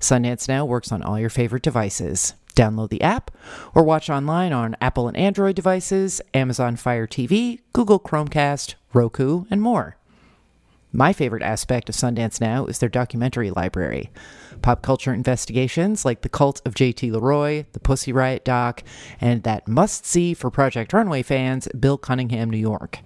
Sundance 0.00 0.48
Now 0.48 0.64
works 0.64 0.90
on 0.90 1.02
all 1.02 1.18
your 1.18 1.30
favorite 1.30 1.62
devices. 1.62 2.34
Download 2.54 2.88
the 2.88 3.02
app 3.02 3.30
or 3.74 3.82
watch 3.82 4.08
online 4.08 4.52
on 4.52 4.76
Apple 4.80 5.08
and 5.08 5.16
Android 5.16 5.56
devices, 5.56 6.20
Amazon 6.32 6.76
Fire 6.76 7.06
TV, 7.06 7.60
Google 7.72 7.98
Chromecast, 7.98 8.74
Roku, 8.92 9.44
and 9.50 9.60
more. 9.60 9.96
My 10.96 11.12
favorite 11.12 11.42
aspect 11.42 11.88
of 11.88 11.96
Sundance 11.96 12.40
Now 12.40 12.66
is 12.66 12.78
their 12.78 12.88
documentary 12.88 13.50
library. 13.50 14.12
Pop 14.62 14.80
culture 14.82 15.12
investigations 15.12 16.04
like 16.04 16.22
The 16.22 16.28
Cult 16.28 16.62
of 16.64 16.76
JT 16.76 17.10
Leroy, 17.10 17.64
The 17.72 17.80
Pussy 17.80 18.12
Riot 18.12 18.44
doc, 18.44 18.84
and 19.20 19.42
that 19.42 19.66
must 19.66 20.06
see 20.06 20.34
for 20.34 20.50
Project 20.50 20.92
Runway 20.92 21.22
fans, 21.22 21.66
Bill 21.78 21.98
Cunningham, 21.98 22.48
New 22.48 22.58
York. 22.58 23.00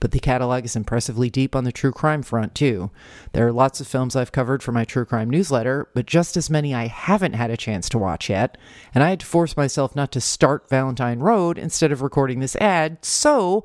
But 0.00 0.12
the 0.12 0.20
catalog 0.20 0.64
is 0.64 0.76
impressively 0.76 1.28
deep 1.28 1.56
on 1.56 1.64
the 1.64 1.72
true 1.72 1.92
crime 1.92 2.22
front, 2.22 2.54
too. 2.54 2.90
There 3.32 3.46
are 3.46 3.52
lots 3.52 3.80
of 3.80 3.88
films 3.88 4.14
I've 4.14 4.32
covered 4.32 4.62
for 4.62 4.72
my 4.72 4.84
true 4.84 5.04
crime 5.04 5.28
newsletter, 5.28 5.88
but 5.94 6.06
just 6.06 6.36
as 6.36 6.48
many 6.48 6.74
I 6.74 6.86
haven't 6.86 7.32
had 7.32 7.50
a 7.50 7.56
chance 7.56 7.88
to 7.90 7.98
watch 7.98 8.30
yet, 8.30 8.56
and 8.94 9.02
I 9.02 9.10
had 9.10 9.20
to 9.20 9.26
force 9.26 9.56
myself 9.56 9.96
not 9.96 10.12
to 10.12 10.20
start 10.20 10.68
Valentine 10.68 11.18
Road 11.18 11.58
instead 11.58 11.90
of 11.90 12.02
recording 12.02 12.40
this 12.40 12.56
ad, 12.56 13.04
so 13.04 13.64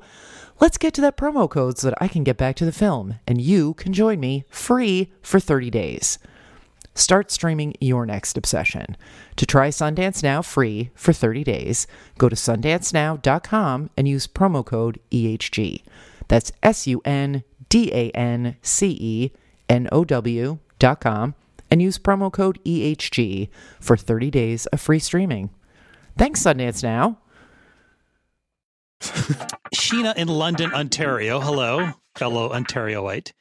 let's 0.60 0.78
get 0.78 0.92
to 0.94 1.00
that 1.02 1.16
promo 1.16 1.48
code 1.48 1.78
so 1.78 1.88
that 1.88 1.98
I 2.02 2.08
can 2.08 2.24
get 2.24 2.36
back 2.36 2.56
to 2.56 2.64
the 2.64 2.72
film, 2.72 3.16
and 3.26 3.40
you 3.40 3.74
can 3.74 3.92
join 3.92 4.18
me 4.18 4.44
free 4.48 5.12
for 5.22 5.38
30 5.38 5.70
days. 5.70 6.18
Start 6.96 7.32
streaming 7.32 7.74
your 7.80 8.06
next 8.06 8.38
obsession. 8.38 8.96
To 9.36 9.46
try 9.46 9.68
Sundance 9.68 10.22
Now 10.22 10.42
free 10.42 10.90
for 10.94 11.12
30 11.12 11.42
days, 11.42 11.86
go 12.18 12.28
to 12.28 12.36
sundancenow.com 12.36 13.90
and 13.96 14.08
use 14.08 14.28
promo 14.28 14.64
code 14.64 15.00
EHG. 15.10 15.82
That's 16.28 16.52
S 16.62 16.86
U 16.86 17.00
N 17.04 17.42
D 17.68 17.90
A 17.92 18.10
N 18.10 18.56
C 18.62 18.96
E 19.00 19.30
N 19.68 19.88
O 19.92 20.04
W 20.04 20.58
dot 20.78 21.00
com 21.00 21.34
and 21.70 21.80
use 21.82 21.98
promo 21.98 22.32
code 22.32 22.58
EHG 22.64 23.48
for 23.80 23.96
30 23.96 24.30
days 24.30 24.66
of 24.66 24.80
free 24.80 24.98
streaming. 24.98 25.50
Thanks, 26.16 26.42
Sundance 26.42 26.82
Now. 26.82 27.18
Sheena 29.74 30.16
in 30.16 30.28
London, 30.28 30.72
Ontario, 30.72 31.40
hello, 31.40 31.90
fellow 32.14 32.50
Ontarioite, 32.50 33.32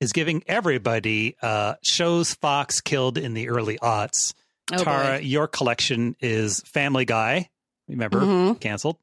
is 0.00 0.12
giving 0.12 0.42
everybody 0.46 1.36
uh, 1.42 1.74
shows 1.82 2.34
Fox 2.34 2.80
killed 2.80 3.18
in 3.18 3.34
the 3.34 3.48
early 3.48 3.78
aughts. 3.78 4.34
Oh, 4.72 4.76
Tara, 4.84 5.18
boy. 5.18 5.24
your 5.24 5.48
collection 5.48 6.14
is 6.20 6.60
Family 6.60 7.04
Guy. 7.04 7.48
Remember, 7.88 8.20
Mhm. 8.20 8.60
canceled. 8.60 8.98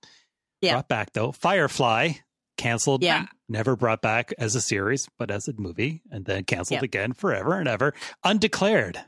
Yeah. 0.61 0.73
Brought 0.73 0.88
back 0.88 1.13
though. 1.13 1.32
Firefly, 1.34 2.13
canceled. 2.58 3.03
Yeah. 3.03 3.26
Never 3.49 3.76
brought 3.76 4.01
back 4.01 4.34
as 4.38 4.55
a 4.55 4.62
series, 4.62 5.08
but 5.18 5.32
as 5.32 5.47
a 5.47 5.53
movie, 5.58 6.01
and 6.12 6.26
then 6.26 6.43
canceled 6.43 6.78
Yep. 6.78 6.84
again 6.84 7.14
forever 7.14 7.58
and 7.60 7.68
ever. 7.68 7.93
Undeclared. 8.24 8.99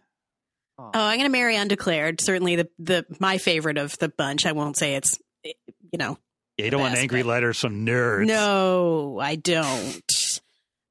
Oh, 0.78 0.90
I'm 0.94 1.18
going 1.18 1.28
to 1.28 1.32
marry 1.32 1.58
Undeclared. 1.58 2.22
Certainly 2.22 2.56
the 2.56 2.70
the 2.80 3.06
my 3.20 3.38
favorite 3.38 3.78
of 3.78 3.98
the 4.00 4.08
bunch. 4.10 4.46
I 4.46 4.54
won't 4.54 4.78
say 4.78 4.96
it's 4.96 5.20
you 5.44 5.98
know. 5.98 6.18
Yeah, 6.58 6.66
you 6.66 6.72
don't 6.72 6.82
want 6.82 6.96
angry 6.96 7.22
but- 7.24 7.30
letters 7.30 7.60
from 7.60 7.86
nerds. 7.86 8.28
No, 8.28 9.20
I 9.22 9.36
don't. 9.36 10.04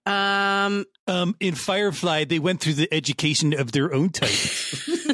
Um 0.06 0.84
Um, 1.06 1.34
in 1.40 1.54
Firefly, 1.54 2.24
they 2.24 2.38
went 2.38 2.60
through 2.60 2.74
the 2.74 2.92
education 2.92 3.54
of 3.58 3.72
their 3.72 3.92
own 3.94 4.10
type. 4.10 4.28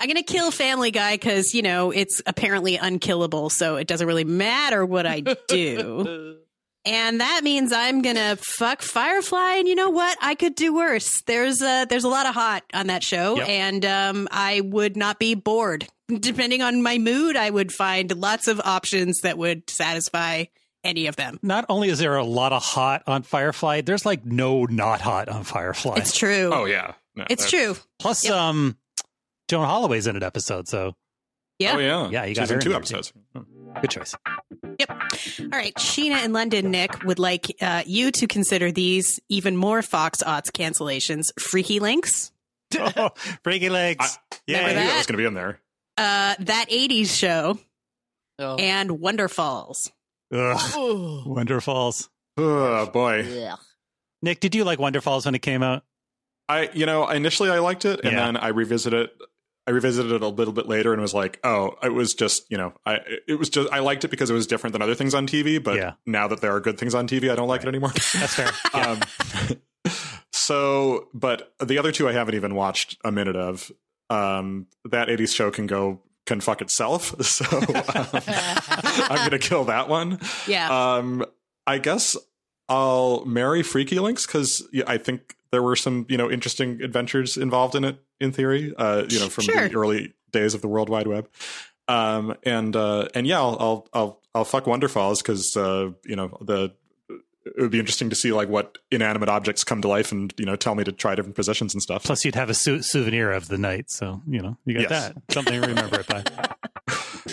I'm 0.00 0.06
going 0.06 0.16
to 0.16 0.22
kill 0.22 0.50
Family 0.50 0.90
Guy 0.90 1.16
cuz 1.18 1.54
you 1.54 1.62
know, 1.62 1.90
it's 1.92 2.20
apparently 2.26 2.76
unkillable, 2.76 3.50
so 3.50 3.76
it 3.76 3.86
doesn't 3.86 4.06
really 4.06 4.24
matter 4.24 4.84
what 4.84 5.06
I 5.06 5.20
do. 5.48 6.36
And 6.86 7.20
that 7.20 7.42
means 7.44 7.74
I'm 7.74 8.00
gonna 8.00 8.36
fuck 8.36 8.80
Firefly, 8.80 9.56
and 9.56 9.68
you 9.68 9.74
know 9.74 9.90
what? 9.90 10.16
I 10.22 10.34
could 10.34 10.54
do 10.54 10.74
worse. 10.74 11.20
There's 11.26 11.60
a 11.60 11.84
there's 11.86 12.04
a 12.04 12.08
lot 12.08 12.24
of 12.24 12.32
hot 12.32 12.62
on 12.72 12.86
that 12.86 13.02
show, 13.04 13.36
Yep. 13.36 13.48
and 13.50 13.84
um, 13.84 14.28
I 14.30 14.62
would 14.62 14.96
not 14.96 15.18
be 15.18 15.34
bored. 15.34 15.86
Depending 16.08 16.62
on 16.62 16.82
my 16.82 16.96
mood, 16.96 17.36
I 17.36 17.50
would 17.50 17.70
find 17.70 18.10
lots 18.16 18.48
of 18.48 18.62
options 18.64 19.20
that 19.20 19.36
would 19.36 19.68
satisfy 19.68 20.44
any 20.82 21.06
of 21.06 21.16
them. 21.16 21.38
Not 21.42 21.66
only 21.68 21.90
is 21.90 21.98
there 21.98 22.16
a 22.16 22.24
lot 22.24 22.54
of 22.54 22.62
hot 22.62 23.02
on 23.06 23.24
Firefly, 23.24 23.82
there's 23.82 24.06
like 24.06 24.24
no 24.24 24.64
not 24.64 25.02
hot 25.02 25.28
on 25.28 25.44
Firefly. 25.44 25.96
It's 25.98 26.16
true. 26.16 26.50
Oh 26.50 26.64
yeah, 26.64 26.94
No, 27.14 27.26
it's 27.28 27.50
true. 27.50 27.76
Plus, 27.98 28.24
Yep. 28.24 28.32
um, 28.32 28.78
Joan 29.50 29.66
Holloway's 29.66 30.06
in 30.06 30.14
an 30.16 30.22
episode, 30.22 30.68
so 30.68 30.94
Yeah. 31.58 31.74
Oh 31.74 31.78
yeah, 31.78 32.08
Yeah, 32.08 32.24
you 32.24 32.34
got 32.36 32.42
She's 32.42 32.50
her 32.50 32.54
in 32.54 32.60
in 32.60 32.64
two 32.64 32.68
there, 32.70 32.80
too. 32.80 32.96
episodes. 32.96 33.12
good 33.82 33.90
choice. 33.90 34.14
Yep. 34.78 34.90
All 34.90 35.48
right. 35.58 35.74
Sheena 35.74 36.24
in 36.24 36.32
London, 36.32 36.70
Nick, 36.70 37.02
would 37.04 37.18
like 37.18 37.46
uh, 37.60 37.82
you 37.84 38.10
to 38.12 38.26
consider 38.28 38.70
these 38.72 39.18
even 39.28 39.56
more 39.56 39.82
Fox 39.82 40.22
Odds 40.22 40.50
cancellations. 40.52 41.26
Freaky 41.38 41.80
Links, 41.80 42.30
oh, 42.78 43.10
Freaky 43.44 43.68
legs. 43.68 44.18
I- 44.32 44.36
yeah. 44.46 44.58
I 44.58 44.60
knew 44.68 44.74
that? 44.74 44.86
that 44.86 44.96
was 44.98 45.06
going 45.06 45.14
to 45.14 45.18
be 45.18 45.24
in 45.26 45.34
there. 45.34 45.60
uh, 45.98 46.34
That 46.38 46.66
80s 46.70 47.10
Show, 47.18 47.58
Oh. 48.38 48.56
and 48.56 48.88
Wonderfalls. 48.90 49.90
Ugh, 50.32 50.76
Ooh. 50.78 51.24
Wonderfalls. 51.26 52.08
Oh 52.38 52.86
boy, 52.86 53.22
Yeah. 53.22 53.56
Nick, 54.22 54.38
did 54.40 54.54
you 54.54 54.62
like 54.64 54.78
Wonderfalls 54.78 55.24
when 55.26 55.34
it 55.34 55.42
came 55.42 55.62
out? 55.62 55.82
I 56.48 56.70
you 56.72 56.86
know 56.86 57.08
initially 57.08 57.50
I 57.50 57.58
liked 57.58 57.84
it, 57.84 58.00
and 58.04 58.12
Yeah. 58.12 58.24
then 58.26 58.36
I 58.36 58.48
revisited 58.48 59.06
it. 59.10 59.16
I 59.66 59.72
revisited 59.72 60.10
it 60.12 60.22
a 60.22 60.28
little 60.28 60.52
bit 60.54 60.66
later 60.66 60.92
and 60.92 61.00
was 61.02 61.14
like, 61.14 61.38
oh, 61.44 61.76
it 61.82 61.92
was 61.92 62.14
just 62.14 62.50
you 62.50 62.56
know, 62.58 62.72
I 62.86 62.98
it 63.28 63.38
was 63.38 63.48
just 63.48 63.70
I 63.72 63.78
liked 63.80 64.04
it 64.04 64.08
because 64.10 64.30
it 64.30 64.34
was 64.34 64.46
different 64.46 64.72
than 64.72 64.82
other 64.82 64.94
things 64.94 65.14
on 65.14 65.26
TV. 65.26 65.62
But 65.62 65.76
Yeah. 65.76 65.92
now 66.06 66.26
that 66.28 66.40
there 66.40 66.54
are 66.54 66.60
good 66.60 66.78
things 66.78 66.94
on 66.94 67.06
TV, 67.06 67.30
I 67.30 67.34
don't 67.36 67.48
like 67.48 67.60
Right. 67.60 67.66
it 67.66 67.68
anymore. 67.68 67.90
That's 67.94 68.34
fair. 68.34 68.50
um, 68.74 69.00
so, 70.32 71.08
but 71.14 71.52
the 71.64 71.78
other 71.78 71.92
two 71.92 72.08
I 72.08 72.12
haven't 72.12 72.34
even 72.34 72.54
watched 72.54 72.98
a 73.04 73.12
minute 73.12 73.36
of. 73.36 73.70
Um, 74.08 74.66
that 74.86 75.06
'80s 75.06 75.32
show 75.34 75.52
can 75.52 75.68
go 75.68 76.00
can 76.26 76.40
fuck 76.40 76.60
itself. 76.60 77.14
So 77.22 77.44
um, 77.58 77.64
I'm 79.08 79.24
gonna 79.24 79.38
kill 79.38 79.64
that 79.64 79.88
one. 79.88 80.18
Yeah. 80.48 80.94
Um, 80.96 81.24
I 81.66 81.78
guess 81.78 82.16
I'll 82.68 83.24
marry 83.24 83.62
Freaky 83.62 84.00
Links 84.00 84.26
because 84.26 84.66
I 84.86 84.98
think 84.98 85.36
there 85.52 85.62
were 85.62 85.76
some 85.76 86.06
you 86.08 86.16
know 86.16 86.30
interesting 86.30 86.82
adventures 86.82 87.36
involved 87.36 87.74
in 87.74 87.84
it. 87.84 87.98
In 88.20 88.32
theory, 88.32 88.74
uh, 88.76 89.04
you 89.08 89.18
know, 89.18 89.28
from 89.30 89.44
Sure. 89.44 89.68
the 89.68 89.74
early 89.76 90.12
days 90.30 90.52
of 90.54 90.60
the 90.60 90.68
World 90.68 90.88
Wide 90.90 91.06
Web. 91.06 91.28
Um, 91.88 92.36
and 92.42 92.76
uh, 92.76 93.08
and 93.14 93.26
yeah, 93.26 93.38
I'll 93.38 93.56
I'll 93.58 93.88
I'll, 93.94 94.22
I'll 94.34 94.44
fuck 94.44 94.64
Wonderfalls 94.64 95.18
because 95.22 95.56
uh, 95.56 95.90
you 96.04 96.16
know 96.16 96.36
the 96.42 96.72
it 97.46 97.54
would 97.62 97.70
be 97.70 97.78
interesting 97.80 98.10
to 98.10 98.16
see 98.16 98.32
like 98.32 98.48
what 98.50 98.76
inanimate 98.90 99.30
objects 99.30 99.64
come 99.64 99.80
to 99.80 99.88
life 99.88 100.12
and 100.12 100.32
you 100.36 100.44
know 100.44 100.54
tell 100.56 100.74
me 100.74 100.84
to 100.84 100.92
try 100.92 101.14
different 101.14 101.34
positions 101.34 101.72
and 101.74 101.82
stuff. 101.82 102.04
Plus, 102.04 102.24
you'd 102.24 102.34
have 102.34 102.50
a 102.50 102.54
su- 102.54 102.82
souvenir 102.82 103.32
of 103.32 103.48
the 103.48 103.56
night, 103.58 103.90
so 103.90 104.20
you 104.28 104.40
know 104.42 104.58
you 104.66 104.74
got 104.74 104.82
Yes. 104.90 104.90
that 105.14 105.16
something 105.32 105.60
to 105.60 105.66
remember 105.66 106.00
it 106.00 106.06
by. 106.06 106.22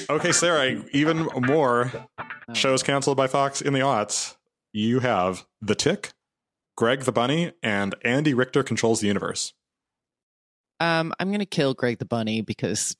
Okay, 0.09 0.31
Sarah, 0.31 0.83
even 0.91 1.27
more 1.35 1.91
shows 2.53 2.83
canceled 2.83 3.17
by 3.17 3.27
Fox 3.27 3.61
in 3.61 3.73
the 3.73 3.79
aughts. 3.79 4.35
You 4.73 4.99
have 4.99 5.45
The 5.61 5.75
Tick, 5.75 6.11
Greg 6.77 7.01
the 7.01 7.11
Bunny, 7.11 7.51
and 7.61 7.95
Andy 8.03 8.33
Richter 8.33 8.63
controls 8.63 9.01
the 9.01 9.07
universe. 9.07 9.53
Um, 10.79 11.13
I'm 11.19 11.31
gonna 11.31 11.45
kill 11.45 11.73
Greg 11.73 11.97
the 11.99 12.05
Bunny 12.05 12.41
because 12.41 12.95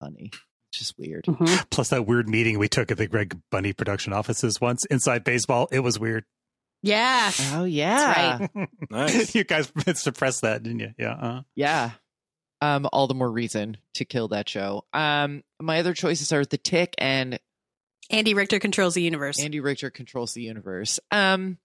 bunny. 0.00 0.30
It's 0.70 0.78
just 0.80 0.98
weird. 0.98 1.24
Mhm. 1.24 1.70
Plus, 1.70 1.90
that 1.90 2.06
weird 2.06 2.28
meeting 2.28 2.58
we 2.58 2.68
took 2.68 2.90
at 2.90 2.96
the 2.98 3.06
Greg 3.06 3.38
Bunny 3.50 3.72
production 3.72 4.12
offices 4.12 4.60
once 4.60 4.84
inside 4.86 5.22
baseball. 5.24 5.68
It 5.70 5.80
was 5.80 5.98
weird. 5.98 6.24
Yeah. 6.82 7.30
Oh 7.52 7.64
yeah, 7.64 8.38
right. 8.54 8.68
Nice. 8.90 9.34
you 9.34 9.44
guys 9.44 9.70
suppressed 9.94 10.42
that, 10.42 10.62
didn't 10.62 10.78
you? 10.80 10.90
Yeah. 10.98 11.12
Uh, 11.14 11.42
yeah. 11.54 11.90
Um, 12.60 12.88
all 12.92 13.06
the 13.06 13.14
more 13.14 13.30
reason 13.30 13.76
to 13.94 14.04
kill 14.04 14.28
that 14.28 14.48
show. 14.48 14.84
Um, 14.92 15.42
my 15.60 15.78
other 15.78 15.94
choices 15.94 16.32
are 16.32 16.44
The 16.44 16.58
Tick 16.58 16.94
and 16.98 17.38
Andy 18.10 18.34
Richter 18.34 18.58
controls 18.58 18.94
the 18.94 19.02
universe. 19.02 19.40
Andy 19.42 19.60
Richter 19.60 19.90
controls 19.90 20.32
the 20.34 20.42
universe. 20.42 20.98
Um, 21.10 21.58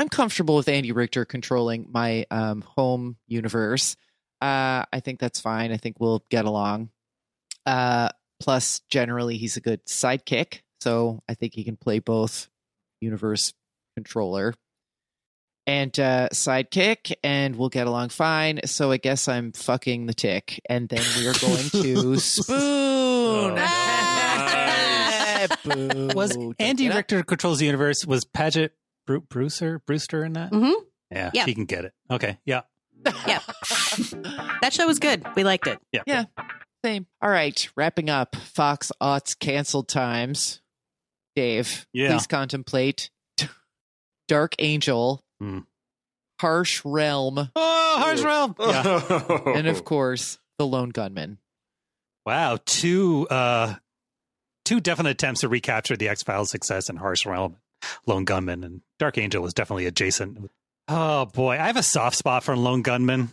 I'm 0.00 0.08
comfortable 0.08 0.56
with 0.56 0.68
Andy 0.70 0.92
Richter 0.92 1.26
controlling 1.26 1.88
my 1.92 2.24
um, 2.30 2.62
home 2.62 3.18
universe. 3.26 3.96
Uh, 4.40 4.88
I 4.90 5.00
think 5.04 5.20
that's 5.20 5.40
fine. 5.40 5.72
I 5.72 5.76
think 5.76 5.96
we'll 6.00 6.24
get 6.30 6.46
along. 6.46 6.88
Uh, 7.66 8.08
plus, 8.40 8.80
generally, 8.88 9.36
he's 9.36 9.58
a 9.58 9.60
good 9.60 9.84
sidekick, 9.84 10.62
so 10.80 11.22
I 11.28 11.34
think 11.34 11.52
he 11.54 11.64
can 11.64 11.76
play 11.76 11.98
both 11.98 12.48
universe 13.02 13.52
controller 13.94 14.54
and 15.66 16.00
uh, 16.00 16.30
sidekick, 16.32 17.12
and 17.22 17.56
we'll 17.56 17.68
get 17.68 17.86
along 17.86 18.08
fine. 18.08 18.60
So 18.64 18.90
I 18.90 18.96
guess 18.96 19.28
I'm 19.28 19.52
fucking 19.52 20.06
the 20.06 20.14
tick, 20.14 20.62
and 20.66 20.88
then 20.88 21.04
we 21.18 21.28
are 21.28 21.34
going 21.34 21.68
to 21.82 22.18
spoon. 22.20 23.54
Boo. 25.64 26.08
was 26.14 26.36
Don't 26.36 26.56
Andy. 26.58 26.88
Richter 26.88 27.22
controls 27.22 27.58
the 27.58 27.66
universe? 27.66 28.06
Was 28.06 28.24
Paget 28.24 28.72
Bru- 29.10 29.22
Brewster 29.22 29.80
Brewster 29.80 30.24
in 30.24 30.34
that? 30.34 30.50
hmm 30.50 30.70
Yeah, 31.10 31.30
Yeah. 31.34 31.44
he 31.44 31.52
can 31.54 31.64
get 31.64 31.84
it. 31.84 31.92
Okay, 32.08 32.38
yeah. 32.44 32.60
Yeah. 33.26 33.40
that 34.62 34.70
show 34.72 34.86
was 34.86 35.00
good. 35.00 35.26
We 35.34 35.42
liked 35.42 35.66
it. 35.66 35.80
Yeah, 35.90 36.02
yeah, 36.06 36.24
same. 36.84 37.06
All 37.20 37.28
right, 37.30 37.68
wrapping 37.76 38.08
up 38.08 38.36
Fox 38.36 38.92
Aughts 39.02 39.36
canceled 39.36 39.88
times. 39.88 40.60
Dave, 41.34 41.86
Yeah. 41.92 42.10
please 42.12 42.28
contemplate 42.28 43.10
Dark 44.28 44.54
Angel, 44.60 45.24
Hmm. 45.40 45.60
Harsh 46.40 46.82
Realm, 46.84 47.50
Oh, 47.56 47.96
Harsh 47.98 48.20
Realm. 48.22 48.54
Yeah. 48.60 49.38
and 49.56 49.66
of 49.66 49.84
course, 49.84 50.38
The 50.58 50.66
Lone 50.68 50.90
Gunmen. 50.90 51.38
Wow, 52.26 52.58
two 52.64 53.26
uh 53.28 53.74
two 54.64 54.78
definite 54.78 55.10
attempts 55.10 55.40
to 55.40 55.48
recapture 55.48 55.96
the 55.96 56.08
X 56.08 56.22
Files 56.22 56.50
success 56.50 56.88
in 56.88 56.94
Harsh 56.96 57.26
Realm, 57.26 57.56
Lone 58.06 58.24
Gunmen, 58.24 58.64
and 58.64 58.80
Dark 58.98 59.18
Angel 59.18 59.42
was 59.42 59.54
definitely 59.54 59.86
adjacent. 59.86 60.50
Oh 60.88 61.26
boy, 61.26 61.52
I 61.52 61.66
have 61.66 61.76
a 61.76 61.82
soft 61.82 62.16
spot 62.16 62.42
for 62.44 62.56
Lone 62.56 62.82
Gunman. 62.82 63.30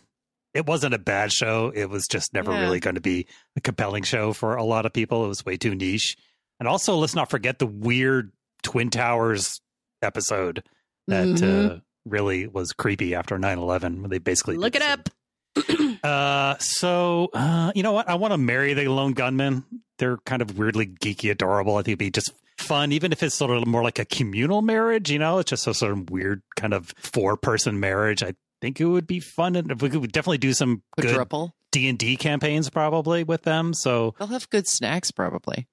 It 0.54 0.66
wasn't 0.66 0.93
a 0.93 1.00
bad 1.00 1.32
show. 1.32 1.72
It 1.76 1.89
was 1.89 2.08
just 2.08 2.34
never 2.34 2.52
Yeah. 2.52 2.62
really 2.62 2.80
going 2.80 2.95
to 2.95 3.02
be 3.02 3.28
a 3.56 3.62
compelling 3.62 4.04
show 4.04 4.34
for 4.34 4.56
a 4.56 4.64
lot 4.64 4.86
of 4.86 4.93
people. 4.93 5.26
It 5.26 5.28
was 5.28 5.45
way 5.45 5.58
too 5.58 5.76
niche. 5.76 6.16
And 6.60 6.68
also, 6.68 6.95
let's 6.95 7.14
not 7.16 7.30
forget 7.30 7.60
the 7.60 7.68
weird 7.68 8.32
Twin 8.64 8.89
Towers 8.89 9.62
episode 10.02 10.64
that 11.08 11.28
Mhm. 11.28 11.72
uh, 11.72 11.80
really 12.06 12.48
was 12.48 12.72
creepy 12.74 13.14
after 13.14 13.38
9-11 13.38 14.02
when 14.02 14.10
they 14.10 14.18
basically 14.18 14.58
Look 14.58 14.76
it 14.76 14.82
some- 14.82 14.91
up. 14.91 15.10
uh, 16.04 16.56
so 16.60 17.30
uh, 17.34 17.72
you 17.76 17.84
know 17.84 17.91
what? 17.91 18.08
I 18.10 18.16
want 18.16 18.32
to 18.34 18.38
marry 18.38 18.74
the 18.74 18.88
lone 18.88 19.14
gunmen. 19.14 19.64
They're 20.00 20.18
kind 20.26 20.41
of 20.41 20.58
weirdly 20.58 20.86
geeky, 20.88 21.32
adorable. 21.32 21.74
I 21.76 21.80
think 21.80 21.89
it'd 21.89 22.00
be 22.00 22.12
just 22.12 22.32
fun, 22.58 22.91
even 22.91 23.12
if 23.12 23.24
it's 23.24 23.36
sort 23.36 23.55
of 23.58 23.66
more 23.68 23.84
like 23.84 23.99
a 23.99 24.05
communal 24.05 24.62
marriage. 24.62 25.10
You 25.12 25.20
know, 25.20 25.39
it's 25.39 25.49
just 25.49 25.68
a 25.68 25.74
sort 25.74 25.93
of 25.93 26.10
weird 26.10 26.41
kind 26.55 26.74
of 26.74 26.93
four 26.97 27.38
person 27.38 27.80
marriage. 27.80 28.24
I 28.24 28.34
think 28.62 28.80
it 28.82 28.86
would 28.86 29.08
be 29.08 29.20
fun, 29.20 29.55
and 29.55 29.82
we 29.82 29.89
could 29.89 30.12
definitely 30.12 30.39
do 30.39 30.53
some 30.53 30.82
good 30.97 31.08
Quadruple. 31.10 31.53
D 31.72 31.88
and 31.89 31.97
D 31.97 32.16
campaigns 32.18 32.70
probably 32.70 33.24
with 33.24 33.43
them. 33.43 33.74
So 33.74 34.16
They'll 34.18 34.28
have 34.30 34.49
good 34.49 34.68
snacks, 34.68 35.12
probably. 35.12 35.68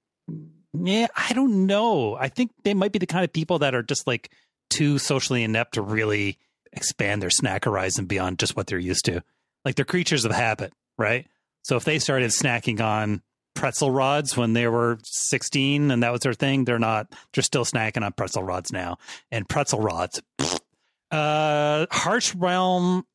yeah, 0.73 1.07
I 1.15 1.33
don't 1.33 1.65
know. 1.65 2.15
I 2.15 2.27
think 2.27 2.51
they 2.63 2.73
might 2.73 2.91
be 2.91 2.99
the 2.99 3.05
kind 3.07 3.23
of 3.23 3.31
people 3.33 3.59
that 3.59 3.73
are 3.73 3.83
just 3.83 4.05
like 4.05 4.31
too 4.69 4.97
socially 4.97 5.43
inept 5.43 5.75
to 5.75 5.81
really 5.81 6.37
expand 6.73 7.21
their 7.21 7.29
snack 7.29 7.65
horizon 7.65 8.05
beyond 8.05 8.39
just 8.39 8.55
what 8.57 8.67
they're 8.67 8.77
used 8.77 9.05
to. 9.05 9.23
Like 9.63 9.75
they're 9.75 9.85
creatures 9.85 10.25
of 10.25 10.31
habit, 10.31 10.73
right? 10.97 11.25
So 11.63 11.77
if 11.77 11.85
they 11.85 11.97
started 11.99 12.29
snacking 12.31 12.81
on 12.81 13.21
pretzel 13.55 13.89
rods 13.89 14.37
when 14.37 14.53
they 14.53 14.67
were 14.67 14.99
16 15.03 15.89
and 15.89 16.03
that 16.03 16.11
was 16.11 16.21
their 16.21 16.33
thing, 16.33 16.65
they're 16.65 16.77
not, 16.79 17.07
they're 17.33 17.41
still 17.43 17.65
snacking 17.65 18.03
on 18.05 18.11
pretzel 18.13 18.43
rods 18.43 18.71
now. 18.71 18.97
And 19.31 19.47
pretzel 19.49 19.79
rods. 19.79 20.21
pfft. 20.39 20.59
Uh, 21.11 21.85
Harsh 21.91 22.33
Realm, 22.35 23.05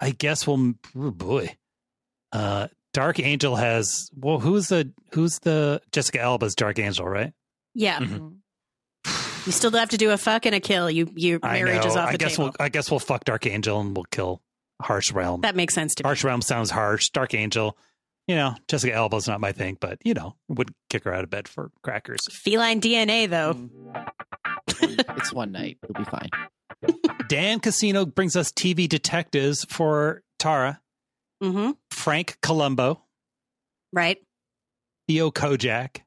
I 0.00 0.10
guess 0.10 0.46
will, 0.46 0.74
oh 0.98 1.10
boy. 1.12 1.56
Uh, 2.32 2.66
Dark 2.92 3.20
Angel 3.20 3.56
has, 3.56 4.10
well, 4.14 4.38
who's 4.40 4.66
the, 4.66 4.92
who's 5.12 5.38
the 5.38 5.80
Jessica 5.92 6.18
Alba's 6.20 6.54
Dark 6.54 6.78
Angel, 6.78 7.06
right? 7.06 7.32
Yeah. 7.74 7.98
Mhm. 8.00 8.34
You 9.46 9.52
still 9.52 9.70
have 9.70 9.88
to 9.90 9.96
do 9.96 10.10
a 10.10 10.18
fuck 10.18 10.44
and 10.44 10.54
a 10.54 10.60
kill. 10.60 10.90
You 10.90 11.10
your 11.14 11.38
I 11.42 11.54
marriage 11.54 11.82
know. 11.84 11.88
is 11.88 11.96
off 11.96 12.08
I 12.10 12.12
the 12.12 12.18
guess 12.18 12.32
table. 12.32 12.44
we'll 12.46 12.52
I 12.60 12.68
guess 12.68 12.90
we'll 12.90 13.00
fuck 13.00 13.24
Dark 13.24 13.46
Angel 13.46 13.80
and 13.80 13.96
we'll 13.96 14.04
kill 14.10 14.42
Harsh 14.82 15.12
Realm. 15.12 15.40
that 15.40 15.56
makes 15.56 15.72
sense 15.74 15.94
to 15.94 16.02
me. 16.02 16.08
Harsh 16.08 16.24
Realm 16.24 16.42
sounds 16.42 16.70
harsh. 16.70 17.08
Dark 17.08 17.32
Angel, 17.32 17.78
you 18.26 18.34
know, 18.36 18.54
Jessica 18.68 18.94
Alba's 18.94 19.26
not 19.28 19.40
my 19.40 19.52
thing, 19.52 19.76
but 19.80 19.98
you 20.04 20.14
know, 20.14 20.36
would 20.48 20.70
kick 20.88 21.04
her 21.04 21.12
out 21.14 21.24
of 21.24 21.30
bed 21.30 21.48
for 21.48 21.70
crackers. 21.82 22.20
Feline 22.30 22.80
DNA 22.80 23.28
though. 23.28 23.68
it's 24.68 25.32
one 25.32 25.52
night. 25.52 25.78
It'll 25.82 25.94
be 25.94 26.10
fine. 26.10 26.28
Dan 27.28 27.60
Casino 27.60 28.06
brings 28.06 28.36
us 28.36 28.50
TV 28.52 28.88
detectives 28.88 29.64
for 29.68 30.22
Tara, 30.38 30.80
Mm-hmm. 31.42 31.70
Frank 31.90 32.36
Columbo, 32.42 33.02
Right. 33.92 34.18
Theo 35.08 35.30
Kojak, 35.30 36.02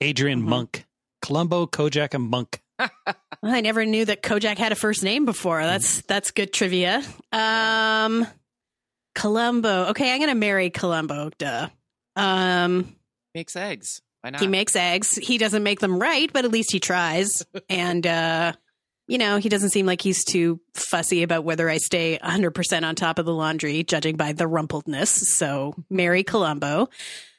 Adrian 0.00 0.42
Mhm. 0.42 0.46
Monk, 0.48 0.86
Columbo, 1.22 1.66
Kojak, 1.66 2.14
and 2.14 2.28
Monk. 2.28 2.60
I 3.42 3.60
never 3.60 3.84
knew 3.86 4.04
that 4.04 4.22
Kojak 4.22 4.58
had 4.58 4.72
a 4.72 4.76
first 4.76 5.02
name 5.02 5.24
before. 5.24 5.62
That's 5.62 6.02
that's 6.02 6.30
good 6.32 6.52
trivia. 6.52 7.02
Um, 7.32 8.26
Columbo. 9.14 9.86
Okay, 9.86 10.12
I'm 10.12 10.20
gonna 10.20 10.34
marry 10.34 10.70
Columbo. 10.70 11.30
Duh. 11.38 11.68
Um, 12.16 12.96
Makes 13.34 13.56
eggs. 13.56 14.00
Why 14.20 14.30
not? 14.30 14.40
he 14.40 14.46
makes 14.46 14.74
eggs. 14.74 15.16
He 15.16 15.38
doesn't 15.38 15.62
make 15.62 15.80
them 15.80 15.98
right, 15.98 16.32
but 16.32 16.44
at 16.44 16.50
least 16.50 16.72
he 16.72 16.80
tries. 16.80 17.44
and 17.68 18.06
uh, 18.06 18.52
you 19.06 19.18
know, 19.18 19.36
he 19.36 19.48
doesn't 19.48 19.70
seem 19.70 19.86
like 19.86 20.00
he's 20.00 20.24
too 20.24 20.60
fussy 20.74 21.22
about 21.22 21.44
whether 21.44 21.68
I 21.68 21.76
stay 21.76 22.18
100% 22.22 22.84
on 22.84 22.94
top 22.94 23.18
of 23.18 23.26
the 23.26 23.34
laundry, 23.34 23.82
judging 23.82 24.16
by 24.16 24.32
the 24.32 24.44
rumpledness. 24.44 25.08
So, 25.08 25.74
marry 25.90 26.22
Columbo. 26.22 26.88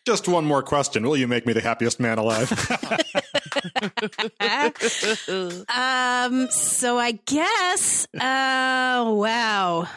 Just 0.05 0.27
one 0.27 0.45
more 0.45 0.61
question. 0.61 1.07
Will 1.07 1.17
you 1.17 1.27
make 1.27 1.47
me 1.47 1.53
the 1.53 1.61
happiest 1.61 1.99
man 1.99 2.19
alive? 2.19 2.51
um, 5.69 6.51
so 6.51 6.99
I 6.99 7.13
guess, 7.25 8.05
uh, 8.13 9.03
wow. 9.07 9.87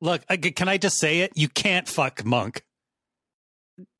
Look, 0.00 0.22
can 0.54 0.68
I 0.68 0.78
just 0.78 0.98
say 0.98 1.20
it? 1.20 1.32
You 1.34 1.48
can't 1.48 1.88
fuck 1.88 2.24
Monk. 2.24 2.62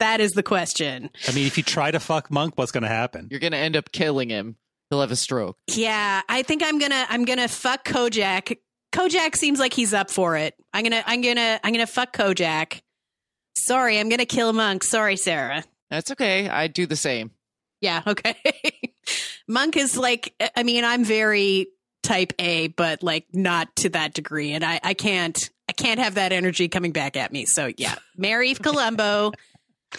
That 0.01 0.21
is 0.21 0.33
the 0.33 0.43
question. 0.43 1.11
I 1.29 1.33
mean, 1.33 1.47
if 1.47 1.57
you 1.57 1.63
try 1.63 1.91
to 1.91 2.01
fuck 2.01 2.31
Monk, 2.31 2.55
what's 2.57 2.73
going 2.73 2.83
to 2.83 2.89
happen? 2.89 3.29
You're 3.31 3.41
gonna 3.41 3.57
end 3.59 3.77
up 3.77 3.93
killing 3.93 4.29
him. 4.29 4.57
He'll 4.91 5.01
have 5.01 5.11
a 5.11 5.17
stroke. 5.17 5.59
Yeah, 5.69 6.23
I 6.29 6.43
think 6.43 6.63
I'm 6.65 6.79
gonna 6.79 7.07
I'm 7.09 7.25
gonna 7.25 7.49
fuck 7.49 7.85
Kojak. 7.85 8.59
Kojak 8.93 9.37
seems 9.37 9.59
like 9.59 9.75
he's 9.75 9.93
up 9.93 10.11
for 10.11 10.37
it. 10.37 10.55
I'm 10.73 10.83
gonna 10.83 11.03
I'm 11.07 11.21
gonna 11.21 11.61
I'm 11.63 11.73
gonna 11.73 11.87
fuck 11.87 12.13
Kojak. 12.13 12.81
Sorry, 13.57 13.99
I'm 13.99 14.09
gonna 14.09 14.27
kill 14.27 14.53
Monk. 14.53 14.83
Sorry, 14.83 15.17
Sarah. 15.17 15.63
That's 15.91 16.11
okay. 16.13 16.49
I'd 16.49 16.73
do 16.73 16.87
the 16.87 16.97
same. 16.97 17.31
Yeah, 17.81 18.03
okay. 18.07 18.35
Monk 19.47 19.77
is 19.77 19.97
like 19.97 20.35
I 20.57 20.63
mean, 20.63 20.85
I'm 20.85 21.05
very 21.05 21.69
type 22.03 22.33
A, 22.39 22.69
but 22.69 23.03
like 23.03 23.27
not 23.33 23.77
to 23.77 23.91
that 23.91 24.15
degree. 24.15 24.53
And 24.53 24.65
I, 24.65 24.81
I 24.83 24.95
can't 24.95 25.39
I 25.39 25.51
can't 25.79 25.99
have 26.01 26.17
that 26.17 26.33
energy 26.33 26.69
coming 26.69 26.93
back 26.93 27.17
at 27.17 27.33
me. 27.33 27.47
So 27.47 27.71
yeah. 27.79 27.95
Marry 28.17 28.53
Columbo, 28.55 29.33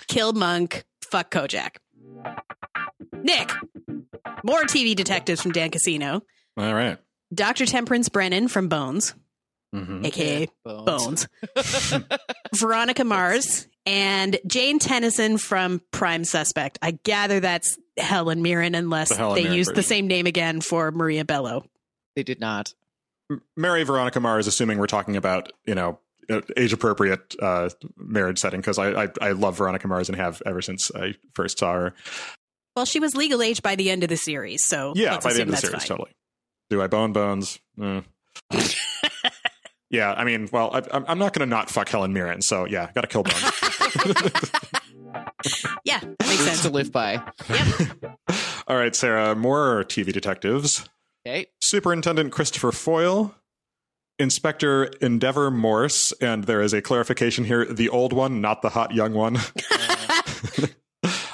kill 0.08 0.34
Monk, 0.34 0.84
fuck 1.10 1.32
Kojak. 1.32 1.78
Nick. 3.24 3.52
More 4.44 4.62
TV 4.64 4.96
detectives 4.96 5.42
from 5.42 5.52
Dan 5.52 5.72
Casino. 5.72 6.22
All 6.58 6.74
right. 6.74 6.98
Dr. 7.34 7.66
Temperance 7.66 8.10
Brennan 8.10 8.48
from 8.48 8.68
Bones, 8.70 9.14
Mhm. 9.76 10.06
aka 10.06 10.48
Bones. 10.64 11.28
Veronica 12.56 13.04
Mars 13.04 13.68
and 13.86 14.38
Jane 14.48 14.80
Tennyson 14.80 15.38
from 15.38 15.82
Prime 15.92 16.24
Suspect. 16.24 16.80
I 16.82 16.92
gather 16.92 17.40
that's 17.40 17.78
Helen 17.98 18.42
Mirren, 18.42 18.76
unless 18.76 19.10
The 19.10 19.16
Helen 19.16 19.36
they 19.36 19.44
Mirren 19.44 19.58
used 19.58 19.76
the 19.76 19.84
same 19.84 20.08
name 20.08 20.26
again 20.26 20.62
for 20.62 20.92
Maria 20.92 21.26
Bello. 21.26 21.66
They 22.16 22.24
did 22.24 22.40
not. 22.40 22.74
Mary 23.56 23.84
Veronica 23.84 24.20
Mars, 24.20 24.48
assuming 24.48 24.78
we're 24.78 24.88
talking 24.88 25.16
about, 25.16 25.52
you 25.66 25.76
know, 25.76 26.00
age 26.58 26.74
appropriate 26.74 27.36
uh, 27.42 27.70
marriage 27.98 28.38
setting, 28.40 28.60
because 28.60 28.78
I, 28.78 29.04
I 29.06 29.10
I 29.22 29.32
love 29.32 29.58
Veronica 29.58 29.88
Mars 29.88 30.10
and 30.10 30.16
have 30.18 30.42
ever 30.46 30.62
since 30.62 30.92
I 30.96 31.16
first 31.34 31.60
saw 31.60 31.74
her. 31.74 31.94
Well, 32.76 32.86
she 32.86 33.00
was 33.00 33.16
legal 33.16 33.42
age 33.42 33.62
by 33.62 33.76
the 33.76 33.90
end 33.90 34.04
of 34.04 34.10
the 34.10 34.18
series, 34.18 34.64
so 34.64 34.94
Yeah, 34.96 35.14
let's 35.14 35.26
by 35.26 35.34
the 35.34 35.42
end 35.42 35.50
of 35.50 35.56
the 35.56 35.62
series, 35.62 35.82
fine. 35.84 35.88
totally. 35.88 36.12
Do 36.70 36.82
I 36.82 36.88
bone 36.88 37.14
bones? 37.14 37.60
Eh. 37.82 38.02
yeah, 39.90 40.14
I 40.14 40.24
mean, 40.24 40.50
well, 40.52 40.70
I, 40.74 40.82
I'm 40.92 41.06
I'm 41.08 41.20
not 41.20 41.34
going 41.34 41.48
to 41.48 41.50
not 41.50 41.70
fuck 41.70 41.90
Helen 41.90 42.14
Mirren, 42.14 42.42
so 42.42 42.66
yeah, 42.66 42.92
got 42.94 43.02
to 43.02 43.08
kill 43.08 43.24
bones. 43.24 43.52
Yeah, 45.84 46.00
makes 46.22 46.44
sense. 46.44 46.62
to 46.64 46.70
live 46.70 46.92
by. 46.92 47.16
All 48.68 48.76
right, 48.78 48.96
Sarah, 48.96 49.36
more 49.36 49.84
TV 49.86 50.12
detectives. 50.14 50.88
Okay. 51.26 51.48
Superintendent 51.62 52.32
Christopher 52.32 52.72
Foyle, 52.72 53.36
Inspector 54.18 54.86
Endeavor 55.02 55.52
Morse, 55.52 56.12
and 56.14 56.46
there 56.46 56.62
is 56.62 56.74
a 56.74 56.82
clarification 56.82 57.46
here 57.46 57.66
the 57.66 57.90
old 57.90 58.14
one, 58.14 58.42
not 58.42 58.62
the 58.62 58.70
hot 58.70 58.94
young 58.94 59.14
one. 59.14 59.38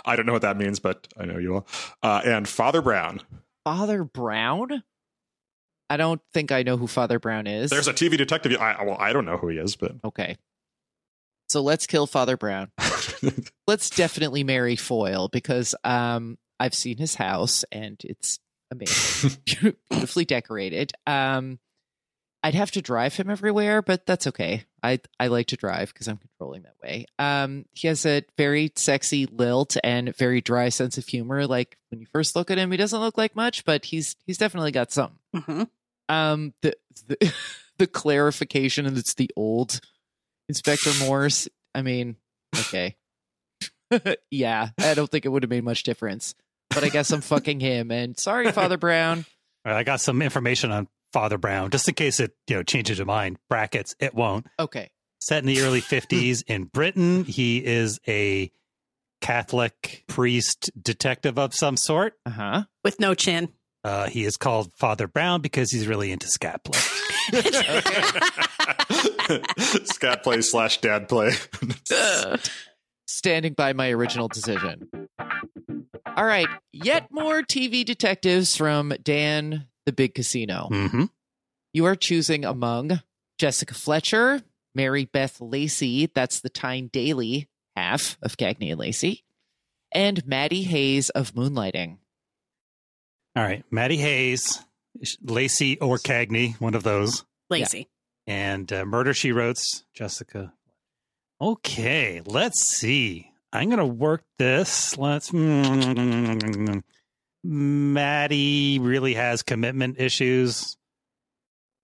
I 0.05 0.15
don't 0.15 0.25
know 0.25 0.33
what 0.33 0.43
that 0.43 0.57
means, 0.57 0.79
but 0.79 1.07
I 1.17 1.25
know 1.25 1.37
you 1.37 1.55
all. 1.55 1.67
Uh, 2.03 2.21
and 2.23 2.47
Father 2.47 2.81
Brown. 2.81 3.21
Father 3.63 4.03
Brown? 4.03 4.83
I 5.89 5.97
don't 5.97 6.21
think 6.33 6.51
I 6.51 6.63
know 6.63 6.77
who 6.77 6.87
Father 6.87 7.19
Brown 7.19 7.47
is. 7.47 7.69
There's 7.69 7.87
a 7.87 7.93
TV 7.93 8.17
detective. 8.17 8.55
I, 8.59 8.83
well, 8.83 8.97
I 8.99 9.13
don't 9.13 9.25
know 9.25 9.37
who 9.37 9.49
he 9.49 9.57
is, 9.57 9.75
but 9.75 9.93
okay. 10.03 10.37
So 11.49 11.61
let's 11.61 11.85
kill 11.85 12.07
Father 12.07 12.37
Brown. 12.37 12.71
Let's 13.67 13.89
definitely 13.91 14.43
marry 14.43 14.75
Foyle 14.75 15.29
because 15.29 15.75
um 15.83 16.37
I've 16.59 16.73
seen 16.73 16.97
his 16.97 17.15
house 17.15 17.63
and 17.71 17.99
it's 18.03 18.39
amazing. 18.71 19.37
Beautifully 19.89 20.25
decorated. 20.25 20.91
Um 21.07 21.59
I'd 22.43 22.53
have 22.53 22.69
to 22.71 22.81
drive 22.81 23.15
him 23.15 23.31
everywhere, 23.31 23.81
but 23.81 24.05
that's 24.05 24.27
okay. 24.27 24.65
I 24.83 24.99
I 25.19 25.27
like 25.27 25.47
to 25.47 25.55
drive 25.55 25.91
because 25.93 26.07
I'm 26.07 26.17
controlling 26.17 26.63
that 26.63 26.75
way. 26.83 27.05
Um 27.17 27.65
he 27.73 27.87
has 27.87 28.05
a 28.05 28.23
very 28.37 28.71
sexy 28.75 29.25
lilt 29.25 29.77
and 29.83 30.15
very 30.15 30.41
dry 30.41 30.69
sense 30.69 30.97
of 30.97 31.07
humor. 31.07 31.47
Like 31.47 31.77
when 31.89 31.99
you 32.01 32.07
first 32.11 32.35
look 32.35 32.51
at 32.51 32.57
him, 32.59 32.69
he 32.71 32.77
doesn't 32.77 32.99
look 32.99 33.17
like 33.17 33.35
much, 33.35 33.65
but 33.65 33.85
he's 33.85 34.15
he's 34.27 34.37
definitely 34.37 34.71
got 34.71 34.91
something. 34.91 35.17
hmm 35.33 35.63
Um, 36.07 36.53
the 36.61 36.75
the, 37.07 37.33
the 37.79 37.87
clarification 37.87 38.85
and 38.85 38.97
it's 38.97 39.15
the 39.15 39.31
old 39.35 39.81
Inspector 40.47 40.91
Morse. 40.99 41.47
I 41.73 41.81
mean, 41.81 42.15
okay, 42.55 42.95
yeah, 44.31 44.69
I 44.77 44.93
don't 44.93 45.09
think 45.09 45.25
it 45.25 45.29
would 45.29 45.43
have 45.43 45.49
made 45.49 45.63
much 45.63 45.81
difference. 45.83 46.35
But 46.69 46.83
I 46.83 46.89
guess 46.89 47.11
I'm 47.11 47.21
fucking 47.21 47.59
him. 47.59 47.91
And 47.91 48.17
sorry, 48.19 48.51
Father 48.51 48.77
Brown. 48.77 49.25
All 49.65 49.71
right, 49.71 49.79
I 49.79 49.83
got 49.83 50.01
some 50.01 50.21
information 50.21 50.71
on 50.71 50.87
Father 51.13 51.37
Brown, 51.37 51.71
just 51.71 51.87
in 51.87 51.95
case 51.95 52.19
it 52.19 52.33
you 52.47 52.55
know 52.57 52.63
changes 52.63 52.97
your 52.97 53.05
mind. 53.07 53.37
Brackets, 53.49 53.95
it 53.99 54.13
won't. 54.13 54.47
Okay, 54.59 54.89
Set 55.19 55.39
in 55.39 55.45
the 55.47 55.61
early 55.61 55.81
50s 55.81 56.43
in 56.47 56.65
Britain, 56.65 57.23
he 57.23 57.63
is 57.65 57.99
a 58.07 58.51
Catholic 59.21 60.03
priest 60.07 60.69
detective 60.79 61.39
of 61.39 61.53
some 61.55 61.77
sort. 61.77 62.13
uh 62.25 62.29
huh. 62.31 62.63
With 62.83 62.99
no 62.99 63.13
chin. 63.15 63.49
Uh, 63.83 64.07
he 64.09 64.25
is 64.25 64.35
called 64.35 64.73
Father 64.73 65.07
Brown 65.07 65.41
because 65.41 65.71
he's 65.71 65.87
really 65.87 66.11
into 66.11 66.27
scat 66.27 66.63
play. 66.63 66.79
scat 69.85 70.23
play 70.23 70.41
slash 70.41 70.81
dad 70.81 71.07
play. 71.07 71.31
Standing 73.07 73.53
by 73.53 73.73
my 73.73 73.91
original 73.91 74.27
decision. 74.27 74.89
All 76.15 76.25
right, 76.25 76.47
yet 76.71 77.07
more 77.11 77.41
TV 77.41 77.83
detectives 77.83 78.55
from 78.55 78.93
Dan 79.03 79.67
the 79.85 79.91
Big 79.91 80.13
Casino. 80.15 80.69
hmm 80.71 81.05
You 81.73 81.85
are 81.85 81.95
choosing 81.95 82.45
among 82.45 83.01
Jessica 83.37 83.73
Fletcher, 83.73 84.41
Mary 84.73 85.05
Beth 85.05 85.41
Lacey, 85.41 86.05
that's 86.13 86.39
the 86.39 86.49
Tyne 86.49 86.89
Daly 86.91 87.49
half 87.75 88.17
of 88.21 88.37
Cagney 88.37 88.71
and 88.71 88.79
Lacey, 88.79 89.25
and 89.91 90.25
Maddie 90.25 90.63
Hayes 90.63 91.09
of 91.09 91.33
Moonlighting. 91.33 91.97
All 93.35 93.43
right, 93.43 93.65
Maddie 93.69 93.97
Hayes, 93.97 94.61
Lacey 95.21 95.77
or 95.79 95.97
Cagney, 95.97 96.59
one 96.61 96.73
of 96.75 96.83
those, 96.83 97.25
Lazy. 97.49 97.89
and 98.25 98.71
uh, 98.71 98.85
Murder 98.85 99.13
She 99.13 99.33
Wrote's 99.33 99.83
Jessica. 99.93 100.53
Okay, 101.41 102.21
let's 102.25 102.61
see. 102.77 103.31
I'm 103.55 103.69
gonna 103.69 103.85
work 103.85 104.23
this. 104.37 104.97
Let's. 104.97 105.31
Maddie 107.43 108.79
really 108.79 109.13
has 109.13 109.43
commitment 109.43 109.99
issues, 109.99 110.77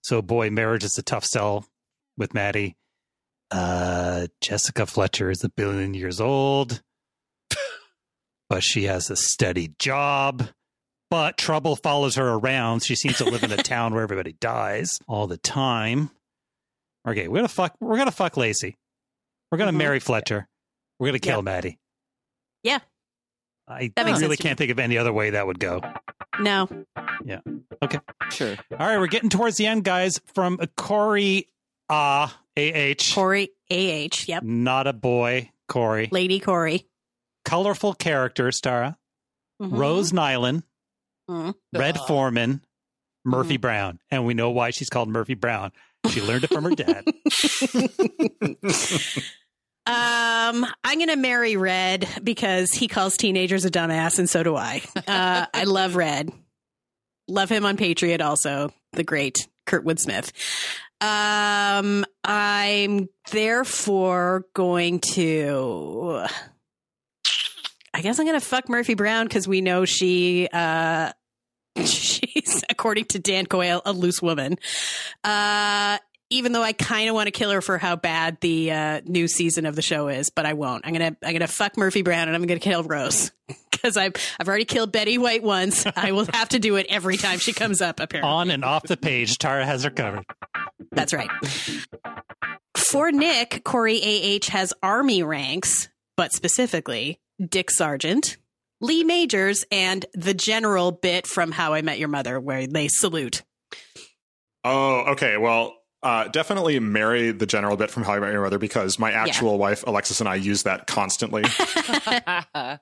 so 0.01 0.21
boy, 0.21 0.49
marriage 0.49 0.83
is 0.83 0.97
a 0.97 1.03
tough 1.03 1.23
sell 1.25 1.65
with 2.17 2.33
Maddie. 2.33 2.75
Uh, 3.51 4.27
Jessica 4.39 4.85
Fletcher 4.85 5.29
is 5.29 5.43
a 5.43 5.49
billion 5.49 5.93
years 5.93 6.19
old, 6.19 6.81
but 8.49 8.63
she 8.63 8.85
has 8.85 9.09
a 9.11 9.15
steady 9.15 9.73
job. 9.77 10.47
But 11.11 11.37
trouble 11.37 11.75
follows 11.75 12.15
her 12.15 12.27
around. 12.29 12.83
She 12.83 12.95
seems 12.95 13.17
to 13.17 13.25
live 13.25 13.43
in 13.43 13.51
a 13.51 13.57
town 13.63 13.93
where 13.93 14.01
everybody 14.03 14.31
dies 14.33 14.97
all 15.07 15.27
the 15.27 15.37
time. 15.37 16.09
Okay, 17.07 17.27
we're 17.27 17.37
gonna 17.39 17.47
fuck. 17.49 17.75
We're 17.79 17.97
gonna 17.97 18.11
fuck 18.11 18.35
Lacey. 18.37 18.77
We're 19.51 19.57
gonna 19.59 19.73
Mhm. 19.73 19.77
marry 19.77 19.99
Fletcher. 19.99 20.47
We're 21.01 21.07
gonna 21.07 21.17
kill 21.19 21.37
Yeah. 21.37 21.41
Maddie. 21.41 21.79
Yeah. 22.61 22.79
I 23.67 23.91
That 23.95 24.05
makes 24.05 24.21
really 24.21 24.35
sense 24.35 24.45
can't 24.45 24.57
think 24.59 24.69
of 24.69 24.77
any 24.77 24.99
other 24.99 25.11
way 25.11 25.31
that 25.31 25.47
would 25.47 25.59
go. 25.59 25.81
No. 26.39 26.69
Yeah. 27.25 27.39
Okay. 27.81 27.97
Sure. 28.29 28.55
All 28.71 28.77
right, 28.77 28.99
we're 28.99 29.07
getting 29.07 29.31
towards 29.31 29.57
the 29.57 29.65
end, 29.65 29.83
guys. 29.83 30.21
From 30.35 30.59
Corey 30.77 31.47
Ah 31.89 32.39
AH. 32.55 33.15
Corey 33.15 33.49
AH. 33.71 34.25
Yep. 34.27 34.43
Not 34.43 34.85
a 34.85 34.93
boy, 34.93 35.49
Corey. 35.67 36.07
Lady 36.11 36.39
Corey. 36.39 36.85
Colorful 37.45 37.95
characters, 37.95 38.61
Tara. 38.61 38.95
Mhm. 39.59 39.75
Rose 39.77 40.11
Nylund, 40.11 40.61
Mhm. 41.27 41.55
Red 41.73 41.97
Uh, 41.97 42.05
Foreman, 42.05 42.63
Murphy 43.25 43.55
Mm-hmm. 43.55 43.61
Brown. 43.61 43.99
And 44.11 44.27
we 44.27 44.35
know 44.35 44.51
why 44.51 44.69
she's 44.69 44.89
called 44.91 45.09
Murphy 45.09 45.33
Brown. 45.33 45.71
She 46.09 46.21
learned 46.21 46.43
it 46.43 46.53
from 46.53 46.63
her 46.65 46.75
dad. 46.75 47.05
Um, 49.85 50.65
I'm 50.83 50.99
gonna 50.99 51.15
marry 51.17 51.57
Red 51.57 52.07
because 52.23 52.71
he 52.71 52.87
calls 52.87 53.17
teenagers 53.17 53.65
a 53.65 53.71
dumbass, 53.71 54.19
and 54.19 54.29
so 54.29 54.43
do 54.43 54.55
I. 54.55 54.81
Uh, 55.07 55.45
I 55.53 55.63
love 55.63 55.95
Red. 55.95 56.31
Love 57.27 57.49
him 57.49 57.65
on 57.65 57.77
Patriot 57.77 58.21
also, 58.21 58.71
the 58.93 59.03
great 59.03 59.47
Kurtwood 59.65 59.99
Smith. 59.99 60.31
Um, 61.01 62.05
I'm 62.23 63.09
therefore 63.31 64.45
going 64.53 64.99
to. 64.99 66.25
I 67.93 68.01
guess 68.01 68.19
I'm 68.19 68.25
going 68.25 68.39
to 68.39 68.45
fuck 68.45 68.69
Murphy 68.69 68.93
Brown 68.93 69.25
because 69.25 69.47
we 69.47 69.61
know 69.61 69.83
she, 69.83 70.47
uh, 70.53 71.11
she's, 71.83 72.63
according 72.69 73.05
to 73.05 73.19
Dan 73.19 73.45
Quayle, 73.45 73.81
a 73.85 73.91
loose 73.91 74.21
woman. 74.21 74.57
Uh, 75.23 75.97
even 76.31 76.51
though 76.53 76.63
I 76.63 76.73
kind 76.73 77.07
of 77.09 77.15
want 77.15 77.27
to 77.27 77.31
kill 77.31 77.51
her 77.51 77.61
for 77.61 77.77
how 77.77 77.95
bad 77.95 78.37
the 78.41 78.71
uh, 78.71 79.01
new 79.05 79.27
season 79.27 79.65
of 79.65 79.75
the 79.75 79.81
show 79.81 80.07
is, 80.07 80.29
but 80.31 80.45
I 80.45 80.53
won't. 80.53 80.85
I'm 80.87 80.93
gonna 80.93 81.15
I'm 81.23 81.33
gonna 81.33 81.47
fuck 81.47 81.77
Murphy 81.77 82.01
Brown 82.01 82.27
and 82.27 82.35
I'm 82.35 82.45
gonna 82.47 82.59
kill 82.59 82.83
Rose 82.83 83.31
because 83.71 83.97
I've 83.97 84.13
I've 84.39 84.47
already 84.47 84.65
killed 84.65 84.91
Betty 84.91 85.17
White 85.17 85.43
once. 85.43 85.85
I 85.95 86.11
will 86.13 86.25
have 86.33 86.49
to 86.49 86.59
do 86.59 86.77
it 86.77 86.87
every 86.89 87.17
time 87.17 87.37
she 87.39 87.53
comes 87.53 87.81
up. 87.81 87.99
Apparently, 87.99 88.29
On 88.31 88.49
and 88.49 88.65
off 88.65 88.83
the 88.83 88.97
page, 88.97 89.37
Tara 89.37 89.65
has 89.65 89.83
her 89.83 89.89
covered. 89.91 90.25
that's 90.91 91.13
right. 91.13 91.29
For 92.75 93.11
Nick, 93.11 93.63
Corey 93.63 94.01
AH 94.01 94.51
has 94.51 94.73
army 94.81 95.23
ranks, 95.23 95.89
but 96.17 96.33
specifically 96.33 97.19
Dick 97.45 97.69
Sargent, 97.71 98.37
Lee 98.81 99.03
Majors, 99.03 99.65
and 99.71 100.05
the 100.13 100.33
general 100.33 100.91
bit 100.91 101.27
from 101.27 101.51
How 101.51 101.73
I 101.73 101.81
Met 101.81 101.99
Your 101.99 102.07
Mother, 102.09 102.39
where 102.39 102.67
they 102.67 102.87
salute. 102.87 103.43
Oh, 104.63 105.11
okay. 105.11 105.37
Well, 105.37 105.75
uh, 106.03 106.27
definitely 106.29 106.79
marry 106.79 107.31
the 107.31 107.45
general 107.45 107.77
bit 107.77 107.91
from 107.91 108.03
How 108.03 108.13
I 108.13 108.19
Met 108.19 108.31
Your 108.33 108.41
Mother 108.43 108.57
because 108.57 108.97
my 108.99 109.11
actual 109.11 109.57
wife 109.57 109.83
Alexis 109.85 110.19
and 110.19 110.27
I 110.29 110.35
use 110.35 110.63
that 110.63 110.87
constantly. 110.87 111.43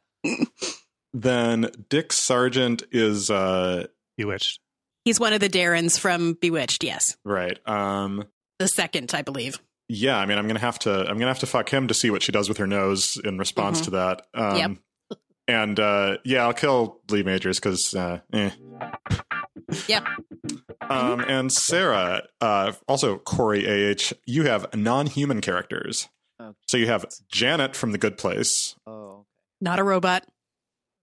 then 1.13 1.69
Dick 1.89 2.13
Sargent 2.13 2.83
is 2.91 3.29
uh, 3.29 3.87
Bewitched. 4.17 4.59
He's 5.05 5.19
one 5.19 5.33
of 5.33 5.39
the 5.39 5.49
Darrens 5.49 5.97
from 5.97 6.33
Bewitched. 6.33 6.83
Yes, 6.83 7.17
right. 7.25 7.57
Um, 7.67 8.25
the 8.59 8.67
second, 8.67 9.11
I 9.13 9.21
believe. 9.21 9.59
yeah, 9.87 10.17
I 10.17 10.25
mean, 10.25 10.37
I'm 10.37 10.47
gonna 10.47 10.59
have 10.59 10.79
to. 10.79 10.91
I'm 11.01 11.17
gonna 11.17 11.27
have 11.27 11.39
to 11.39 11.45
fuck 11.47 11.69
him 11.69 11.87
to 11.87 11.93
see 11.93 12.09
what 12.11 12.21
she 12.21 12.31
does 12.31 12.47
with 12.49 12.57
her 12.57 12.67
nose 12.67 13.17
in 13.23 13.37
response 13.37 13.81
Mhm. 13.81 13.85
to 13.85 13.91
that. 13.91 14.27
Um, 14.33 14.57
Yep. 14.57 14.71
And 15.47 15.79
uh, 15.79 16.17
yeah, 16.23 16.43
I'll 16.43 16.53
kill 16.53 16.99
Lee 17.09 17.23
Majors 17.23 17.59
because. 17.59 17.95
Uh, 17.95 18.19
eh. 18.33 18.51
Yep. 19.87 20.05
Um, 20.89 21.19
and 21.21 21.51
Sarah, 21.51 22.23
uh, 22.41 22.73
also 22.87 23.17
Corey 23.19 23.67
AH, 23.91 24.13
you 24.25 24.43
have 24.43 24.73
non-human 24.75 25.41
characters. 25.41 26.09
Oh. 26.39 26.55
So 26.67 26.77
you 26.77 26.87
have 26.87 27.05
Janet 27.31 27.75
from 27.75 27.91
The 27.91 27.97
Good 27.97 28.17
Place. 28.17 28.75
oh. 28.87 29.25
Not 29.61 29.77
a 29.77 29.83
robot. 29.83 30.25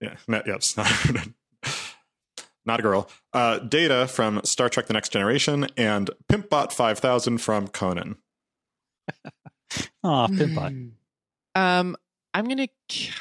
Yeah, 0.01 0.15
no, 0.27 0.41
yes, 0.45 0.75
not, 0.75 0.91
not 2.65 2.79
a 2.79 2.83
girl. 2.83 3.07
Uh, 3.33 3.59
Data 3.59 4.07
from 4.07 4.41
Star 4.43 4.67
Trek: 4.67 4.87
The 4.87 4.93
Next 4.93 5.09
Generation, 5.09 5.67
and 5.77 6.09
Pimpbot 6.27 6.71
Five 6.71 6.97
Thousand 6.99 7.37
from 7.39 7.67
Conan. 7.67 8.17
Oh, 10.03 10.27
Pimpbot. 10.29 10.69
Hmm. 11.55 11.61
Um, 11.61 11.97
I'm 12.37 12.45
gonna 12.47 12.67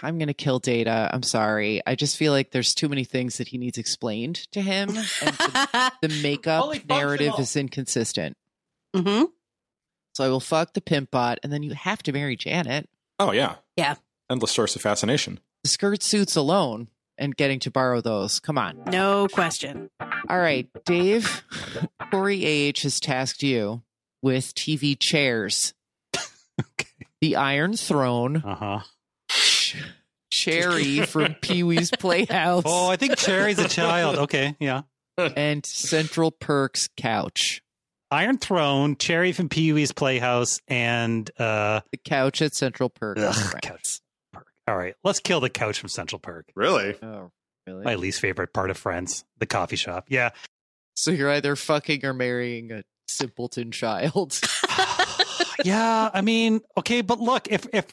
I'm 0.02 0.18
gonna 0.18 0.34
kill 0.34 0.58
Data. 0.58 1.08
I'm 1.12 1.22
sorry. 1.22 1.80
I 1.86 1.94
just 1.94 2.18
feel 2.18 2.32
like 2.32 2.50
there's 2.50 2.74
too 2.74 2.88
many 2.88 3.04
things 3.04 3.38
that 3.38 3.48
he 3.48 3.56
needs 3.56 3.78
explained 3.78 4.36
to 4.52 4.60
him, 4.60 4.90
and 4.90 4.98
the, 5.38 5.92
the 6.02 6.20
makeup 6.22 6.62
Holy 6.64 6.82
narrative 6.86 7.28
functional. 7.28 7.40
is 7.40 7.56
inconsistent. 7.56 8.36
hmm 8.94 9.24
So 10.14 10.24
I 10.24 10.28
will 10.28 10.40
fuck 10.40 10.74
the 10.74 10.82
pimp 10.82 11.10
bot, 11.10 11.38
and 11.42 11.50
then 11.50 11.62
you 11.62 11.72
have 11.72 12.02
to 12.02 12.12
marry 12.12 12.36
Janet. 12.36 12.88
Oh 13.18 13.32
yeah, 13.32 13.54
Yeah. 13.76 13.94
Endless 14.28 14.52
source 14.52 14.76
of 14.76 14.82
fascination. 14.82 15.40
The 15.62 15.70
skirt 15.70 16.02
suits 16.02 16.36
alone, 16.36 16.88
and 17.16 17.34
getting 17.34 17.58
to 17.60 17.70
borrow 17.70 18.02
those. 18.02 18.38
Come 18.38 18.58
on. 18.58 18.82
No 18.88 19.28
question. 19.28 19.88
All 20.28 20.38
right, 20.38 20.68
Dave. 20.84 21.42
Corey 22.10 22.44
AH 22.68 22.80
has 22.82 23.00
tasked 23.00 23.42
you 23.42 23.82
with 24.20 24.54
TV 24.54 24.94
chairs. 24.98 25.72
Okay. 26.60 26.88
The 27.20 27.36
Iron 27.36 27.76
Throne, 27.76 28.36
Uh 28.44 28.54
huh. 28.54 28.78
Ch- 29.74 29.76
Cherry 30.30 31.00
from 31.02 31.34
Pee 31.34 31.62
Wee's 31.62 31.90
Playhouse, 31.90 32.64
Oh, 32.66 32.88
I 32.90 32.96
think 32.96 33.16
Cherry's 33.16 33.58
a 33.58 33.68
child. 33.68 34.16
Okay, 34.18 34.56
yeah. 34.60 34.82
and 35.16 35.64
Central 35.64 36.30
Perks 36.30 36.88
couch. 36.96 37.62
Iron 38.10 38.38
Throne, 38.38 38.96
Cherry 38.96 39.32
from 39.32 39.48
Pee 39.48 39.72
Wee's 39.72 39.92
Playhouse, 39.92 40.60
and 40.68 41.28
uh, 41.40 41.80
The 41.90 41.98
couch 41.98 42.40
at 42.42 42.54
Central 42.54 42.88
Perk. 42.88 43.18
ugh, 43.18 43.60
couch. 43.62 44.00
Perk. 44.32 44.46
All 44.68 44.76
right, 44.76 44.94
let's 45.04 45.20
kill 45.20 45.40
the 45.40 45.50
couch 45.50 45.78
from 45.80 45.88
Central 45.88 46.18
Perk. 46.18 46.46
Really? 46.54 46.94
Oh, 47.02 47.30
really? 47.66 47.84
My 47.84 47.94
least 47.96 48.20
favorite 48.20 48.52
part 48.52 48.70
of 48.70 48.76
Friends, 48.76 49.24
the 49.38 49.46
coffee 49.46 49.76
shop. 49.76 50.06
Yeah. 50.08 50.30
So 50.94 51.10
you're 51.10 51.30
either 51.30 51.56
fucking 51.56 52.04
or 52.04 52.14
marrying 52.14 52.72
a 52.72 52.82
simpleton 53.08 53.70
child. 53.70 54.40
yeah, 55.64 56.10
I 56.12 56.20
mean, 56.20 56.60
okay, 56.78 57.00
but 57.02 57.20
look, 57.20 57.48
if 57.48 57.66
if 57.72 57.86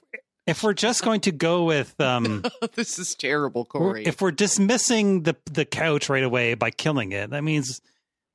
if 0.46 0.64
we're 0.64 0.74
just 0.74 1.04
going 1.04 1.22
to 1.22 1.32
go 1.32 1.64
with 1.64 2.00
um 2.02 2.44
this 2.74 3.00
is 3.00 3.16
terrible, 3.16 3.66
Corey. 3.66 4.06
if 4.06 4.22
we're 4.22 4.32
dismissing 4.32 5.24
the 5.24 5.36
the 5.52 5.66
couch 5.66 6.10
right 6.10 6.24
away 6.24 6.54
by 6.54 6.72
killing 6.72 7.12
it, 7.12 7.30
that 7.32 7.44
means 7.44 7.82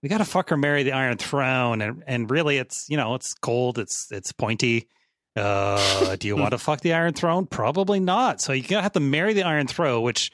we 0.03 0.09
got 0.09 0.19
to 0.19 0.25
fuck 0.25 0.53
or 0.53 0.57
marry 0.57 0.85
the 0.85 0.93
Iron 0.93 1.17
Throne, 1.19 1.83
and 1.83 2.05
and 2.07 2.31
really, 2.31 2.59
it's 2.59 2.87
you 2.89 2.97
know, 2.97 3.15
it's 3.15 3.35
cold, 3.35 3.79
it's 3.79 4.09
it's 4.11 4.33
pointy. 4.33 4.89
Uh, 5.37 6.17
do 6.17 6.27
you 6.29 6.37
want 6.41 6.53
to 6.53 6.59
fuck 6.59 6.81
the 6.81 6.93
Iron 6.95 7.13
Throne? 7.15 7.47
Probably 7.47 8.01
not. 8.01 8.41
So 8.41 8.53
you're 8.53 8.67
gonna 8.69 8.83
have 8.83 8.93
to 8.93 9.01
marry 9.01 9.35
the 9.35 9.43
Iron 9.43 9.67
Throne, 9.67 10.03
which 10.03 10.31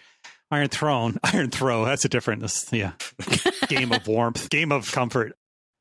Iron 0.51 0.69
Throne, 0.69 1.19
Iron 1.25 1.51
Throw. 1.51 1.85
That's 1.85 2.05
a 2.05 2.09
different, 2.09 2.41
that's- 2.43 2.73
yeah, 2.73 2.93
game 3.69 3.93
of 3.93 4.07
warmth, 4.07 4.51
game 4.51 4.71
of 4.71 4.91
comfort. 4.93 5.33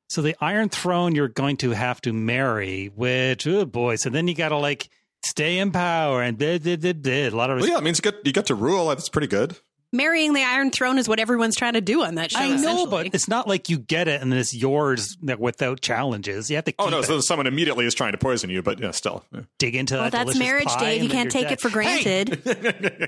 So 0.10 0.22
the 0.22 0.36
Iron 0.42 0.70
Throne, 0.70 1.16
you're 1.16 1.28
going 1.28 1.58
to 1.58 1.72
have 1.72 2.00
to 2.02 2.14
marry, 2.14 2.88
which 2.88 3.46
oh 3.48 3.66
boy. 3.66 3.96
So 3.98 4.10
then 4.10 4.28
you 4.28 4.36
got 4.36 4.50
to 4.50 4.58
like 4.58 4.90
stay 5.24 5.58
in 5.60 5.72
power 5.72 6.22
and 6.22 6.38
blah, 6.38 6.58
blah, 6.58 6.76
blah, 6.76 6.94
blah. 6.94 7.12
a 7.12 7.30
lot 7.30 7.50
of 7.50 7.60
Well, 7.60 7.70
yeah, 7.70 7.78
it 7.78 7.84
means 7.84 8.00
you 8.00 8.12
get 8.12 8.26
you 8.26 8.34
get 8.34 8.48
to 8.48 8.56
rule. 8.56 8.88
That's 8.88 9.10
pretty 9.10 9.28
good. 9.28 9.58
Marrying 9.96 10.34
the 10.34 10.42
Iron 10.42 10.72
Throne 10.72 10.98
is 10.98 11.08
what 11.08 11.20
everyone's 11.20 11.56
trying 11.56 11.74
to 11.74 11.82
do 11.82 12.04
on 12.04 12.16
that 12.16 12.32
show. 12.32 12.40
I 12.40 12.56
know, 12.56 12.88
but 12.88 13.14
it's 13.14 13.28
not 13.28 13.48
like 13.48 13.70
you 13.70 13.78
get 13.78 14.08
it 14.08 14.24
and 14.24 14.34
it's 14.34 14.52
yours 14.52 15.16
without 15.38 15.82
challenges. 15.82 16.50
You 16.50 16.56
have 16.56 16.66
to 16.66 16.72
keep 16.72 16.82
Oh 16.82 16.90
no, 16.90 17.00
it. 17.00 17.06
so 17.06 17.20
someone 17.20 17.46
immediately 17.46 17.86
is 17.86 17.94
trying 17.94 18.14
to 18.14 18.18
poison 18.18 18.50
you, 18.50 18.64
but 18.64 18.80
yeah, 18.80 18.90
still. 18.90 19.24
Yeah. 19.32 19.42
dig 19.60 19.76
into 19.76 19.94
well, 19.94 20.10
that. 20.10 20.12
that's 20.26 20.36
marriage, 20.38 20.66
pie 20.66 20.80
Dave. 20.80 21.04
You 21.04 21.10
can't 21.10 21.30
take 21.30 21.44
dead. 21.44 21.52
it 21.54 21.62
for 21.62 21.70
granted. 21.70 22.42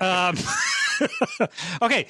Um, 0.00 0.36
okay, 1.82 2.06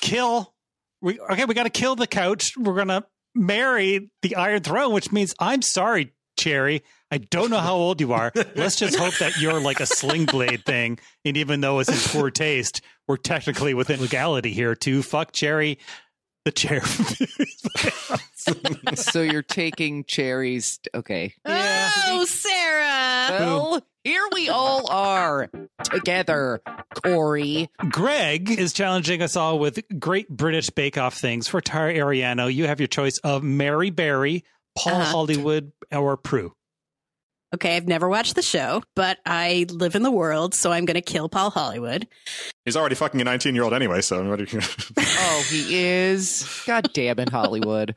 kill. 0.00 0.54
We 1.02 1.20
okay. 1.20 1.44
We 1.44 1.54
got 1.54 1.64
to 1.64 1.70
kill 1.70 1.94
the 1.94 2.06
couch. 2.06 2.52
We're 2.56 2.74
gonna 2.74 3.04
marry 3.34 4.10
the 4.22 4.36
Iron 4.36 4.62
Throne, 4.62 4.94
which 4.94 5.12
means 5.12 5.34
I'm 5.38 5.60
sorry, 5.60 6.14
Cherry. 6.38 6.82
I 7.10 7.18
don't 7.18 7.50
know 7.50 7.60
how 7.60 7.76
old 7.76 8.00
you 8.00 8.12
are. 8.12 8.32
Let's 8.56 8.76
just 8.76 8.96
hope 8.98 9.16
that 9.18 9.38
you're 9.40 9.60
like 9.60 9.80
a 9.80 9.86
sling 9.86 10.26
blade 10.26 10.64
thing, 10.64 10.98
and 11.24 11.36
even 11.36 11.60
though 11.60 11.78
it's 11.78 11.88
in 11.88 12.18
poor 12.20 12.30
taste, 12.30 12.80
we're 13.06 13.16
technically 13.16 13.74
within 13.74 14.00
legality 14.00 14.52
here 14.52 14.74
to 14.74 15.02
fuck 15.02 15.32
Cherry, 15.32 15.78
the 16.44 16.50
chair. 16.52 16.82
so 18.96 19.22
you're 19.22 19.42
taking 19.42 20.04
cherries. 20.04 20.80
Okay. 20.94 21.34
Oh, 21.44 22.24
Sarah. 22.28 23.38
Well, 23.40 23.82
here 24.04 24.26
we 24.32 24.48
all 24.48 24.90
are 24.90 25.48
together, 25.84 26.60
Corey. 27.04 27.68
Greg 27.90 28.50
is 28.50 28.72
challenging 28.72 29.22
us 29.22 29.36
all 29.36 29.58
with 29.58 29.80
Great 29.98 30.28
British 30.28 30.70
Bake 30.70 30.98
Off 30.98 31.14
things. 31.14 31.48
For 31.48 31.60
Tara 31.60 31.94
Ariano, 31.94 32.52
you 32.52 32.66
have 32.66 32.80
your 32.80 32.86
choice 32.88 33.18
of 33.18 33.42
Mary 33.42 33.90
Berry, 33.90 34.44
Paul 34.76 34.94
Uh-huh. 34.94 35.04
Hollywood, 35.12 35.72
or 35.92 36.16
Prue. 36.16 36.52
Okay, 37.54 37.76
I've 37.76 37.86
never 37.86 38.08
watched 38.08 38.34
the 38.34 38.42
show, 38.42 38.82
but 38.96 39.18
I 39.24 39.66
live 39.70 39.94
in 39.94 40.02
the 40.02 40.10
world, 40.10 40.52
so 40.52 40.72
I'm 40.72 40.84
going 40.84 40.96
to 40.96 41.00
kill 41.00 41.28
Paul 41.28 41.50
Hollywood. 41.50 42.06
He's 42.64 42.76
already 42.76 42.96
fucking 42.96 43.20
a 43.20 43.24
19 43.24 43.54
year 43.54 43.62
old 43.62 43.72
anyway, 43.72 44.00
so 44.02 44.28
what 44.28 44.38
do 44.40 44.46
you- 44.50 44.60
Oh, 44.98 45.44
he 45.48 45.84
is. 45.84 46.46
God 46.66 46.90
damn 46.92 47.18
it, 47.20 47.28
Hollywood. 47.28 47.94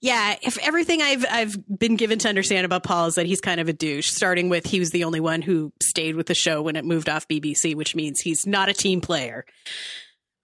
Yeah, 0.00 0.36
if 0.42 0.56
everything 0.66 1.02
I've 1.02 1.24
I've 1.30 1.56
been 1.78 1.96
given 1.96 2.18
to 2.20 2.28
understand 2.28 2.64
about 2.64 2.82
Paul 2.84 3.06
is 3.06 3.14
that 3.16 3.26
he's 3.26 3.40
kind 3.40 3.60
of 3.60 3.68
a 3.68 3.72
douche, 3.74 4.08
starting 4.10 4.48
with 4.48 4.66
he 4.66 4.78
was 4.80 4.90
the 4.90 5.04
only 5.04 5.20
one 5.20 5.42
who 5.42 5.72
stayed 5.80 6.16
with 6.16 6.26
the 6.26 6.34
show 6.34 6.62
when 6.62 6.74
it 6.76 6.84
moved 6.84 7.08
off 7.10 7.28
BBC, 7.28 7.74
which 7.74 7.94
means 7.94 8.20
he's 8.20 8.46
not 8.46 8.68
a 8.70 8.74
team 8.74 9.00
player. 9.02 9.44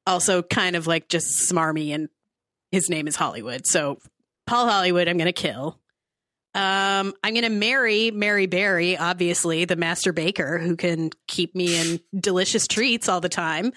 Also 0.07 0.43
kind 0.43 0.77
of 0.77 0.87
like 0.87 1.09
just 1.09 1.51
smarmy 1.51 1.95
and 1.95 2.09
his 2.71 2.91
name 2.91 3.09
is 3.09 3.17
Hollywood. 3.17 3.67
So 3.67 3.99
Paul 4.47 4.69
Hollywood 4.69 5.09
I'm 5.09 5.17
going 5.17 5.27
to 5.27 5.33
kill. 5.33 5.79
Um 6.55 7.15
I'm 7.25 7.33
going 7.35 7.43
to 7.45 7.49
marry 7.51 8.11
Mary 8.11 8.47
Berry, 8.47 8.97
obviously, 8.97 9.65
the 9.65 9.77
master 9.77 10.13
baker 10.13 10.59
who 10.59 10.77
can 10.77 11.11
keep 11.27 11.55
me 11.55 11.81
in 11.81 12.01
delicious 12.21 12.67
treats 12.67 13.09
all 13.09 13.21
the 13.21 13.29
time. 13.31 13.73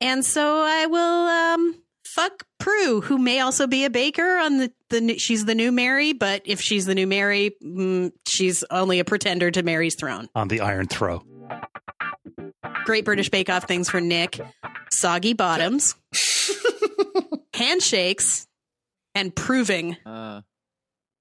And 0.00 0.24
so 0.24 0.62
I 0.62 0.86
will 0.86 0.98
um 1.00 1.82
fuck 2.04 2.44
Prue, 2.58 3.00
who 3.00 3.16
may 3.18 3.40
also 3.40 3.66
be 3.66 3.84
a 3.84 3.90
baker 3.90 4.36
on 4.36 4.58
the 4.58 4.72
the 4.90 5.18
she's 5.18 5.46
the 5.46 5.54
new 5.54 5.72
Mary, 5.72 6.12
but 6.12 6.42
if 6.44 6.60
she's 6.60 6.84
the 6.84 6.94
new 6.94 7.06
Mary, 7.06 7.56
mm, 7.64 8.12
she's 8.28 8.62
only 8.70 8.98
a 9.00 9.04
pretender 9.04 9.50
to 9.50 9.62
Mary's 9.62 9.94
throne. 9.94 10.28
on 10.34 10.48
the 10.48 10.60
Iron 10.60 10.86
Throw. 10.86 11.24
Great 12.84 13.04
British 13.04 13.30
Bake 13.30 13.48
Off 13.48 13.64
things 13.66 13.88
for 13.88 14.00
Nick, 14.00 14.38
soggy 14.90 15.32
bottoms, 15.32 15.94
handshakes, 17.54 18.46
and 19.14 19.34
proving. 19.34 19.96
Uh, 20.04 20.42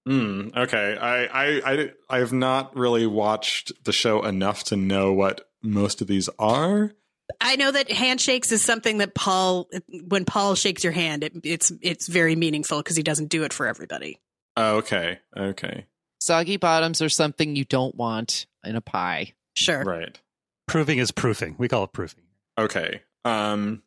Hmm. 0.06 0.50
Okay. 0.56 0.98
I, 1.00 1.26
I 1.26 1.74
I 1.74 1.92
I 2.10 2.18
have 2.20 2.34
not 2.34 2.76
really 2.76 3.06
watched 3.06 3.72
the 3.84 3.94
show 3.94 4.24
enough 4.24 4.64
to 4.66 4.76
know 4.76 5.14
what 5.14 5.50
most 5.62 6.02
of 6.02 6.08
these 6.08 6.28
are. 6.40 6.92
I 7.40 7.56
know 7.56 7.72
that 7.72 7.90
handshakes 7.90 8.52
is 8.52 8.62
something 8.62 8.98
that 8.98 9.16
Paul, 9.16 9.70
when 10.08 10.26
Paul 10.26 10.56
shakes 10.56 10.84
your 10.84 10.92
hand, 10.92 11.24
it, 11.24 11.34
it's 11.44 11.72
it's 11.82 12.08
very 12.08 12.36
meaningful 12.36 12.80
because 12.80 12.98
he 12.98 13.04
doesn't 13.04 13.30
do 13.30 13.44
it 13.44 13.54
for 13.54 13.68
everybody. 13.68 14.20
Oh, 14.58 14.78
okay. 14.78 15.20
Okay. 15.38 15.86
soggy 16.20 16.58
bottoms 16.58 17.02
are 17.02 17.10
something 17.10 17.56
you 17.56 17.64
don't 17.64 17.96
want 17.96 18.48
in 18.66 18.76
a 18.76 18.82
pie. 18.82 19.34
Sure. 19.54 19.84
Right. 19.84 20.20
Proving 20.68 20.98
is 20.98 21.12
proofing. 21.12 21.56
We 21.58 21.68
call 21.68 21.84
it 21.86 21.94
proofing. 21.94 22.24
Okay. 22.58 23.02
Um. 23.24 23.84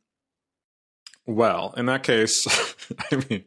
Well, 1.27 1.75
in 1.77 1.87
that 1.87 2.03
case, 2.03 2.47
I 3.11 3.17
mean, 3.29 3.45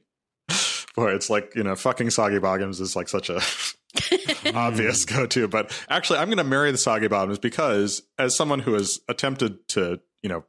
boy, 0.98 1.14
it's 1.14 1.30
like 1.30 1.56
you 1.56 1.64
know, 1.64 1.76
fucking 1.76 2.10
soggy 2.10 2.40
bottoms 2.40 2.82
is 2.82 2.96
like 2.96 3.08
such 3.08 3.30
a 3.30 3.40
obvious 4.54 5.06
go-to. 5.06 5.48
But 5.48 5.72
actually, 5.90 6.20
I'm 6.20 6.28
going 6.28 6.40
to 6.40 6.44
marry 6.44 6.72
the 6.72 6.78
soggy 6.78 7.08
bottoms 7.08 7.40
because, 7.40 8.02
as 8.18 8.36
someone 8.36 8.60
who 8.60 8.74
has 8.74 9.00
attempted 9.08 9.66
to, 9.70 10.02
you 10.24 10.30
know, 10.30 10.44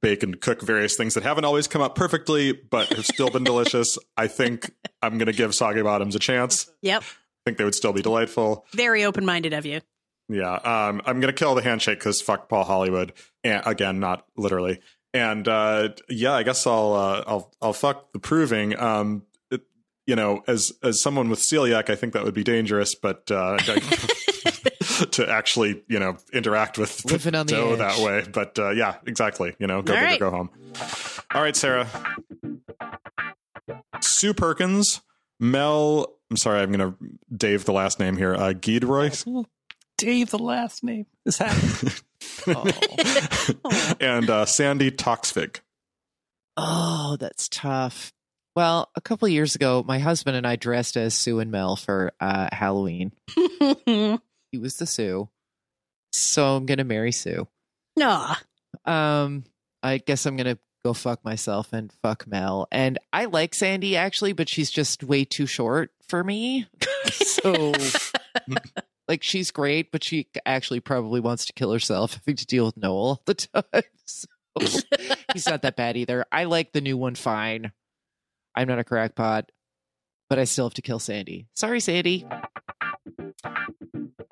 bake 0.00 0.24
and 0.24 0.40
cook 0.40 0.62
various 0.62 0.96
things 0.96 1.14
that 1.14 1.22
haven't 1.22 1.44
always 1.44 1.68
come 1.68 1.82
up 1.82 1.94
perfectly, 1.94 2.52
but 2.52 2.88
have 2.94 3.06
still 3.06 3.30
been 3.30 3.44
delicious, 3.44 3.96
I 4.16 4.26
think 4.26 4.72
I'm 5.02 5.18
going 5.18 5.26
to 5.26 5.32
give 5.32 5.54
soggy 5.54 5.82
bottoms 5.82 6.16
a 6.16 6.18
chance. 6.18 6.68
Yep. 6.82 7.02
I 7.02 7.06
think 7.44 7.58
they 7.58 7.64
would 7.64 7.74
still 7.74 7.92
be 7.92 8.02
delightful. 8.02 8.66
Very 8.72 9.04
open 9.04 9.24
minded 9.24 9.52
of 9.52 9.64
you. 9.66 9.80
Yeah, 10.30 10.54
um, 10.56 11.00
I'm 11.06 11.20
gonna 11.20 11.32
kill 11.32 11.54
the 11.54 11.62
handshake 11.62 12.00
because 12.00 12.20
fuck 12.20 12.50
Paul 12.50 12.64
Hollywood. 12.64 13.14
And 13.44 13.62
again, 13.64 13.98
not 13.98 14.26
literally. 14.36 14.80
And 15.14 15.48
uh, 15.48 15.90
yeah, 16.10 16.34
I 16.34 16.42
guess 16.42 16.66
I'll 16.66 16.92
uh, 16.92 17.24
I'll 17.26 17.54
I'll 17.62 17.72
fuck 17.72 18.12
the 18.12 18.18
proving. 18.18 18.78
Um, 18.78 19.22
you 20.08 20.16
know, 20.16 20.42
as 20.48 20.72
as 20.82 21.02
someone 21.02 21.28
with 21.28 21.38
celiac, 21.38 21.90
I 21.90 21.94
think 21.94 22.14
that 22.14 22.24
would 22.24 22.32
be 22.32 22.42
dangerous, 22.42 22.94
but 22.94 23.30
uh, 23.30 23.58
to 25.10 25.26
actually 25.28 25.82
you 25.86 25.98
know 25.98 26.16
interact 26.32 26.78
with 26.78 26.96
the 27.02 27.12
Living 27.12 27.34
on 27.34 27.46
the 27.46 27.52
dough 27.52 27.72
edge. 27.72 27.78
that 27.78 27.98
way. 27.98 28.24
But 28.32 28.58
uh, 28.58 28.70
yeah, 28.70 28.96
exactly. 29.06 29.54
You 29.58 29.66
know, 29.66 29.82
go 29.82 29.92
All 29.94 30.00
big 30.00 30.08
right. 30.08 30.22
or 30.22 30.30
go 30.30 30.36
home. 30.36 30.50
All 31.34 31.42
right, 31.42 31.54
Sarah. 31.54 31.86
Sue 34.00 34.32
Perkins, 34.32 35.02
Mel. 35.38 36.14
I'm 36.30 36.38
sorry, 36.38 36.62
I'm 36.62 36.70
gonna 36.72 36.94
Dave 37.30 37.66
the 37.66 37.74
last 37.74 38.00
name 38.00 38.16
here. 38.16 38.34
Uh, 38.34 38.54
Giedroy. 38.54 39.44
Dave, 39.98 40.30
the 40.30 40.38
last 40.38 40.82
name 40.82 41.04
is 41.26 41.36
happening. 41.36 41.92
Oh. 42.46 42.64
and 44.00 44.28
uh, 44.30 44.44
Sandi 44.44 44.90
Toksvig. 44.90 45.60
oh, 46.56 47.16
that's 47.20 47.48
tough. 47.48 48.12
Well, 48.58 48.90
a 48.96 49.00
couple 49.00 49.26
of 49.26 49.30
years 49.30 49.54
ago, 49.54 49.84
my 49.86 50.00
husband 50.00 50.36
and 50.36 50.44
I 50.44 50.56
dressed 50.56 50.96
as 50.96 51.14
Sue 51.14 51.38
and 51.38 51.52
Mel 51.52 51.76
for 51.76 52.12
uh, 52.18 52.48
Halloween. 52.50 53.12
He 54.50 54.58
was 54.58 54.78
the 54.78 54.86
Sue. 54.86 55.28
So 56.10 56.56
I'm 56.56 56.66
going 56.66 56.78
to 56.78 56.84
marry 56.84 57.12
Sue. 57.12 57.46
no. 57.96 58.34
Um, 58.84 59.44
I 59.80 59.98
guess 59.98 60.26
I'm 60.26 60.36
gonna 60.36 60.58
go 60.84 60.92
fuck 60.92 61.24
myself 61.24 61.72
and 61.72 61.92
fuck 62.02 62.26
Mel. 62.26 62.66
And 62.72 62.98
I 63.12 63.26
like 63.26 63.54
Sandi 63.54 63.96
actually, 63.96 64.32
but 64.32 64.48
she's 64.48 64.72
just 64.72 65.04
way 65.04 65.24
too 65.24 65.46
short 65.46 65.92
for 66.08 66.24
me. 66.24 66.66
so, 67.12 67.74
like, 69.08 69.22
she's 69.22 69.52
great, 69.52 69.92
but 69.92 70.02
she 70.02 70.26
actually 70.44 70.80
probably 70.80 71.20
wants 71.20 71.46
to 71.46 71.52
kill 71.52 71.72
herself, 71.72 72.14
having 72.14 72.34
to 72.34 72.46
deal 72.46 72.64
with 72.66 72.76
Noel 72.76 72.96
all 72.96 73.22
the 73.24 73.34
time. 73.34 73.62
So 74.04 74.26
he's 75.32 75.46
not 75.46 75.62
that 75.62 75.76
bad 75.76 75.96
either. 75.96 76.24
I 76.32 76.44
like 76.44 76.72
the 76.72 76.80
new 76.80 76.96
one 76.96 77.14
fine. 77.14 77.70
I'm 78.54 78.68
not 78.68 78.78
a 78.78 78.84
crackpot, 78.84 79.50
but 80.28 80.38
I 80.38 80.44
still 80.44 80.66
have 80.66 80.74
to 80.74 80.82
kill 80.82 80.98
Sandi. 80.98 81.46
Sorry, 81.54 81.80
Sandi. 81.80 82.26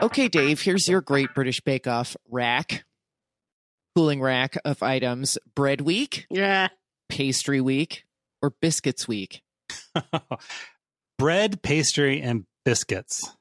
Okay, 0.02 0.28
Dave, 0.28 0.60
here's 0.60 0.88
your 0.88 1.00
great 1.00 1.34
British 1.34 1.60
Bake 1.60 1.86
Off 1.86 2.16
rack. 2.28 2.84
Cooling 3.94 4.20
rack 4.20 4.56
of 4.64 4.82
items 4.82 5.38
bread 5.54 5.80
week, 5.80 6.26
Yeah. 6.30 6.68
pastry 7.08 7.60
week, 7.62 8.04
or 8.42 8.50
biscuits 8.60 9.08
week. 9.08 9.42
Bread, 11.18 11.62
pastry, 11.62 12.20
and 12.20 12.44
biscuits. 12.66 13.34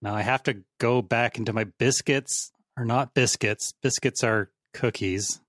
Now 0.00 0.14
I 0.14 0.22
have 0.22 0.42
to 0.44 0.62
go 0.78 1.02
back 1.02 1.36
into 1.36 1.52
my 1.52 1.64
biscuits 1.78 2.52
are 2.78 2.86
not 2.86 3.12
biscuits. 3.12 3.74
Biscuits 3.82 4.24
are 4.24 4.50
cookies. 4.72 5.40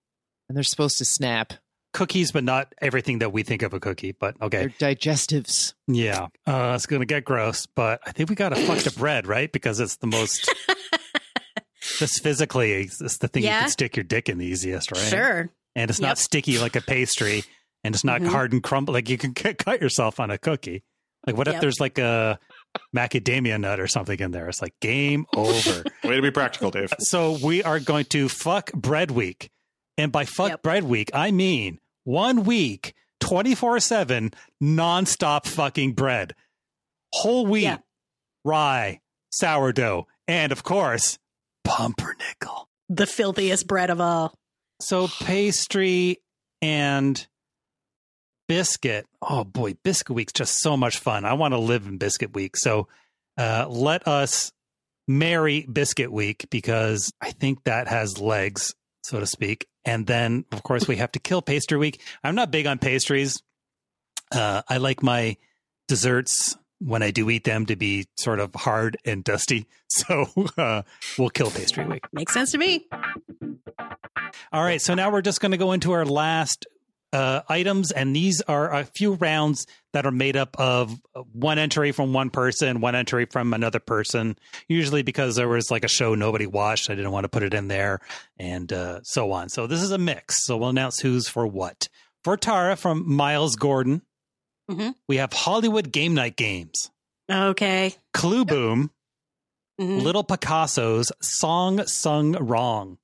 And 0.50 0.58
they're 0.58 0.64
supposed 0.64 0.98
to 0.98 1.06
snap. 1.06 1.54
Cookies, 1.94 2.32
but 2.32 2.44
not 2.46 2.74
everything 2.82 3.20
that 3.20 3.32
we 3.34 3.44
think 3.44 3.62
of 3.64 3.74
a 3.74 3.80
cookie. 3.80 4.14
But 4.14 4.42
okay. 4.42 4.74
They're 4.80 4.96
digestives. 4.96 5.74
Yeah. 5.88 6.28
Uh, 6.48 6.74
it's 6.76 6.86
going 6.86 7.02
to 7.02 7.06
get 7.06 7.26
gross, 7.26 7.66
but 7.66 8.00
I 8.06 8.12
think 8.12 8.30
we 8.30 8.36
got 8.36 8.50
to 8.50 8.56
fuck 8.56 8.78
the 8.80 8.92
bread, 8.92 9.28
right? 9.28 9.52
Because 9.52 9.80
it's 9.80 9.98
the 9.98 10.08
most, 10.08 10.50
just 11.98 12.22
physically, 12.24 12.74
it's 12.74 13.02
it's 13.02 13.18
the 13.18 13.28
thing 13.28 13.44
you 13.44 13.50
can 13.50 13.70
stick 13.70 13.96
your 13.96 14.04
dick 14.04 14.30
in 14.30 14.38
the 14.38 14.46
easiest, 14.46 14.92
right? 14.92 15.02
Sure. 15.02 15.50
And 15.76 15.90
it's 15.90 16.00
Yep. 16.00 16.08
not 16.08 16.18
sticky 16.18 16.60
like 16.60 16.76
a 16.76 16.82
pastry 16.82 17.44
and 17.84 17.96
it's 17.96 18.04
not 18.04 18.22
Mhm. 18.22 18.28
hard 18.28 18.54
and 18.54 18.62
crumble. 18.64 18.94
Like 18.94 19.10
you 19.10 19.18
can 19.18 19.34
cut 19.34 19.58
cut 19.58 19.82
yourself 19.82 20.20
on 20.20 20.32
a 20.32 20.38
cookie. 20.38 20.84
Like 21.28 21.38
what 21.38 21.48
if 21.48 21.60
there's 21.62 21.80
like 21.80 21.98
a 22.00 22.40
macadamia 22.96 23.60
nut 23.60 23.80
or 23.80 23.88
something 23.88 24.20
in 24.20 24.32
there? 24.32 24.48
It's 24.50 24.62
like 24.62 24.74
game 24.80 25.26
over. 25.36 25.84
Way 26.04 26.16
to 26.16 26.22
be 26.22 26.32
practical, 26.32 26.72
Dave. 26.72 26.94
so 27.00 27.38
we 27.44 27.64
are 27.64 27.80
going 27.80 28.06
to 28.06 28.28
fuck 28.30 28.72
bread 28.74 29.12
week. 29.12 29.50
And 29.98 30.12
by 30.12 30.26
fuck 30.26 30.50
Yep. 30.50 30.64
bread 30.64 30.84
week, 30.86 31.12
I 31.14 31.32
mean 31.32 31.80
one 32.04 32.44
week, 32.44 32.94
24 33.20 33.80
7, 33.80 34.32
nonstop 34.62 35.46
fucking 35.46 35.94
bread. 35.94 36.34
Whole 37.14 37.46
wheat, 37.46 37.64
Yeah. 37.64 37.78
rye, 38.44 39.00
sourdough, 39.32 40.08
and 40.28 40.52
of 40.52 40.64
course, 40.64 41.20
pumpernickel. 41.64 42.68
The 42.90 43.06
filthiest 43.08 43.68
bread 43.68 43.90
of 43.90 44.02
all. 44.02 44.34
So 44.82 45.08
pastry 45.08 46.18
and 46.62 47.26
biscuit. 48.48 49.06
Oh 49.22 49.44
boy, 49.44 49.76
biscuit 49.84 50.16
week's 50.16 50.34
just 50.34 50.60
so 50.62 50.76
much 50.76 50.98
fun. 50.98 51.26
I 51.26 51.34
want 51.34 51.54
to 51.54 51.58
live 51.60 51.86
in 51.86 51.98
biscuit 51.98 52.34
week. 52.34 52.58
So 52.58 52.88
uh, 53.38 53.68
let 53.70 54.08
us 54.08 54.52
marry 55.08 55.66
biscuit 55.72 56.12
week 56.12 56.48
because 56.50 57.12
I 57.22 57.32
think 57.32 57.64
that 57.66 57.88
has 57.88 58.20
legs, 58.20 58.74
so 59.04 59.20
to 59.20 59.26
speak. 59.26 59.68
And 59.86 60.06
then, 60.06 60.46
of 60.52 60.64
course, 60.64 60.88
we 60.88 60.98
have 60.98 61.12
to 61.14 61.20
kill 61.20 61.42
pastry 61.42 61.78
week. 61.78 62.02
I'm 62.24 62.36
not 62.36 62.52
big 62.52 62.68
on 62.68 62.78
pastries. 62.78 63.42
Uh, 64.32 64.62
I 64.70 64.78
like 64.78 65.02
my 65.02 65.38
desserts 65.88 66.56
when 66.80 67.04
I 67.04 67.12
do 67.12 67.30
eat 67.30 67.44
them 67.44 67.66
to 67.68 67.76
be 67.76 68.08
sort 68.18 68.40
of 68.40 68.54
hard 68.56 68.98
and 69.06 69.24
dusty. 69.24 69.68
So 69.94 70.26
uh, 70.58 70.84
we'll 71.18 71.30
kill 71.30 71.52
pastry 71.52 71.86
week. 71.86 72.06
Makes 72.14 72.34
sense 72.34 72.54
to 72.54 72.58
me. 72.58 72.88
All 74.54 74.64
right, 74.64 74.82
so 74.82 74.94
now 74.94 75.12
we're 75.12 75.22
just 75.22 75.42
going 75.42 75.52
to 75.52 75.58
go 75.58 75.74
into 75.74 75.92
our 75.92 76.06
last 76.06 76.66
uh, 77.12 77.42
items, 77.50 77.92
and 77.92 78.16
these 78.16 78.40
are 78.40 78.74
a 78.74 78.86
few 78.86 79.16
rounds 79.16 79.66
that 79.94 80.06
are 80.06 80.12
made 80.12 80.38
up 80.38 80.56
of 80.60 81.00
one 81.34 81.60
entry 81.60 81.92
from 81.92 82.14
one 82.14 82.30
person, 82.30 82.80
one 82.82 82.96
entry 82.96 83.26
from 83.26 83.54
another 83.54 83.80
person. 83.80 84.38
Usually, 84.68 85.04
because 85.04 85.36
there 85.36 85.48
was 85.50 85.70
like 85.70 85.84
a 85.84 85.90
show 85.90 86.16
nobody 86.16 86.48
watched, 86.48 86.90
I 86.90 86.96
didn't 86.96 87.12
want 87.12 87.26
to 87.26 87.30
put 87.30 87.44
it 87.44 87.54
in 87.54 87.68
there, 87.68 88.00
and 88.38 88.72
uh, 88.72 89.02
so 89.04 89.32
on. 89.32 89.50
So 89.50 89.68
this 89.68 89.82
is 89.82 89.92
a 89.92 89.98
mix. 89.98 90.46
So 90.46 90.58
we'll 90.58 90.70
announce 90.70 91.00
who's 91.00 91.28
for 91.28 91.46
what. 91.46 91.90
For 92.24 92.38
Tara 92.38 92.76
from 92.76 93.12
Miles 93.14 93.56
Gordon, 93.56 94.02
Mhm. 94.70 94.96
we 95.08 95.18
have 95.18 95.34
Hollywood 95.34 95.92
Game 95.92 96.14
Night 96.14 96.36
Games, 96.38 96.90
Okay. 97.30 97.96
Clue 98.14 98.46
Boom, 98.46 98.92
Mhm. 99.80 100.04
Little 100.04 100.24
Picasso's 100.24 101.12
Song 101.22 101.86
Sung 101.88 102.34
Wrong. 102.34 102.98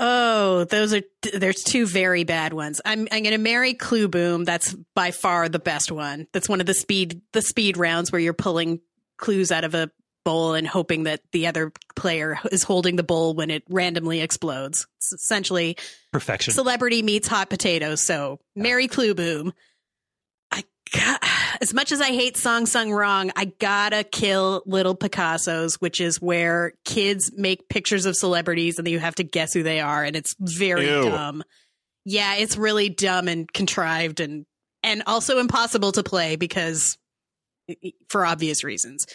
Oh, 0.00 0.64
those 0.64 0.92
are 0.92 1.02
there's 1.34 1.62
two 1.62 1.86
very 1.86 2.24
bad 2.24 2.52
ones. 2.52 2.80
I'm 2.84 3.06
I'm 3.12 3.22
going 3.22 3.32
to 3.34 3.38
marry 3.38 3.74
Clue 3.74 4.08
Boom. 4.08 4.44
That's 4.44 4.74
by 4.94 5.12
far 5.12 5.48
the 5.48 5.58
best 5.60 5.92
one. 5.92 6.26
That's 6.32 6.48
one 6.48 6.60
of 6.60 6.66
the 6.66 6.74
speed 6.74 7.20
the 7.32 7.42
speed 7.42 7.76
rounds 7.76 8.10
where 8.10 8.20
you're 8.20 8.32
pulling 8.32 8.80
clues 9.16 9.52
out 9.52 9.62
of 9.64 9.74
a 9.74 9.90
bowl 10.24 10.54
and 10.54 10.66
hoping 10.66 11.04
that 11.04 11.20
the 11.32 11.46
other 11.46 11.70
player 11.94 12.38
is 12.50 12.64
holding 12.64 12.96
the 12.96 13.02
bowl 13.04 13.34
when 13.34 13.50
it 13.50 13.62
randomly 13.68 14.20
explodes. 14.20 14.86
It's 14.96 15.12
essentially 15.12 15.76
Perfection. 16.12 16.54
celebrity 16.54 17.02
meets 17.02 17.28
hot 17.28 17.48
potatoes. 17.48 18.02
So 18.02 18.40
marry 18.56 18.88
Clue 18.88 19.14
Boom. 19.14 19.52
I 20.50 20.64
got, 20.92 21.20
as 21.64 21.72
much 21.72 21.92
as 21.92 22.00
I 22.02 22.08
hate 22.08 22.36
Song 22.36 22.66
Sung 22.66 22.92
Wrong, 22.92 23.32
I 23.36 23.46
gotta 23.46 24.04
kill 24.04 24.62
Little 24.66 24.94
Picasso's, 24.94 25.80
which 25.80 25.98
is 25.98 26.20
where 26.20 26.74
kids 26.84 27.32
make 27.34 27.70
pictures 27.70 28.04
of 28.04 28.16
celebrities 28.16 28.76
and 28.76 28.86
then 28.86 28.92
you 28.92 28.98
have 28.98 29.14
to 29.14 29.24
guess 29.24 29.54
who 29.54 29.62
they 29.62 29.80
are, 29.80 30.04
and 30.04 30.14
it's 30.14 30.34
very 30.38 30.86
Ew. 30.86 31.04
dumb. 31.04 31.42
Yeah, 32.04 32.34
it's 32.34 32.58
really 32.58 32.90
dumb 32.90 33.28
and 33.28 33.50
contrived 33.50 34.20
and 34.20 34.44
and 34.82 35.04
also 35.06 35.38
impossible 35.38 35.92
to 35.92 36.02
play 36.02 36.36
because 36.36 36.98
for 38.10 38.26
obvious 38.26 38.62
reasons. 38.62 39.06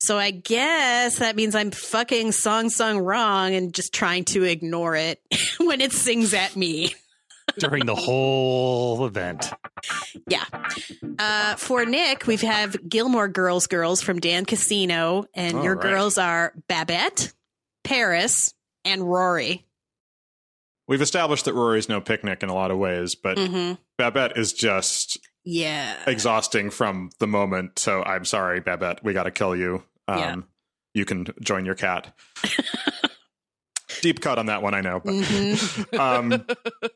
So 0.00 0.16
I 0.16 0.30
guess 0.30 1.18
that 1.18 1.36
means 1.36 1.54
I'm 1.54 1.70
fucking 1.70 2.32
song 2.32 2.70
sung 2.70 2.98
wrong 2.98 3.54
and 3.54 3.74
just 3.74 3.92
trying 3.92 4.24
to 4.26 4.44
ignore 4.44 4.96
it 4.96 5.20
when 5.58 5.82
it 5.82 5.92
sings 5.92 6.32
at 6.32 6.56
me. 6.56 6.94
During 7.58 7.86
the 7.86 7.94
whole 7.94 9.06
event. 9.06 9.52
Yeah. 10.28 10.44
Uh, 11.18 11.56
for 11.56 11.84
Nick, 11.84 12.26
we 12.26 12.36
have 12.38 12.76
Gilmore 12.88 13.28
Girls 13.28 13.66
Girls 13.66 14.00
from 14.02 14.20
Dan 14.20 14.44
Casino, 14.44 15.24
and 15.34 15.58
All 15.58 15.64
your 15.64 15.74
right. 15.76 15.82
girls 15.82 16.18
are 16.18 16.52
Babette, 16.68 17.32
Paris, 17.84 18.54
and 18.84 19.02
Rory. 19.02 19.64
We've 20.86 21.02
established 21.02 21.46
that 21.46 21.54
Rory's 21.54 21.88
no 21.88 22.00
picnic 22.00 22.42
in 22.42 22.48
a 22.50 22.54
lot 22.54 22.70
of 22.70 22.78
ways, 22.78 23.14
but 23.14 23.38
hmm 23.38 23.72
Babette 23.96 24.36
is 24.36 24.52
just 24.52 25.18
Yeah. 25.44 25.96
exhausting 26.06 26.70
from 26.70 27.10
the 27.20 27.26
moment. 27.26 27.78
So 27.78 28.02
I'm 28.02 28.24
sorry, 28.24 28.60
Babette. 28.60 29.02
We 29.04 29.12
got 29.12 29.22
to 29.22 29.30
kill 29.30 29.54
you. 29.56 29.82
Um, 30.08 30.18
Yeah. 30.18 30.36
You 30.94 31.04
can 31.04 31.26
join 31.40 31.64
your 31.64 31.74
cat. 31.74 32.14
Deep 34.02 34.20
cut 34.20 34.38
on 34.38 34.46
that 34.46 34.62
one, 34.62 34.74
I 34.74 34.80
know. 34.80 35.00
But, 35.04 35.14
Mhm. 35.14 35.98
um, 35.98 36.90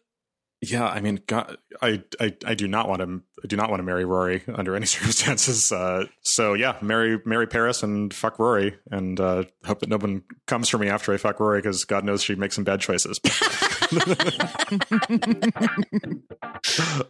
yeah, 0.61 0.86
I 0.86 1.00
mean, 1.00 1.20
God, 1.26 1.56
I, 1.80 2.02
I, 2.20 2.34
I 2.44 2.54
do 2.54 2.66
not 2.66 2.88
want 2.88 3.00
to, 3.00 3.22
I 3.44 3.46
do 3.46 3.56
not 3.56 3.70
want 3.70 3.78
to 3.80 3.84
marry 3.84 4.04
Rory 4.04 4.42
under 4.52 4.74
any 4.74 4.86
circumstances. 4.96 5.70
Uh, 5.70 6.06
so 6.22 6.54
yeah, 6.54 6.76
marry, 6.82 7.20
marry 7.24 7.46
Paris 7.46 7.82
and 7.82 8.12
fuck 8.12 8.38
Rory, 8.38 8.76
and 8.90 9.20
uh, 9.20 9.44
hope 9.64 9.80
that 9.80 9.88
no 9.88 9.96
one 9.98 10.22
comes 10.46 10.68
for 10.68 10.78
me 10.78 10.88
after 10.88 11.12
I 11.12 11.16
fuck 11.16 11.38
Rory 11.40 11.59
because 11.61 11.84
God 11.84 12.04
knows 12.04 12.22
she 12.22 12.34
makes 12.34 12.54
some 12.56 12.64
bad 12.64 12.80
choices. 12.80 13.20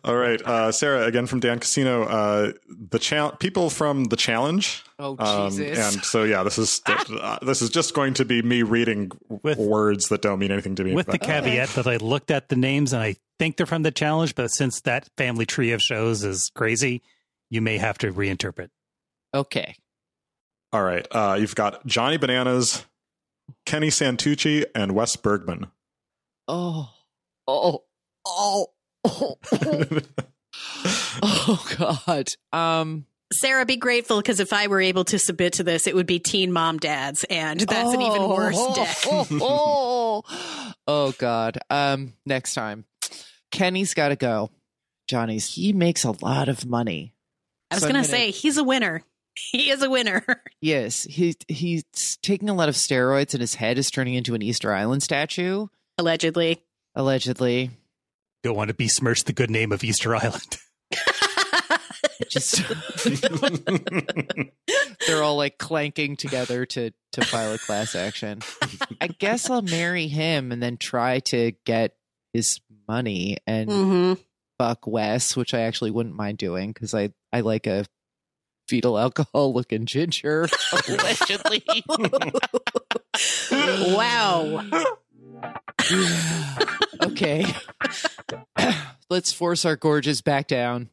All 0.05 0.17
right, 0.17 0.41
uh, 0.43 0.71
Sarah, 0.73 1.07
again 1.07 1.27
from 1.27 1.41
Dan 1.41 1.59
Casino. 1.59 2.05
Uh, 2.05 2.53
the 2.91 2.99
cha- 2.99 3.31
people 3.33 3.71
from 3.71 4.05
the 4.05 4.17
challenge. 4.17 4.85
Oh 4.99 5.17
Um, 5.19 5.51
Jesus! 5.51 5.95
and 5.95 6.05
so 6.05 6.25
yeah, 6.25 6.43
this 6.43 6.59
is 6.59 6.81
uh, 6.87 7.39
this 7.43 7.63
is 7.63 7.71
just 7.71 7.95
going 7.95 8.15
to 8.15 8.25
be 8.25 8.43
me 8.43 8.63
reading 8.63 9.11
With- 9.29 9.59
words 9.59 10.09
that 10.09 10.23
don't 10.23 10.39
mean 10.39 10.51
anything 10.53 10.75
to 10.77 10.85
me. 10.85 10.95
With 10.95 11.07
the 11.07 11.13
but- 11.13 11.23
caveat 11.23 11.71
that 11.71 11.87
I 11.87 11.97
looked 11.97 12.31
at 12.31 12.49
the 12.49 12.57
names 12.57 12.93
and 12.93 13.03
I 13.03 13.17
think 13.39 13.57
they're 13.57 13.67
from 13.67 13.83
the 13.83 13.91
challenge, 13.91 14.35
but 14.35 14.49
since 14.49 14.81
that 14.83 15.09
family 15.17 15.47
tree 15.47 15.73
of 15.73 15.83
shows 15.83 16.25
is 16.25 16.51
crazy, 16.55 17.03
you 17.51 17.61
may 17.61 17.79
have 17.79 17.99
to 17.99 18.13
reinterpret. 18.13 18.69
okay. 19.35 19.75
All 20.71 20.83
right, 20.83 21.07
uh, 21.11 21.39
you've 21.41 21.55
got 21.55 21.87
Johnny 21.87 22.19
Bananas, 22.19 22.85
Kenny 23.65 23.89
Santucci, 23.89 24.67
and 24.75 24.95
Wes 24.95 25.17
Bergman. 25.17 25.69
Oh, 26.47 26.91
oh, 27.47 27.85
oh, 28.27 28.67
oh, 29.07 29.39
oh, 29.53 30.01
oh 31.23 31.67
God. 31.79 32.29
Um, 32.53 33.07
Sarah, 33.33 33.67
be 33.67 33.77
grateful 33.77 34.19
because 34.19 34.41
if 34.41 34.53
I 34.53 34.67
were 34.67 34.81
able 34.81 35.05
to 35.05 35.19
submit 35.19 35.55
to 35.55 35.63
this, 35.63 35.87
it 35.87 35.95
would 35.95 36.07
be 36.07 36.19
Teen 36.19 36.53
Mom 36.53 36.79
Dads, 36.79 37.25
and 37.25 37.61
that's 37.61 37.93
an 37.93 38.01
even 38.01 38.29
worse 38.29 38.57
oh, 38.59 38.75
deck. 38.75 38.97
Oh, 39.07 39.27
oh, 40.37 40.75
oh, 40.87 41.13
God. 41.19 41.59
Um, 41.71 42.15
next 42.25 42.55
time, 42.55 42.85
Kenny's 43.51 43.95
got 43.95 44.09
to 44.09 44.17
go. 44.17 44.51
Johnny's. 45.09 45.55
He 45.55 45.73
makes 45.73 46.05
a 46.05 46.13
lot 46.23 46.49
of 46.49 46.67
money. 46.67 47.15
I 47.71 47.77
was 47.77 47.83
So 47.83 47.89
going 47.91 48.03
to 48.03 48.09
gonna- 48.09 48.19
say, 48.19 48.31
he's 48.31 48.57
a 48.57 48.65
winner. 48.65 49.03
He 49.53 49.71
is 49.71 49.83
a 49.85 49.89
winner. 49.91 50.25
Yes, 50.61 51.05
he 51.05 51.37
he's 51.47 51.85
taking 52.23 52.49
a 52.51 52.55
lot 52.55 52.69
of 52.69 52.75
steroids, 52.75 53.35
and 53.35 53.41
his 53.41 53.55
head 53.55 53.79
is 53.79 53.89
turning 53.93 54.15
into 54.15 54.35
an 54.35 54.43
Easter 54.43 54.75
Island 54.75 55.05
statue. 55.05 55.69
Allegedly. 55.97 56.61
Allegedly, 56.97 57.71
Don't 58.43 58.57
want 58.57 58.67
to 58.69 58.75
besmirch 58.75 59.23
the 59.23 59.33
good 59.33 59.49
name 59.51 59.71
of 59.71 59.85
Easter 59.85 60.17
Island. 60.17 60.57
just 62.29 62.61
they're 65.07 65.23
all 65.23 65.37
like 65.37 65.59
clanking 65.59 66.17
together 66.17 66.67
to 66.67 66.91
to 67.13 67.25
file 67.25 67.53
a 67.55 67.59
class 67.59 67.95
action. 67.95 68.41
I 69.01 69.07
guess 69.07 69.49
I'll 69.49 69.63
marry 69.63 70.09
him 70.09 70.51
and 70.53 70.61
then 70.63 70.77
try 70.77 71.21
to 71.27 71.53
get 71.65 71.95
his 72.33 72.61
money 72.89 73.37
and 73.47 73.71
hmm 73.71 74.13
fuck 74.59 74.87
Wes, 74.89 75.37
which 75.37 75.55
I 75.55 75.61
actually 75.61 75.93
wouldn't 75.93 76.17
mind 76.17 76.39
doing 76.39 76.73
because 76.73 76.93
I 76.95 77.13
I 77.33 77.41
like 77.43 77.67
a 77.67 77.85
fetal 78.67 78.99
alcohol 78.99 79.55
looking 79.55 79.87
ginger. 79.87 80.49
Allegedly. 80.89 81.63
wow. 83.51 84.65
okay. 87.03 87.47
Let's 89.11 89.33
force 89.33 89.65
our 89.65 89.77
gorges 89.77 90.21
back 90.21 90.49
down. 90.49 90.91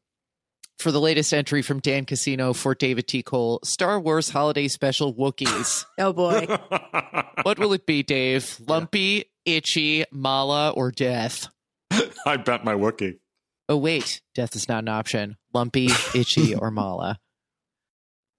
For 0.77 0.91
the 0.91 0.99
latest 1.01 1.33
entry 1.33 1.61
from 1.61 1.79
Dan 1.79 2.03
Casino 2.05 2.51
for 2.53 2.75
David 2.75 3.07
T. 3.07 3.23
Cole, 3.23 3.59
Star 3.63 3.99
Wars 3.99 4.29
Holiday 4.29 4.67
Special 4.67 5.13
Wookiees. 5.13 5.85
Oh 5.97 6.11
boy. 6.13 6.45
what 7.43 7.57
will 7.57 7.71
it 7.73 7.85
be, 7.85 8.03
Dave? 8.03 8.59
Lumpy, 8.67 9.31
itchy, 9.45 10.03
Malla, 10.11 10.71
or 10.71 10.91
death? 10.91 11.47
I 12.25 12.37
bet 12.37 12.63
my 12.63 12.73
Wookiee. 12.73 13.19
Oh, 13.67 13.77
wait. 13.77 14.21
Death 14.35 14.55
is 14.55 14.67
not 14.69 14.83
an 14.83 14.89
option. 14.89 15.37
Lumpy, 15.53 15.89
itchy, 16.13 16.55
or 16.55 16.71
Malla. 16.71 17.19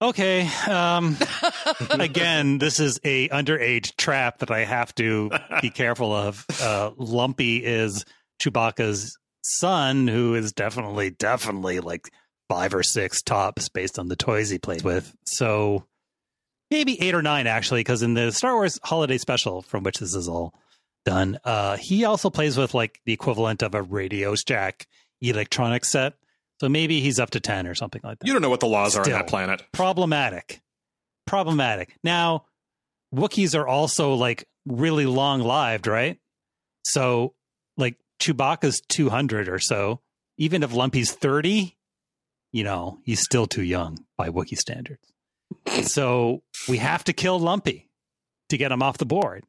Okay. 0.01 0.47
Um, 0.69 1.17
again, 1.89 2.59
this 2.59 2.79
is 2.79 2.99
a 3.03 3.29
underage 3.29 3.95
trap 3.97 4.39
that 4.39 4.51
I 4.51 4.63
have 4.63 4.93
to 4.95 5.31
be 5.61 5.69
careful 5.69 6.13
of. 6.13 6.45
Uh, 6.61 6.91
Lumpy 6.97 7.65
is 7.65 8.05
Chewbacca's 8.39 9.17
son, 9.43 10.07
who 10.07 10.35
is 10.35 10.53
definitely, 10.53 11.09
definitely 11.09 11.79
like 11.79 12.09
five 12.47 12.73
or 12.73 12.83
six 12.83 13.21
tops 13.21 13.69
based 13.69 13.97
on 13.97 14.07
the 14.07 14.15
toys 14.15 14.49
he 14.49 14.59
played 14.59 14.83
with. 14.83 15.13
So 15.25 15.85
maybe 16.69 17.01
eight 17.01 17.15
or 17.15 17.23
nine, 17.23 17.47
actually, 17.47 17.81
because 17.81 18.03
in 18.03 18.13
the 18.13 18.31
Star 18.31 18.53
Wars 18.53 18.79
Holiday 18.83 19.17
Special, 19.17 19.63
from 19.63 19.83
which 19.83 19.97
this 19.97 20.13
is 20.13 20.27
all 20.27 20.53
done, 21.07 21.39
uh, 21.43 21.77
he 21.77 22.03
also 22.05 22.29
plays 22.29 22.57
with 22.57 22.73
like 22.73 22.99
the 23.05 23.13
equivalent 23.13 23.63
of 23.63 23.73
a 23.73 23.81
Radio 23.81 24.35
Shack 24.35 24.85
electronic 25.21 25.85
set. 25.85 26.13
So 26.59 26.67
maybe 26.69 26.99
he's 26.99 27.19
up 27.19 27.29
to 27.31 27.39
10 27.39 27.65
or 27.67 27.75
something 27.75 28.01
like 28.03 28.19
that 28.19 28.27
You 28.27 28.33
don't 28.33 28.41
know 28.41 28.49
what 28.49 28.59
the 28.59 28.67
laws 28.67 28.95
are 28.97 29.03
on 29.03 29.09
that 29.11 29.27
planet. 29.27 29.63
problematic. 29.71 30.61
Problematic. 31.25 31.95
Now, 32.03 32.45
Wookiees 33.13 33.57
are 33.57 33.67
also 33.67 34.13
like 34.15 34.47
really 34.65 35.05
long 35.05 35.41
lived, 35.41 35.87
right? 35.87 36.17
So, 36.85 37.33
like 37.77 37.95
Chewbacca's 38.19 38.81
200 38.89 39.47
or 39.49 39.59
so. 39.59 40.01
Even 40.37 40.61
if 40.63 40.71
Lumpy's 40.73 41.11
30, 41.11 41.75
you 42.51 42.63
know, 42.63 42.99
he's 43.03 43.21
still 43.21 43.47
too 43.47 43.63
young 43.63 43.99
by 44.17 44.29
Wookiee 44.29 44.57
standards. 44.57 45.01
so, 45.83 46.43
we 46.67 46.77
have 46.77 47.03
to 47.05 47.13
kill 47.13 47.39
Lumpy 47.39 47.89
to 48.49 48.57
get 48.57 48.71
him 48.71 48.81
off 48.83 48.97
the 48.97 49.05
board, 49.05 49.43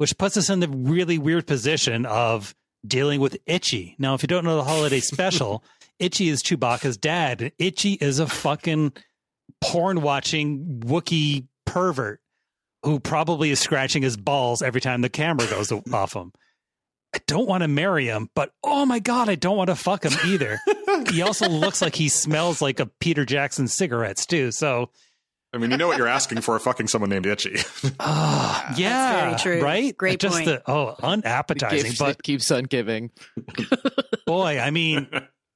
which 0.00 0.16
puts 0.16 0.38
us 0.38 0.48
in 0.48 0.60
the 0.60 0.68
really 0.68 1.18
weird 1.18 1.46
position 1.46 2.06
of 2.06 2.54
dealing 2.86 3.20
with 3.20 3.36
Itchy. 3.44 3.96
Now, 3.98 4.14
if 4.14 4.22
you 4.22 4.28
don't 4.28 4.46
know 4.46 4.56
the 4.56 4.64
holiday 4.64 5.00
special, 5.00 5.62
Itchy 5.98 6.30
is 6.30 6.42
Chewbacca's 6.42 6.96
dad. 6.96 7.42
and 7.42 7.52
Itchy 7.58 7.98
is 8.00 8.18
a 8.18 8.26
fucking 8.26 8.94
porn 9.60 10.00
watching 10.00 10.80
Wookiee 10.86 11.48
pervert 11.66 12.22
who 12.82 12.98
probably 12.98 13.50
is 13.50 13.60
scratching 13.60 14.02
his 14.02 14.16
balls 14.16 14.62
every 14.62 14.80
time 14.80 15.02
the 15.02 15.10
camera 15.10 15.46
goes 15.48 15.70
off 15.92 16.14
him. 16.14 16.32
I 17.14 17.18
don't 17.26 17.46
want 17.46 17.62
to 17.62 17.68
marry 17.68 18.06
him, 18.06 18.30
but 18.34 18.54
oh 18.64 18.86
my 18.86 19.00
god, 19.00 19.28
I 19.28 19.34
don't 19.34 19.58
want 19.58 19.68
to 19.68 19.76
fuck 19.76 20.06
him 20.06 20.14
either. 20.24 20.58
he 21.10 21.20
also 21.20 21.46
looks 21.46 21.82
like 21.82 21.94
he 21.94 22.08
smells 22.08 22.62
like 22.62 22.80
a 22.80 22.86
Peter 22.86 23.26
Jackson 23.26 23.68
cigarettes 23.68 24.24
too. 24.24 24.50
So, 24.50 24.92
I 25.52 25.58
mean, 25.58 25.72
you 25.72 25.76
know 25.76 25.88
what 25.88 25.98
you're 25.98 26.06
asking 26.08 26.42
for 26.42 26.56
fucking 26.60 26.86
someone 26.86 27.10
named 27.10 27.26
Itchy. 27.26 27.56
uh, 27.98 28.72
yeah, 28.76 29.30
That's 29.30 29.42
very 29.42 29.56
true. 29.58 29.64
right? 29.64 29.96
Great 29.96 30.20
Just 30.20 30.34
point. 30.36 30.46
the 30.46 30.62
oh, 30.70 30.94
unappetizing, 31.02 31.82
gift 31.90 31.98
but 31.98 32.22
keeps 32.22 32.50
on 32.52 32.64
giving. 32.64 33.10
boy, 34.26 34.60
I 34.60 34.70
mean, 34.70 35.08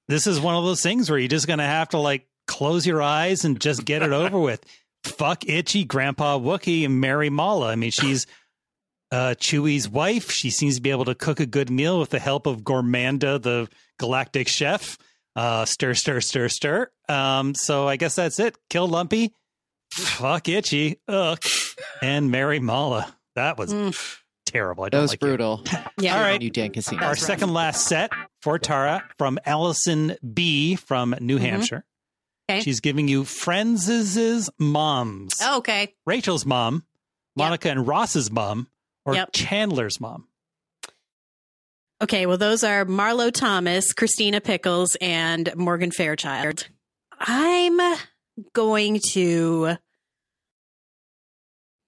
this 0.09 0.27
is 0.27 0.41
one 0.41 0.57
of 0.57 0.65
those 0.65 0.83
things 0.83 1.09
where 1.09 1.19
you're 1.19 1.29
just 1.29 1.47
going 1.47 1.61
to 1.61 1.65
have 1.65 1.91
to 1.91 1.99
like 1.99 2.27
close 2.49 2.87
your 2.87 3.03
eyes 3.03 3.45
and 3.45 3.61
just 3.61 3.85
get 3.85 4.03
it 4.03 4.13
over 4.13 4.39
with. 4.39 4.65
Fuck 5.05 5.49
itchy 5.49 5.85
Grandpa 5.85 6.39
Wookiee 6.39 6.85
and 6.85 7.01
marry 7.01 7.31
Malla. 7.31 7.69
I 7.69 7.77
mean, 7.77 7.91
she's 7.91 8.27
uh, 9.13 9.35
Chewie's 9.39 9.89
wife. 9.89 10.31
She 10.31 10.51
seems 10.51 10.77
to 10.77 10.83
be 10.83 10.91
able 10.91 11.05
to 11.05 11.15
cook 11.15 11.39
a 11.39 11.47
good 11.47 11.71
meal 11.71 12.01
with 12.01 12.11
the 12.11 12.19
help 12.19 12.47
of 12.47 12.63
Gormanda, 12.63 13.41
the 13.41 13.69
galactic 13.99 14.49
chef. 14.49 14.99
Uh, 15.37 15.65
stir, 15.65 15.95
stir, 15.95 16.21
stir, 16.21 16.49
stir. 16.49 16.91
Um, 17.09 17.55
so 17.55 17.87
I 17.87 17.97
guess 17.97 18.17
that's 18.17 18.41
it. 18.41 18.57
Kill 18.71 18.89
Lumpy. 18.89 19.33
Fuck 19.95 20.49
itchy. 20.49 20.99
Ugh. 21.09 21.39
And 22.03 22.31
marry 22.31 22.59
Malla. 22.59 23.15
That 23.37 23.59
was 23.59 23.73
Mm. 23.73 23.97
terrible. 24.47 24.85
I 24.85 24.87
That 24.87 24.91
don't 24.93 25.03
was 25.03 25.11
like 25.13 25.23
you. 25.23 25.29
brutal. 25.29 25.65
Yeah. 25.99 26.17
All 26.17 26.23
right. 26.23 26.41
You 26.43 26.51
Dan 26.51 26.73
Casino. 26.73 27.03
Our 27.03 27.11
That's 27.11 27.23
rough. 27.23 27.27
second 27.29 27.53
last 27.55 27.87
set 27.87 28.11
for 28.43 28.59
Tara 28.59 29.05
from 29.19 29.39
Allison 29.47 30.17
B 30.35 30.77
from 30.77 31.15
New 31.21 31.39
Mhm. 31.39 31.43
Hampshire. 31.43 31.85
Okay. 32.51 32.61
She's 32.61 32.81
giving 32.81 33.09
you 33.09 33.25
Friends' 33.25 34.51
moms. 34.59 35.35
Oh, 35.41 35.59
okay. 35.59 35.95
Rachel's 36.05 36.45
mom, 36.45 36.85
Monica 37.37 37.71
and 37.71 37.87
Ross's 37.87 38.31
mom, 38.31 38.69
or 39.07 39.15
Yep. 39.15 39.31
Chandler's 39.33 40.01
mom. 40.01 40.29
Okay. 42.03 42.27
Well, 42.27 42.37
those 42.37 42.65
are 42.65 42.85
Marlo 42.85 43.33
Thomas, 43.33 43.93
Christina 43.93 44.41
Pickles, 44.41 44.97
and 45.01 45.51
Morgan 45.57 45.91
Fairchild. 45.91 46.67
I'm 47.19 47.81
going 48.53 49.01
to. 49.13 49.77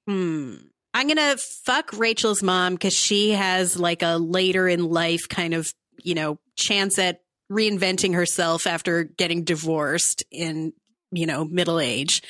Hmm. 0.07 0.55
I'm 0.95 1.09
going 1.09 1.17
to 1.17 1.37
fuck 1.65 1.93
Rachel's 1.99 2.43
mom 2.43 2.75
because 2.75 2.95
she 2.95 3.33
has 3.33 3.79
like 3.79 4.03
a 4.03 4.17
later 4.17 4.67
in 4.67 4.89
life 4.89 5.29
kind 5.29 5.53
of 5.53 5.67
you 6.03 6.15
know, 6.15 6.39
chance 6.57 6.99
at 6.99 7.21
reinventing 7.51 8.15
herself 8.15 8.67
after 8.67 9.05
getting 9.05 9.45
divorced 9.45 10.25
in, 10.31 10.73
you 11.13 11.27
know, 11.27 11.45
middle 11.45 11.81
age. 11.81 12.23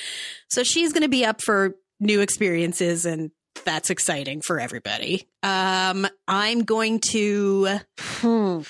So 0.49 0.63
she's 0.63 0.93
going 0.93 1.03
to 1.03 1.09
be 1.09 1.25
up 1.25 1.41
for 1.41 1.75
new 1.99 2.21
experiences 2.21 3.05
and 3.05 3.31
that's 3.65 3.89
exciting 3.89 4.41
for 4.41 4.59
everybody. 4.59 5.27
Um, 5.41 6.07
I'm 6.27 6.63
going 6.63 6.99
to. 7.11 7.79
Hmm, 7.99 8.61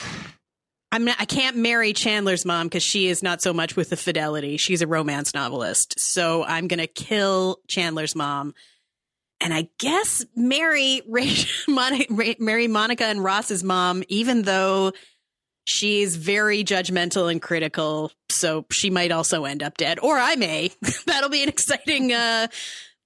I'm 0.92 1.04
not, 1.04 1.18
I 1.20 1.26
can't 1.26 1.58
marry 1.58 1.92
Chandler's 1.92 2.46
mom 2.46 2.68
because 2.68 2.84
she 2.84 3.08
is 3.08 3.22
not 3.22 3.42
so 3.42 3.54
much 3.54 3.76
with 3.76 3.90
the 3.90 3.98
fidelity. 3.98 4.56
She's 4.56 4.82
a 4.82 4.88
romance 4.88 5.34
novelist. 5.34 5.96
So 6.00 6.46
I'm 6.46 6.68
going 6.68 6.80
to 6.80 6.88
kill 6.88 7.60
Chandler's 7.68 8.16
mom. 8.16 8.54
And 9.40 9.54
I 9.54 9.70
guess 9.80 10.26
marry, 10.36 11.02
Monica, 11.68 12.36
marry 12.40 12.68
Monica 12.68 13.06
and 13.06 13.24
Ross's 13.24 13.64
mom, 13.64 14.04
even 14.08 14.42
though 14.44 14.94
she's 15.66 16.16
very 16.16 16.64
judgmental 16.64 17.32
and 17.32 17.42
critical. 17.42 18.12
So 18.30 18.66
she 18.72 18.90
might 18.90 19.12
also 19.12 19.46
end 19.46 19.62
up 19.62 19.78
dead, 19.78 20.00
or 20.00 20.18
I 20.18 20.36
may. 20.36 20.72
That'll 21.06 21.30
be 21.30 21.44
an 21.44 21.50
exciting 21.50 22.14
uh, 22.14 22.48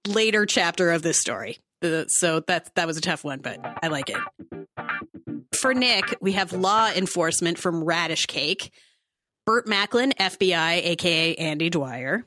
later 0.07 0.45
chapter 0.45 0.91
of 0.91 1.01
this 1.01 1.19
story. 1.19 1.57
Uh, 1.83 2.05
so 2.07 2.41
that 2.41 2.73
that 2.75 2.87
was 2.87 2.97
a 2.97 3.01
tough 3.01 3.23
one, 3.23 3.39
but 3.39 3.59
I 3.83 3.87
like 3.87 4.09
it. 4.09 4.17
For 5.55 5.73
Nick, 5.73 6.17
we 6.21 6.33
have 6.33 6.53
law 6.53 6.89
enforcement 6.95 7.57
from 7.57 7.83
Radish 7.83 8.25
Cake, 8.27 8.71
Burt 9.45 9.67
Macklin, 9.67 10.13
FBI, 10.19 10.85
aka 10.85 11.35
Andy 11.35 11.69
Dwyer, 11.69 12.25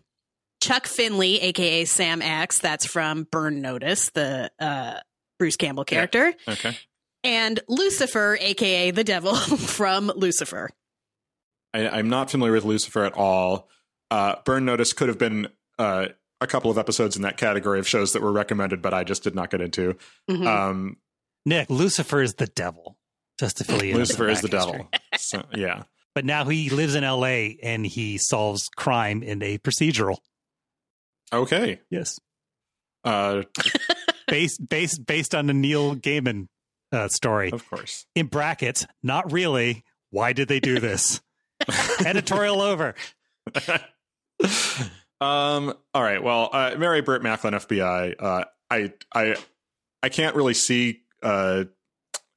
Chuck 0.64 0.86
Finley, 0.86 1.40
aka 1.40 1.84
Sam 1.84 2.22
Axe, 2.22 2.58
that's 2.58 2.86
from 2.86 3.24
Burn 3.30 3.60
Notice, 3.60 4.10
the 4.10 4.50
uh, 4.58 4.94
Bruce 5.38 5.56
Campbell 5.56 5.84
character, 5.84 6.32
Yeah. 6.46 6.52
Okay. 6.54 6.76
and 7.22 7.60
Lucifer, 7.68 8.38
aka 8.40 8.90
the 8.90 9.04
Devil 9.04 9.34
from 9.36 10.10
Lucifer. 10.16 10.70
I, 11.74 11.88
I'm 11.88 12.08
not 12.08 12.30
familiar 12.30 12.52
with 12.54 12.64
Lucifer 12.64 13.04
at 13.04 13.12
all. 13.14 13.68
Uh, 14.10 14.36
Burn 14.44 14.64
Notice 14.64 14.92
could 14.92 15.08
have 15.08 15.18
been 15.18 15.48
uh, 15.78 16.06
a 16.40 16.46
couple 16.46 16.70
of 16.70 16.78
episodes 16.78 17.16
in 17.16 17.22
that 17.22 17.36
category 17.36 17.78
of 17.78 17.86
shows 17.88 18.12
that 18.12 18.22
were 18.22 18.32
recommended, 18.32 18.80
but 18.80 18.94
I 18.94 19.04
just 19.04 19.22
did 19.24 19.34
not 19.34 19.50
get 19.50 19.60
into. 19.60 19.96
Mhm. 20.30 20.46
Um, 20.46 20.96
Nick, 21.44 21.68
Lucifer 21.68 22.22
is 22.22 22.34
the 22.34 22.46
devil. 22.46 22.96
Just 23.38 23.56
to 23.58 23.64
fill 23.64 23.82
you 23.82 23.92
in. 23.92 23.98
Lucifer 23.98 24.28
is 24.28 24.40
the 24.40 24.48
back 24.48 24.60
devil. 24.66 24.88
So, 25.18 25.42
yeah. 25.54 25.82
But 26.14 26.24
now 26.24 26.44
he 26.44 26.70
lives 26.70 26.94
in 26.94 27.02
L.A. 27.02 27.58
and 27.62 27.84
he 27.84 28.16
solves 28.18 28.68
crime 28.76 29.22
in 29.24 29.42
a 29.42 29.58
procedural. 29.58 30.18
Okay. 31.32 31.80
Yes, 31.90 32.18
Uh, 33.04 33.42
based 34.28 34.66
based 34.68 35.04
based 35.06 35.34
on 35.34 35.46
the 35.46 35.54
Neil 35.54 35.94
Gaiman 35.96 36.48
uh, 36.92 37.08
story. 37.08 37.50
of 37.52 37.68
course. 37.68 38.06
In 38.14 38.26
brackets, 38.26 38.86
not 39.02 39.32
really. 39.32 39.84
Why 40.10 40.32
did 40.32 40.48
they 40.48 40.60
do 40.60 40.78
this? 40.80 41.20
Editorial 42.06 42.60
over. 42.62 42.94
um. 45.20 45.74
All 45.94 46.02
right. 46.02 46.22
Well, 46.22 46.50
uh, 46.52 46.74
marry 46.78 47.00
Burt 47.02 47.22
Macklin, 47.22 47.54
FBI. 47.54 48.14
Uh, 48.18 48.44
I 48.70 48.92
I 49.14 49.36
I 50.02 50.08
can't 50.08 50.36
really 50.36 50.54
see 50.54 51.02
uh 51.22 51.64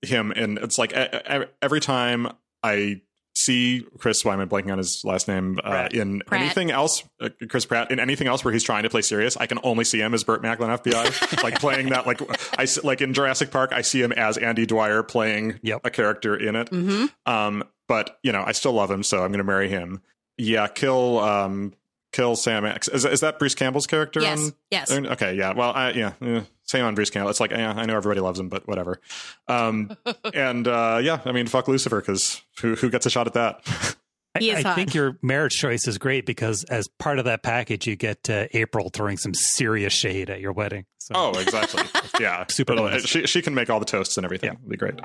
him, 0.02 0.32
and 0.32 0.58
it's 0.60 0.78
like 0.78 0.94
every 0.94 1.80
time 1.80 2.28
I 2.64 3.02
see 3.48 3.86
Chris. 3.98 4.24
Why 4.26 4.34
am 4.34 4.39
I 4.41 4.45
blanking 4.45 4.72
on 4.72 4.78
his 4.78 5.02
last 5.04 5.28
name? 5.28 5.60
Uh, 5.64 5.88
in 5.91 6.22
Pratt. 6.26 6.41
anything 6.41 6.72
else, 6.72 7.04
uh, 7.22 7.30
Chris 7.50 7.66
Pratt. 7.66 7.89
In 7.91 8.00
anything 8.00 8.28
else 8.28 8.43
where 8.45 8.54
he's 8.54 8.64
trying 8.64 8.84
to 8.84 8.89
play 8.89 9.02
serious, 9.02 9.38
I 9.38 9.45
can 9.48 9.60
only 9.64 9.84
see 9.84 10.00
him 10.00 10.14
as 10.14 10.24
Burt 10.24 10.41
Macklin, 10.41 10.70
FBI. 10.70 11.43
like 11.43 11.60
playing 11.60 11.89
that. 11.89 12.06
Like 12.06 12.22
I 12.60 12.64
s- 12.64 12.84
like 12.84 13.02
in 13.02 13.14
Jurassic 13.14 13.50
Park, 13.52 13.72
I 13.74 13.82
see 13.82 14.02
him 14.02 14.12
as 14.12 14.38
Andy 14.38 14.66
Dwyer 14.66 15.04
playing 15.04 15.60
Yep. 15.64 15.82
a 15.86 15.89
character 15.89 16.36
in 16.36 16.56
it. 16.56 16.70
hmm 16.70 17.06
Um, 17.26 17.64
but 17.88 18.20
you 18.24 18.32
know, 18.32 18.43
I 18.45 18.52
still 18.52 18.74
love 18.74 18.91
him, 18.91 19.02
so 19.04 19.18
I'm 19.24 19.30
going 19.32 19.38
to 19.39 19.43
marry 19.43 19.70
him. 19.70 20.02
Yeah, 20.38 20.68
kill 20.68 21.20
um, 21.20 21.74
kill 22.12 22.36
Sam 22.36 22.66
Axe. 22.66 22.88
Is, 22.88 23.05
is 23.05 23.20
that 23.22 23.39
Bruce 23.39 23.55
Campbell's 23.55 23.88
character? 23.88 24.22
Yes. 24.22 24.39
On, 24.39 24.53
Yes. 24.72 24.91
Okay. 24.91 25.36
Yeah. 25.36 25.53
Well, 25.53 25.72
I, 25.72 25.91
yeah. 25.91 26.14
eh, 26.22 26.41
same 26.64 26.86
on 26.86 26.95
Bruce 26.95 27.10
Campbell. 27.10 27.30
It's 27.30 27.39
like, 27.39 27.51
yeah, 27.51 27.72
I 27.72 27.86
know 27.86 27.95
everybody 27.95 28.22
loves 28.22 28.39
him, 28.39 28.49
but 28.49 28.68
whatever. 28.68 28.99
Um, 29.47 29.95
and 30.34 30.68
uh, 30.68 30.99
yeah, 31.01 31.20
I 31.26 31.32
mean, 31.32 31.47
fuck 31.47 31.68
Lucifer 31.68 31.99
because 31.99 32.41
who 32.62 32.76
who 32.76 32.89
gets 32.89 33.05
a 33.05 33.10
shot 33.10 33.28
at 33.28 33.34
that? 33.34 33.95
I, 34.36 34.64
I 34.64 34.76
think 34.76 34.93
your 34.93 35.18
marriage 35.24 35.53
choice 35.55 35.88
is 35.88 35.97
great 35.97 36.26
because 36.28 36.64
as 36.66 36.88
part 36.99 37.18
of 37.18 37.26
that 37.26 37.41
package, 37.41 37.88
you 37.88 37.95
get 37.95 38.30
uh, 38.30 38.45
April 38.51 38.89
throwing 38.89 39.18
some 39.18 39.34
serious 39.34 39.93
shade 39.93 40.30
at 40.30 40.39
your 40.39 40.51
wedding. 40.51 40.86
So 40.99 41.14
oh, 41.16 41.32
exactly. 41.39 41.84
Yeah. 42.20 42.45
Super 42.49 42.76
But, 42.76 42.93
uh, 42.93 42.99
she 42.99 43.26
she 43.28 43.41
can 43.41 43.53
make 43.55 43.70
all 43.70 43.80
the 43.80 43.86
toasts 43.86 44.18
and 44.18 44.26
everything. 44.26 44.49
Yeah. 44.49 44.55
It'll 44.55 44.70
be 44.70 44.78
great. 44.78 44.95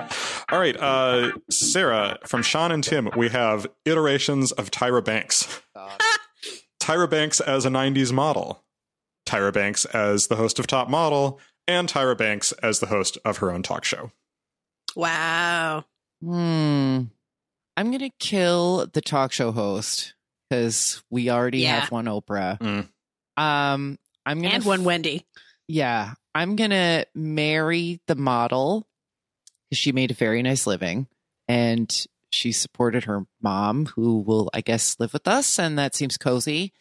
All 0.50 0.58
right, 0.58 0.76
uh, 0.78 1.32
Sarah 1.50 2.18
from 2.26 2.42
Sean 2.42 2.72
and 2.72 2.82
Tim. 2.82 3.08
We 3.16 3.28
have 3.28 3.66
iterations 3.84 4.50
of 4.52 4.70
Tyra 4.70 5.04
Banks. 5.04 5.62
Tyra 6.82 7.08
Banks 7.08 7.40
as 7.40 7.64
a 7.64 7.68
90s 7.70 8.12
model, 8.12 8.62
Tyra 9.26 9.52
Banks 9.52 9.84
as 9.86 10.26
the 10.26 10.36
host 10.36 10.58
of 10.58 10.66
Top 10.66 10.88
Model, 10.90 11.38
and 11.68 11.88
Tyra 11.88 12.18
Banks 12.18 12.50
as 12.62 12.80
the 12.80 12.86
host 12.86 13.18
of 13.24 13.38
her 13.38 13.52
own 13.52 13.62
talk 13.62 13.84
show. 13.84 14.10
Wow. 14.96 15.84
Hmm. 16.22 17.02
I'm 17.76 17.90
gonna 17.90 18.10
kill 18.18 18.86
the 18.92 19.00
talk 19.00 19.32
show 19.32 19.50
host 19.52 20.14
because 20.50 21.02
we 21.10 21.30
already 21.30 21.60
Yeah. 21.60 21.80
have 21.80 21.90
one 21.90 22.04
Oprah. 22.04 22.58
Mm. 22.58 22.88
Um, 23.42 23.98
I'm 24.26 24.42
gonna 24.42 24.54
And 24.56 24.64
one 24.64 24.84
Wendy. 24.84 25.24
Yeah, 25.68 26.14
I'm 26.34 26.56
gonna 26.56 27.06
marry 27.14 28.00
the 28.08 28.14
model 28.16 28.86
because 29.70 29.78
she 29.78 29.92
made 29.92 30.10
a 30.10 30.14
very 30.14 30.42
nice 30.42 30.66
living 30.66 31.06
and 31.48 32.06
she 32.32 32.52
supported 32.52 33.04
her 33.04 33.24
mom, 33.40 33.86
who 33.86 34.18
will, 34.20 34.50
I 34.52 34.60
guess, 34.60 34.96
live 34.98 35.12
with 35.12 35.28
us, 35.28 35.58
and 35.58 35.78
that 35.78 35.94
seems 35.94 36.16
cozy. 36.16 36.72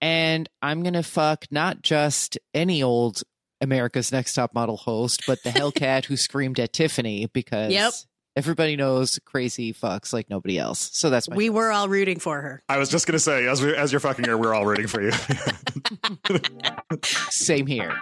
And 0.00 0.48
I'm 0.62 0.82
gonna 0.82 1.02
fuck 1.02 1.46
not 1.50 1.82
just 1.82 2.38
any 2.54 2.82
old 2.82 3.22
America's 3.60 4.10
Next 4.12 4.34
Top 4.34 4.54
Model 4.54 4.76
host, 4.78 5.24
but 5.26 5.42
the 5.42 5.50
Hellcat 5.50 6.06
who 6.06 6.16
screamed 6.16 6.58
at 6.58 6.72
Tiffany 6.72 7.26
because 7.26 7.70
Yep. 7.72 7.92
everybody 8.36 8.74
knows 8.76 9.18
crazy 9.26 9.74
fucks 9.74 10.14
like 10.14 10.30
nobody 10.30 10.58
else. 10.58 10.88
So 10.94 11.10
that's 11.10 11.28
my 11.28 11.36
We 11.36 11.50
were 11.50 11.70
all 11.70 11.86
rooting 11.88 12.18
for 12.18 12.40
her. 12.40 12.62
I 12.70 12.78
was 12.78 12.88
just 12.88 13.06
going 13.06 13.14
to 13.16 13.18
say, 13.18 13.46
as, 13.46 13.60
we, 13.60 13.76
as 13.76 13.92
you're 13.92 14.00
fucking 14.00 14.24
her, 14.24 14.38
we're 14.38 14.54
all 14.54 14.64
rooting 14.64 14.86
for 14.86 15.02
you. 15.02 15.12
same 17.04 17.66
here. 17.66 18.00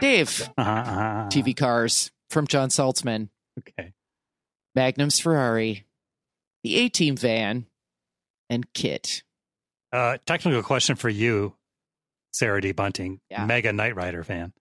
Dave, 0.00 0.48
uh-huh, 0.56 0.70
uh-huh. 0.70 1.28
TV 1.30 1.56
cars 1.56 2.12
from 2.30 2.46
John 2.46 2.68
Saltzman. 2.68 3.30
Okay. 3.58 3.92
Magnum's 4.76 5.18
Ferrari, 5.18 5.84
the 6.62 6.76
A 6.76 6.88
Team 6.88 7.16
van, 7.16 7.66
and 8.50 8.72
KITT. 8.74 9.22
Uh, 9.92 10.18
technical 10.26 10.62
question 10.62 10.94
for 10.94 11.08
you, 11.08 11.54
Sarah 12.32 12.60
D. 12.60 12.70
Bunting, 12.72 13.20
Yeah. 13.30 13.46
mega 13.46 13.72
Knight 13.72 13.96
Rider 13.96 14.22
fan. 14.22 14.52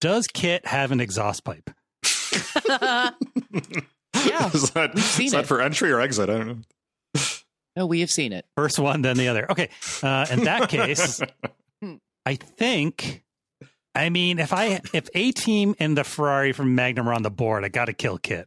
Does 0.00 0.26
KITT 0.26 0.66
have 0.66 0.90
an 0.92 1.00
exhaust 1.00 1.44
pipe? 1.44 1.70
Yeah, 4.26 4.50
is 4.52 4.70
that, 4.72 4.94
we've 4.94 5.04
seen 5.04 5.26
is 5.26 5.32
that 5.32 5.44
it. 5.44 5.46
for 5.46 5.60
entry 5.60 5.92
or 5.92 6.00
exit? 6.00 6.28
I 6.28 6.36
don't 6.38 6.46
know. 7.14 7.22
No, 7.76 7.86
we 7.86 8.00
have 8.00 8.10
seen 8.10 8.32
it. 8.32 8.44
First 8.56 8.78
one, 8.80 9.02
then 9.02 9.16
the 9.16 9.28
other. 9.28 9.48
Okay. 9.50 9.68
Uh, 10.02 10.26
in 10.30 10.42
that 10.44 10.68
case, 10.68 11.20
I 12.26 12.34
think. 12.34 13.22
I 13.94 14.08
mean, 14.10 14.40
if 14.40 14.52
I 14.52 14.80
if 14.92 15.08
A 15.14 15.30
Team 15.30 15.76
and 15.78 15.96
the 15.96 16.02
Ferrari 16.02 16.52
from 16.52 16.74
Magnum 16.74 17.08
are 17.08 17.12
on 17.12 17.22
the 17.22 17.30
board, 17.30 17.64
I 17.64 17.68
got 17.68 17.84
to 17.84 17.92
kill 17.92 18.18
KITT. 18.18 18.46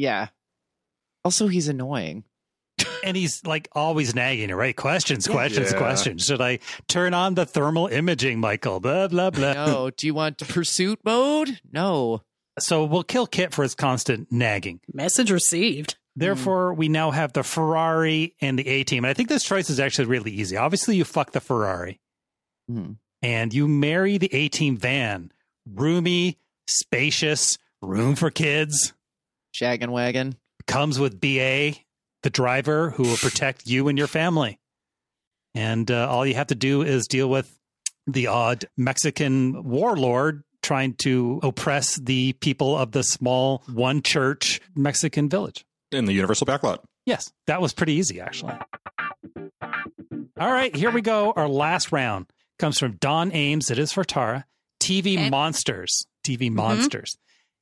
Yeah. 0.00 0.28
Also, 1.24 1.48
he's 1.48 1.68
annoying. 1.68 2.24
And 3.04 3.16
he's 3.16 3.44
like 3.44 3.68
always 3.72 4.14
nagging 4.14 4.48
her, 4.48 4.56
right? 4.56 4.74
Questions, 4.76 5.26
questions, 5.28 5.72
Yeah. 5.72 5.78
questions. 5.78 6.24
Should 6.24 6.40
I 6.40 6.58
turn 6.88 7.12
on 7.12 7.34
the 7.34 7.44
thermal 7.44 7.86
imaging, 7.88 8.40
Michael? 8.40 8.80
Blah 8.80 9.08
blah 9.08 9.30
blah. 9.30 9.52
No, 9.52 9.90
do 9.90 10.06
you 10.06 10.14
want 10.14 10.38
pursuit 10.38 10.98
mode? 11.04 11.60
No. 11.70 12.22
So 12.58 12.84
we'll 12.84 13.02
kill 13.04 13.26
KITT 13.26 13.52
for 13.54 13.62
his 13.62 13.74
constant 13.74 14.30
nagging. 14.32 14.80
Message 14.92 15.30
received. 15.30 15.96
Therefore, 16.16 16.72
we 16.74 16.88
now 16.88 17.10
have 17.10 17.32
the 17.32 17.42
Ferrari 17.42 18.34
and 18.40 18.58
the 18.58 18.66
A 18.68 18.84
team. 18.84 19.04
And 19.04 19.10
I 19.10 19.14
think 19.14 19.28
this 19.28 19.44
choice 19.44 19.68
is 19.70 19.80
actually 19.80 20.06
really 20.06 20.30
easy. 20.32 20.56
Obviously, 20.56 20.96
you 20.96 21.04
fuck 21.04 21.32
the 21.32 21.40
Ferrari 21.40 22.00
Hmm. 22.68 22.92
and 23.22 23.52
you 23.54 23.68
marry 23.68 24.16
the 24.18 24.32
A 24.34 24.48
team 24.48 24.76
van. 24.76 25.32
Roomy, 25.66 26.38
spacious, 26.66 27.58
room 27.82 28.14
for 28.16 28.30
kids. 28.30 28.92
Shaggin' 29.52 29.90
wagon. 29.90 30.36
Comes 30.66 30.98
with 30.98 31.20
BA, 31.20 31.74
the 32.22 32.30
driver 32.30 32.90
who 32.90 33.04
will 33.04 33.16
protect 33.16 33.66
you 33.66 33.88
and 33.88 33.98
your 33.98 34.06
family. 34.06 34.58
And 35.54 35.90
uh, 35.90 36.08
all 36.08 36.24
you 36.24 36.34
have 36.34 36.48
to 36.48 36.54
do 36.54 36.82
is 36.82 37.06
deal 37.08 37.28
with 37.28 37.58
the 38.06 38.28
odd 38.28 38.66
Mexican 38.76 39.64
warlord 39.64 40.42
trying 40.62 40.94
to 40.94 41.40
oppress 41.42 41.96
the 41.96 42.34
people 42.34 42.76
of 42.76 42.92
the 42.92 43.02
small 43.02 43.62
one 43.72 44.02
church 44.02 44.60
Mexican 44.76 45.28
village. 45.28 45.64
In 45.90 46.04
the 46.04 46.12
Universal 46.12 46.46
Backlot. 46.46 46.78
Yes, 47.06 47.32
that 47.46 47.60
was 47.60 47.72
pretty 47.72 47.94
easy, 47.94 48.20
actually. 48.20 48.54
All 50.38 50.52
right, 50.52 50.74
here 50.74 50.90
we 50.90 51.00
go. 51.02 51.32
Our 51.34 51.48
last 51.48 51.92
round 51.92 52.26
comes 52.58 52.78
from 52.78 52.92
Don 52.92 53.32
Ames. 53.32 53.70
It 53.70 53.78
is 53.78 53.92
for 53.92 54.04
Tara. 54.04 54.44
TV 54.80 55.14
Okay. 55.18 55.30
Monsters. 55.30 56.06
TV 56.24 56.50
Monsters. 56.50 57.16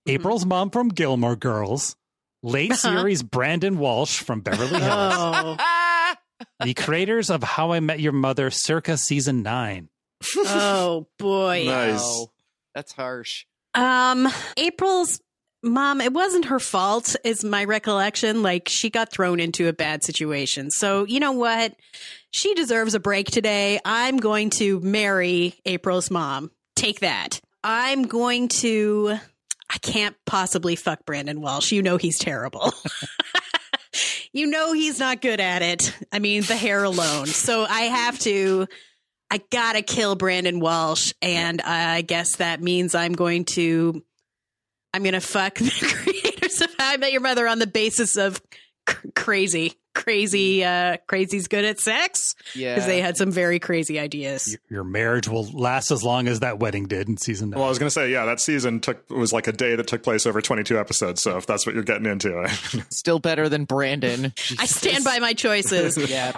April's 0.07 0.47
mom 0.47 0.71
from 0.71 0.89
Gilmore 0.89 1.37
Girls. 1.37 1.97
Late 2.43 2.75
series 2.75 3.23
Brandon 3.23 3.79
Walsh 3.79 4.21
from 4.21 4.41
Beverly 4.41 4.81
Hills. 4.81 5.59
Oh, 5.71 6.15
the 6.65 6.75
creators 6.75 7.31
of 7.31 7.43
How 7.43 7.73
I 7.73 7.81
Met 7.81 7.99
Your 7.99 8.13
Mother 8.13 8.51
circa 8.51 8.97
season 8.97 9.43
nine. 9.43 9.89
oh 10.37 11.09
boy. 11.19 11.65
Nice. 11.67 12.01
Wow. 12.01 12.31
That's 12.77 12.93
harsh. 12.93 13.45
Um, 13.75 14.29
April's 14.57 15.21
mom, 15.65 16.01
it 16.01 16.13
wasn't 16.13 16.45
her 16.47 16.61
fault, 16.61 17.17
is 17.25 17.43
my 17.45 17.65
recollection. 17.65 18.43
Like, 18.45 18.69
she 18.69 18.89
got 18.89 19.11
thrown 19.11 19.41
into 19.41 19.67
a 19.67 19.73
bad 19.73 20.05
situation. 20.05 20.71
So, 20.71 21.05
you 21.05 21.19
know 21.19 21.33
what? 21.33 21.75
She 22.31 22.55
deserves 22.55 22.95
a 22.95 23.01
break 23.01 23.27
today. 23.27 23.81
I'm 23.85 24.17
going 24.19 24.51
to 24.51 24.79
marry 24.81 25.55
April's 25.65 26.09
mom. 26.11 26.53
Take 26.77 27.01
that. 27.01 27.41
I'm 27.65 28.05
going 28.05 28.47
to. 28.49 29.19
I 29.71 29.79
can't 29.79 30.17
possibly 30.25 30.77
fuck 30.77 31.05
Brandon 31.05 31.41
Walsh. 31.41 31.73
You 31.73 31.83
know 31.83 31.97
he's 31.97 32.19
terrible. 32.19 32.73
you 34.33 34.47
know 34.47 34.73
he's 34.73 34.99
not 34.99 35.21
good 35.21 35.41
at 35.41 35.63
it. 35.63 35.95
I 36.11 36.19
mean, 36.19 36.43
the 36.43 36.57
hair 36.57 36.85
alone. 36.85 37.27
So 37.27 37.65
I 37.65 37.83
have 37.83 38.19
to. 38.21 38.67
I 39.31 39.43
gotta 39.51 39.83
kill 39.83 40.15
Brandon 40.17 40.59
Walsh, 40.59 41.13
and 41.21 41.61
I 41.61 42.01
guess 42.01 42.37
that 42.37 42.63
means 42.63 42.95
I'm 42.95 43.13
going 43.13 43.45
to. 43.47 44.03
I'm 44.95 45.03
gonna 45.03 45.21
fuck 45.21 45.55
the 45.59 45.95
creators 46.03 46.63
of 46.63 46.75
How 46.79 46.93
I 46.93 46.97
Met 46.97 47.13
Your 47.13 47.21
Mother 47.21 47.47
on 47.47 47.59
the 47.59 47.67
basis 47.67 48.17
of 48.17 48.41
cr- 48.87 49.09
crazy, 49.15 49.75
crazy, 49.99 50.65
uh, 50.65 50.97
crazy's 51.07 51.49
good 51.49 51.65
at 51.65 51.79
sex 51.81 52.35
Yeah. 52.55 52.75
because 52.75 52.87
they 52.87 53.01
had 53.01 53.17
some 53.17 53.31
very 53.31 53.59
crazy 53.59 53.99
ideas. 53.99 54.49
Your, 54.49 54.61
your 54.71 54.85
marriage 54.85 55.29
will 55.29 55.45
last 55.53 55.91
as 55.91 56.03
long 56.03 56.29
as 56.29 56.41
that 56.41 56.59
wedding 56.59 56.87
did 56.87 57.09
in 57.09 57.17
season 57.17 57.51
nine. 57.51 57.59
Well, 57.59 57.67
I 57.67 57.69
was 57.69 57.79
going 57.79 57.89
to 57.89 57.91
say, 57.91 58.11
yeah, 58.11 58.25
that 58.27 58.41
season 58.41 58.81
took 58.81 59.11
was 59.11 59.33
like 59.33 59.47
a 59.49 59.53
day 59.53 59.75
that 59.77 59.87
took 59.89 60.03
place 60.03 60.25
over 60.25 60.41
22 60.41 60.79
episodes. 60.79 61.21
So 61.21 61.37
if 61.37 61.47
that's 61.47 61.67
what 61.67 61.75
you're 61.75 61.85
getting 61.85 62.07
into, 62.07 62.49
Still 62.91 63.19
better 63.19 63.49
than 63.49 63.65
Brandon. 63.65 64.33
I 64.59 64.67
stand 64.67 65.05
by 65.05 65.19
my 65.19 65.35
choices. 65.35 65.97
Yeah. 66.09 66.33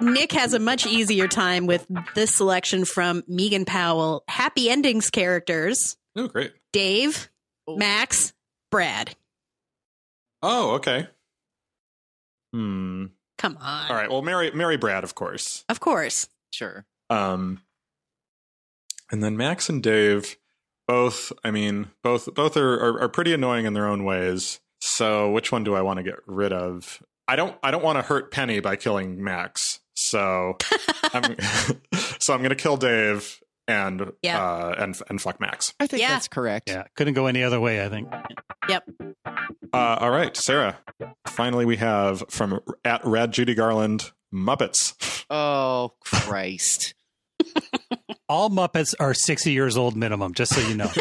Nick 0.00 0.32
has 0.32 0.52
a 0.52 0.58
much 0.58 0.86
easier 0.86 1.26
time 1.28 1.66
with 1.66 1.86
this 2.14 2.34
selection 2.34 2.84
from 2.84 3.22
Megan 3.26 3.64
Powell. 3.64 4.22
Happy 4.28 4.68
endings 4.70 5.10
characters: 5.10 5.96
oh, 6.16 6.28
great. 6.28 6.52
Dave, 6.72 7.30
Oh. 7.66 7.76
Max, 7.76 8.32
Brad. 8.70 9.14
Oh, 10.42 10.72
okay. 10.76 11.08
Hmm. 12.52 13.06
Come 13.38 13.56
on. 13.60 13.90
All 13.90 13.96
right. 13.96 14.10
Well, 14.10 14.22
marry, 14.22 14.50
marry 14.50 14.76
Brad, 14.76 15.04
of 15.04 15.14
course. 15.14 15.64
Of 15.68 15.80
course. 15.80 16.28
Sure. 16.50 16.86
Um, 17.10 17.62
and 19.10 19.22
then 19.22 19.36
Max 19.36 19.68
and 19.68 19.82
Dave, 19.82 20.36
both. 20.86 21.32
I 21.44 21.50
mean, 21.50 21.88
both 22.02 22.34
both 22.34 22.56
are, 22.56 22.74
are 22.74 23.02
are 23.02 23.08
pretty 23.08 23.32
annoying 23.32 23.64
in 23.64 23.74
their 23.74 23.86
own 23.86 24.04
ways. 24.04 24.60
So, 24.80 25.30
which 25.30 25.50
one 25.50 25.64
do 25.64 25.74
I 25.74 25.82
want 25.82 25.98
to 25.98 26.02
get 26.02 26.16
rid 26.26 26.52
of? 26.52 27.02
I 27.26 27.36
don't. 27.36 27.56
I 27.62 27.70
don't 27.70 27.84
want 27.84 27.98
to 27.98 28.02
hurt 28.02 28.30
Penny 28.30 28.60
by 28.60 28.76
killing 28.76 29.22
Max. 29.22 29.80
So, 29.94 30.56
I'm, 31.12 31.36
so 32.18 32.34
I'm 32.34 32.40
going 32.40 32.50
to 32.50 32.56
kill 32.56 32.76
Dave 32.76 33.40
and 33.68 34.10
Yeah. 34.22 34.42
uh, 34.42 34.74
and 34.78 35.00
and 35.08 35.20
fuck 35.22 35.38
Max. 35.40 35.74
I 35.78 35.86
think 35.86 36.02
Yeah. 36.02 36.08
that's 36.10 36.26
correct. 36.28 36.68
yeah, 36.68 36.84
couldn't 36.96 37.14
go 37.14 37.26
any 37.26 37.42
other 37.44 37.60
way. 37.60 37.84
I 37.84 37.88
think. 37.88 38.08
Yep. 38.68 38.88
Uh, 39.72 39.96
all 40.00 40.10
right, 40.10 40.36
Sarah. 40.36 40.78
Finally, 41.26 41.64
we 41.66 41.76
have 41.76 42.24
from 42.30 42.58
at 42.84 43.04
Rad 43.04 43.32
Judy 43.32 43.54
Garland 43.54 44.10
Muppets. 44.34 45.24
Oh, 45.30 45.92
Christ. 46.00 46.94
All 48.28 48.50
Muppets 48.50 48.94
are 49.00 49.14
sixty 49.14 49.52
years 49.52 49.76
old 49.76 49.96
minimum. 49.96 50.34
Just 50.34 50.54
so 50.54 50.60
you 50.60 50.74
know. 50.74 50.90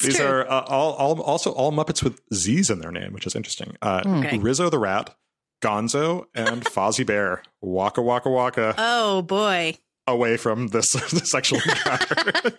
These 0.00 0.16
true. 0.18 0.26
are 0.26 0.48
uh, 0.48 0.60
all, 0.68 0.92
all 0.92 1.20
also 1.22 1.50
all 1.52 1.72
Muppets 1.72 2.02
with 2.04 2.20
Z's 2.32 2.70
in 2.70 2.78
their 2.80 2.92
name, 2.92 3.12
which 3.12 3.26
is 3.26 3.34
interesting. 3.34 3.76
Uh, 3.82 4.02
Okay. 4.06 4.38
Rizzo 4.38 4.68
the 4.70 4.78
Rat, 4.78 5.14
Gonzo, 5.62 6.26
and 6.34 6.64
Fozzie 6.64 7.04
Bear. 7.06 7.42
Waka 7.60 8.02
waka 8.02 8.28
waka 8.30 8.74
Oh 8.78 9.22
boy. 9.22 9.76
Away 10.06 10.36
from 10.36 10.68
this 10.68 10.90
sexual 11.30 11.60
encounter. 11.66 12.52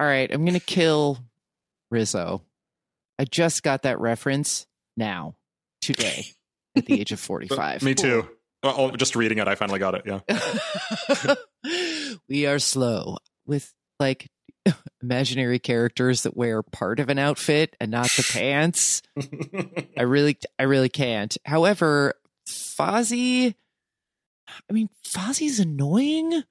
All 0.00 0.06
right. 0.06 0.32
I'm 0.32 0.44
going 0.44 0.58
to 0.58 0.64
kill 0.64 1.18
Rizzo. 1.90 2.42
I 3.18 3.24
just 3.24 3.62
got 3.62 3.82
that 3.82 3.98
reference 4.00 4.66
now, 4.96 5.36
today, 5.80 6.26
at 6.76 6.86
the 6.86 7.00
age 7.00 7.12
of 7.12 7.20
45. 7.20 7.82
Me 7.82 7.94
too. 7.94 8.28
Uh, 8.62 8.74
oh, 8.76 8.90
just 8.92 9.16
reading 9.16 9.38
it, 9.38 9.46
I 9.46 9.54
finally 9.54 9.78
got 9.78 9.94
it. 9.94 10.02
Yeah. 10.04 11.34
we 12.28 12.46
are 12.46 12.58
slow 12.58 13.18
with 13.46 13.72
like 14.00 14.28
imaginary 15.00 15.58
characters 15.58 16.22
that 16.22 16.36
wear 16.36 16.62
part 16.62 17.00
of 17.00 17.08
an 17.08 17.18
outfit 17.18 17.76
and 17.80 17.90
not 17.90 18.08
the 18.16 18.28
pants. 18.32 19.02
I 19.96 20.02
really, 20.02 20.38
I 20.58 20.64
really 20.64 20.88
can't. 20.88 21.36
However, 21.44 22.14
Fozzie, 22.48 23.54
I 24.68 24.72
mean, 24.72 24.88
Fozzie's 25.06 25.60
annoying, 25.60 26.42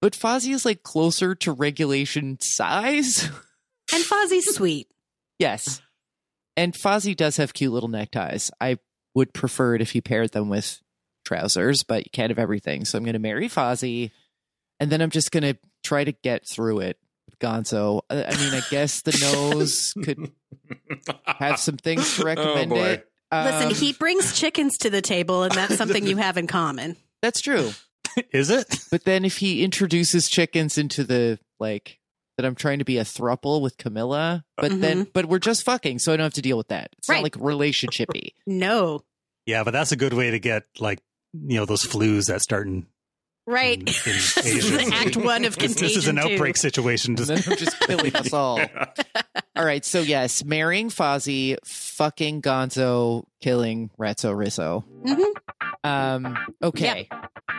but 0.00 0.12
Fozzie 0.12 0.52
is 0.52 0.64
like 0.64 0.82
closer 0.82 1.34
to 1.36 1.52
regulation 1.52 2.38
size. 2.40 3.28
And 3.92 4.02
Fozzie's 4.02 4.54
sweet. 4.54 4.88
yes. 5.38 5.82
And 6.56 6.72
Fozzie 6.72 7.14
does 7.14 7.36
have 7.36 7.52
cute 7.52 7.70
little 7.70 7.90
neckties. 7.90 8.50
I 8.58 8.78
would 9.14 9.34
prefer 9.34 9.74
it 9.74 9.82
if 9.82 9.90
he 9.90 10.00
paired 10.00 10.32
them 10.32 10.48
with 10.48 10.80
trousers, 11.24 11.82
but 11.82 12.04
you 12.04 12.10
can't 12.10 12.30
have 12.30 12.38
everything. 12.38 12.84
So 12.84 12.96
I'm 12.96 13.04
going 13.04 13.12
to 13.12 13.18
marry 13.18 13.48
Fozzie, 13.48 14.10
and 14.80 14.90
then 14.90 15.00
I'm 15.00 15.10
just 15.10 15.32
going 15.32 15.42
to 15.42 15.58
try 15.82 16.04
to 16.04 16.12
get 16.12 16.48
through 16.48 16.80
it 16.80 16.98
with 17.26 17.38
Gonzo. 17.38 18.00
I 18.10 18.36
mean, 18.36 18.54
I 18.54 18.62
guess 18.70 19.02
the 19.02 19.18
nose 19.20 19.94
could 20.02 20.30
have 21.26 21.58
some 21.58 21.76
things 21.76 22.16
to 22.16 22.24
recommend 22.24 22.72
oh, 22.72 22.76
it. 22.76 23.08
Um, 23.30 23.44
Listen, 23.46 23.70
he 23.70 23.92
brings 23.92 24.38
chickens 24.38 24.78
to 24.78 24.90
the 24.90 25.02
table, 25.02 25.42
and 25.42 25.52
that's 25.52 25.76
something 25.78 26.06
you 26.06 26.16
have 26.16 26.36
in 26.36 26.46
common. 26.46 26.96
That's 27.24 27.40
true. 27.40 27.70
Is 28.32 28.50
it? 28.50 28.80
But 28.90 29.04
then 29.04 29.24
if 29.24 29.38
he 29.38 29.64
introduces 29.64 30.28
chickens 30.28 30.76
into 30.76 31.04
the 31.04 31.38
like 31.58 31.98
that 32.36 32.44
I'm 32.44 32.54
trying 32.54 32.80
to 32.80 32.84
be 32.84 32.98
a 32.98 33.02
thruple 33.04 33.62
with 33.62 33.78
Camilla, 33.78 34.44
but 34.58 34.78
then 34.80 35.06
but 35.14 35.24
we're 35.26 35.38
just 35.38 35.64
fucking, 35.64 36.00
so 36.00 36.12
I 36.12 36.16
don't 36.18 36.24
have 36.24 36.34
to 36.34 36.42
deal 36.42 36.58
with 36.58 36.68
that. 36.68 36.90
It's 36.98 37.08
Right. 37.08 37.16
not 37.16 37.22
like 37.22 37.34
relationshipy. 37.34 38.34
No. 38.46 39.00
Yeah, 39.46 39.64
but 39.64 39.70
that's 39.70 39.92
a 39.92 39.96
good 39.96 40.12
way 40.12 40.30
to 40.32 40.38
get 40.38 40.64
like 40.78 41.00
you 41.32 41.56
know 41.56 41.64
those 41.64 41.84
flus 41.84 42.26
that 42.26 42.42
start 42.42 42.66
in, 42.66 42.86
Right. 43.46 43.78
in, 43.78 43.80
in 43.80 43.92
this 43.94 44.36
is 44.46 44.92
act 44.92 45.16
one 45.16 45.44
of 45.46 45.56
contagion. 45.56 45.82
this 45.88 45.96
is 45.96 46.06
an 46.08 46.16
too. 46.16 46.22
outbreak 46.34 46.56
situation. 46.58 47.12
and 47.12 47.18
Just 47.18 47.28
then 47.28 47.52
I'm 47.52 47.58
just 47.58 47.80
killing 47.80 48.14
us 48.16 48.32
all. 48.34 48.60
All 49.56 49.64
right, 49.64 49.84
so 49.84 50.00
yes, 50.00 50.44
marrying 50.44 50.88
Fozzie, 50.90 51.56
fucking 51.64 52.42
Gonzo, 52.42 53.24
killing 53.40 53.90
Ratso 53.98 54.36
Rizzo. 54.36 54.84
Mhm. 55.04 55.32
Um, 55.84 56.38
okay, 56.62 57.08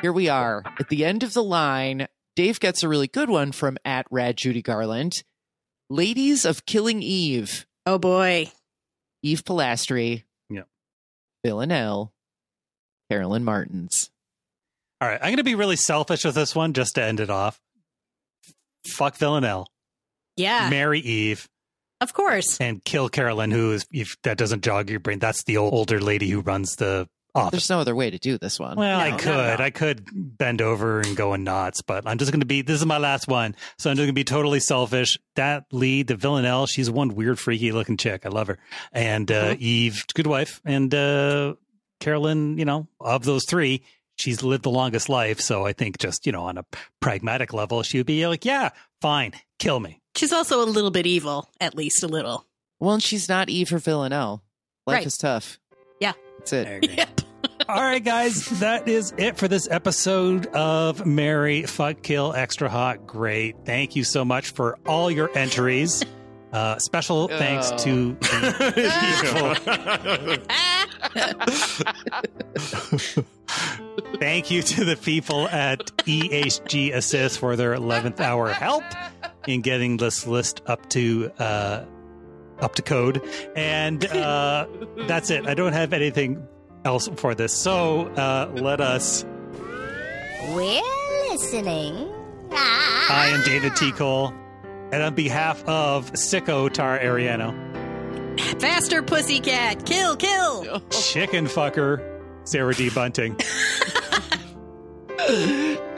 here 0.02 0.12
we 0.12 0.30
are 0.30 0.64
at 0.80 0.90
the 0.90 1.06
end 1.06 1.24
of 1.24 1.34
the 1.34 1.44
line. 1.44 2.08
Dave 2.36 2.60
gets 2.60 2.84
a 2.84 2.90
really 2.90 3.08
good 3.08 3.30
one 3.30 3.52
from 3.52 3.78
at 3.86 4.08
Rad 4.12 4.36
Judy 4.38 4.62
Garland. 4.62 5.24
Ladies 5.90 6.44
of 6.46 6.66
Killing 6.66 7.02
Eve, 7.04 7.66
Oh 7.86 8.00
boy. 8.00 8.52
Eve 9.22 9.44
Polastri, 9.44 10.24
Yep. 10.50 10.68
Villanelle, 11.46 12.12
Carolyn 13.12 13.44
Martens. 13.44 14.10
all 15.02 15.08
right. 15.08 15.20
I'm 15.22 15.28
going 15.30 15.38
to 15.38 15.44
be 15.44 15.56
really 15.56 15.76
selfish 15.76 16.26
with 16.26 16.34
this 16.36 16.56
one 16.56 16.74
just 16.74 16.96
to 16.96 17.04
end 17.04 17.20
it 17.20 17.30
off. 17.30 17.60
Fuck 18.88 19.18
Villanelle, 19.18 19.68
Yeah. 20.36 20.70
marry 20.72 21.00
Eve, 21.00 21.48
Of 22.02 22.14
course. 22.14 22.60
and 22.60 22.84
kill 22.84 23.08
Carolyn, 23.10 23.52
who 23.52 23.72
is 23.74 23.86
if 23.92 24.16
that 24.24 24.38
doesn't 24.40 24.64
jog 24.64 24.90
your 24.90 25.00
brain. 25.00 25.20
That's 25.20 25.44
the 25.44 25.58
older 25.58 26.00
lady 26.02 26.30
who 26.30 26.42
runs 26.42 26.76
the 26.76 27.08
office. 27.36 27.52
There's 27.52 27.70
no 27.70 27.80
other 27.80 27.94
way 27.96 28.10
to 28.10 28.18
do 28.18 28.38
this 28.38 28.60
one. 28.60 28.78
Well, 28.78 28.98
No, 29.00 29.06
I 29.06 29.18
could. 29.18 29.60
no. 29.60 29.64
I 29.66 29.70
could 29.70 30.08
bend 30.14 30.62
over 30.62 31.02
and 31.02 31.16
go 31.16 31.34
in 31.34 31.44
knots, 31.44 31.82
but 31.82 32.08
I'm 32.08 32.18
just 32.18 32.32
going 32.32 32.40
to 32.40 32.46
be. 32.46 32.62
This 32.62 32.80
is 32.80 32.86
my 32.86 32.98
last 32.98 33.28
one, 33.28 33.56
so 33.78 33.90
I'm 33.90 33.96
just 33.98 34.06
going 34.06 34.08
to 34.08 34.14
be 34.14 34.24
totally 34.24 34.60
selfish. 34.60 35.18
That 35.36 35.66
lead, 35.72 36.08
the 36.08 36.16
Villanelle, 36.16 36.66
she's 36.66 36.90
one 36.90 37.14
weird, 37.16 37.38
freaky 37.40 37.72
looking 37.72 37.98
chick. 37.98 38.26
I 38.26 38.30
love 38.30 38.48
her. 38.48 38.58
And 38.92 39.32
uh, 39.32 39.56
Eve, 39.60 40.06
good 40.16 40.28
wife, 40.28 40.62
and 40.66 40.94
uh, 40.96 41.56
Carolyn. 42.00 42.58
You 42.58 42.66
know, 42.66 42.88
of 43.00 43.24
those 43.26 43.46
three, 43.46 43.84
she's 44.18 44.42
lived 44.44 44.64
the 44.64 44.72
longest 44.72 45.10
life. 45.10 45.40
So 45.42 45.66
I 45.66 45.74
think 45.74 45.98
just 45.98 46.26
you 46.26 46.32
know, 46.32 46.44
on 46.44 46.58
a 46.58 46.66
pragmatic 47.02 47.54
level, 47.54 47.84
she 47.84 47.98
would 47.98 48.08
be 48.08 48.26
like, 48.28 48.46
yeah, 48.46 48.70
fine, 49.02 49.34
kill 49.60 49.80
me. 49.80 50.02
She's 50.16 50.32
also 50.32 50.64
a 50.64 50.66
little 50.66 50.92
bit 50.92 51.06
evil, 51.06 51.50
at 51.60 51.76
least 51.76 52.02
a 52.02 52.08
little. 52.08 52.46
Well, 52.80 52.94
and 52.96 53.04
she's 53.04 53.28
not 53.28 53.50
Eve 53.50 53.74
or 53.74 53.80
Villanelle. 53.80 54.44
Life 54.88 54.96
Right. 54.98 55.06
is 55.08 55.18
tough. 55.18 55.60
Yeah. 56.00 56.14
That's 56.40 56.54
it. 56.54 56.90
Yep. 56.98 57.22
All 57.68 57.82
right, 57.82 58.04
guys, 58.04 58.46
that 58.60 58.88
is 58.88 59.14
it 59.18 59.38
for 59.38 59.48
this 59.48 59.68
episode 59.72 60.46
of 60.48 61.06
Mary 61.06 61.64
Fuck 61.64 62.02
Kill 62.04 62.34
Extra 62.34 62.70
Hot. 62.70 63.08
Great. 63.08 63.56
Thank 63.66 63.96
you 63.96 64.04
so 64.04 64.24
much 64.26 64.50
for 64.52 64.78
all 64.86 65.10
your 65.10 65.36
entries. 65.36 66.04
Uh, 66.54 66.78
special 66.80 67.28
thanks 67.28 67.72
Oh. 67.72 67.78
to 67.78 68.12
the 68.14 68.36
thank 74.20 74.52
you 74.52 74.62
to 74.62 74.86
the 74.86 74.96
people 74.96 75.48
at 75.50 75.80
EHG 76.06 76.94
Assist 76.94 77.40
for 77.40 77.56
their 77.56 77.74
11th 77.76 78.20
hour 78.20 78.50
help 78.50 78.84
in 79.48 79.62
getting 79.62 79.98
this 79.98 80.28
list 80.28 80.62
up 80.68 80.88
to 80.90 81.32
uh, 81.40 81.84
up 82.60 82.76
to 82.76 82.82
code. 82.82 83.22
And 83.56 84.06
uh, 84.06 84.68
that's 85.08 85.30
it. 85.30 85.46
I 85.48 85.54
don't 85.54 85.74
have 85.74 85.94
anything 85.94 86.46
else 86.86 87.10
for 87.16 87.36
this. 87.36 87.54
So 87.54 88.08
uh, 88.16 88.50
let 88.56 88.80
us. 88.80 89.26
We're 90.50 90.82
listening. 91.32 92.12
I 92.52 93.30
am 93.34 93.42
David 93.44 93.76
T. 93.76 93.92
Cole. 93.92 94.34
And 94.92 95.04
on 95.04 95.16
behalf 95.16 95.64
of 95.66 96.14
Sicko 96.14 96.72
Tara 96.72 97.04
Ariano, 97.04 97.52
Faster, 98.60 99.02
pussycat! 99.02 99.86
Kill, 99.86 100.16
kill! 100.16 100.80
Chicken 100.90 101.46
Fucker, 101.46 102.22
Sarah 102.44 102.74
D. 102.74 102.90
Bunting, 102.90 103.36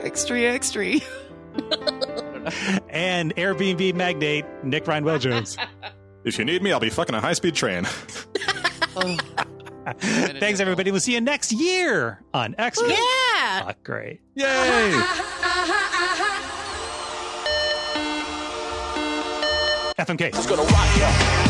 extra, 0.02 0.40
extra. 0.40 0.84
and 2.88 3.34
Airbnb 3.36 3.94
magnate 3.94 4.44
Nick 4.62 4.84
Rheinwald-Jones. 4.84 5.56
If 6.24 6.38
you 6.38 6.44
need 6.44 6.62
me, 6.62 6.72
I'll 6.72 6.80
be 6.80 6.90
fucking 6.90 7.14
a 7.14 7.20
high 7.20 7.32
speed 7.34 7.54
train. 7.54 7.86
Oh. 8.96 9.16
Thanks, 9.92 10.60
everybody. 10.60 10.90
We'll 10.90 11.00
see 11.00 11.14
you 11.14 11.20
next 11.20 11.52
year 11.52 12.22
on 12.34 12.54
X 12.58 12.80
Men. 12.80 12.90
Yeah! 12.90 13.64
Fuck, 13.64 13.82
great. 13.82 14.20
Yay! 14.34 14.92
FMK. 19.98 21.47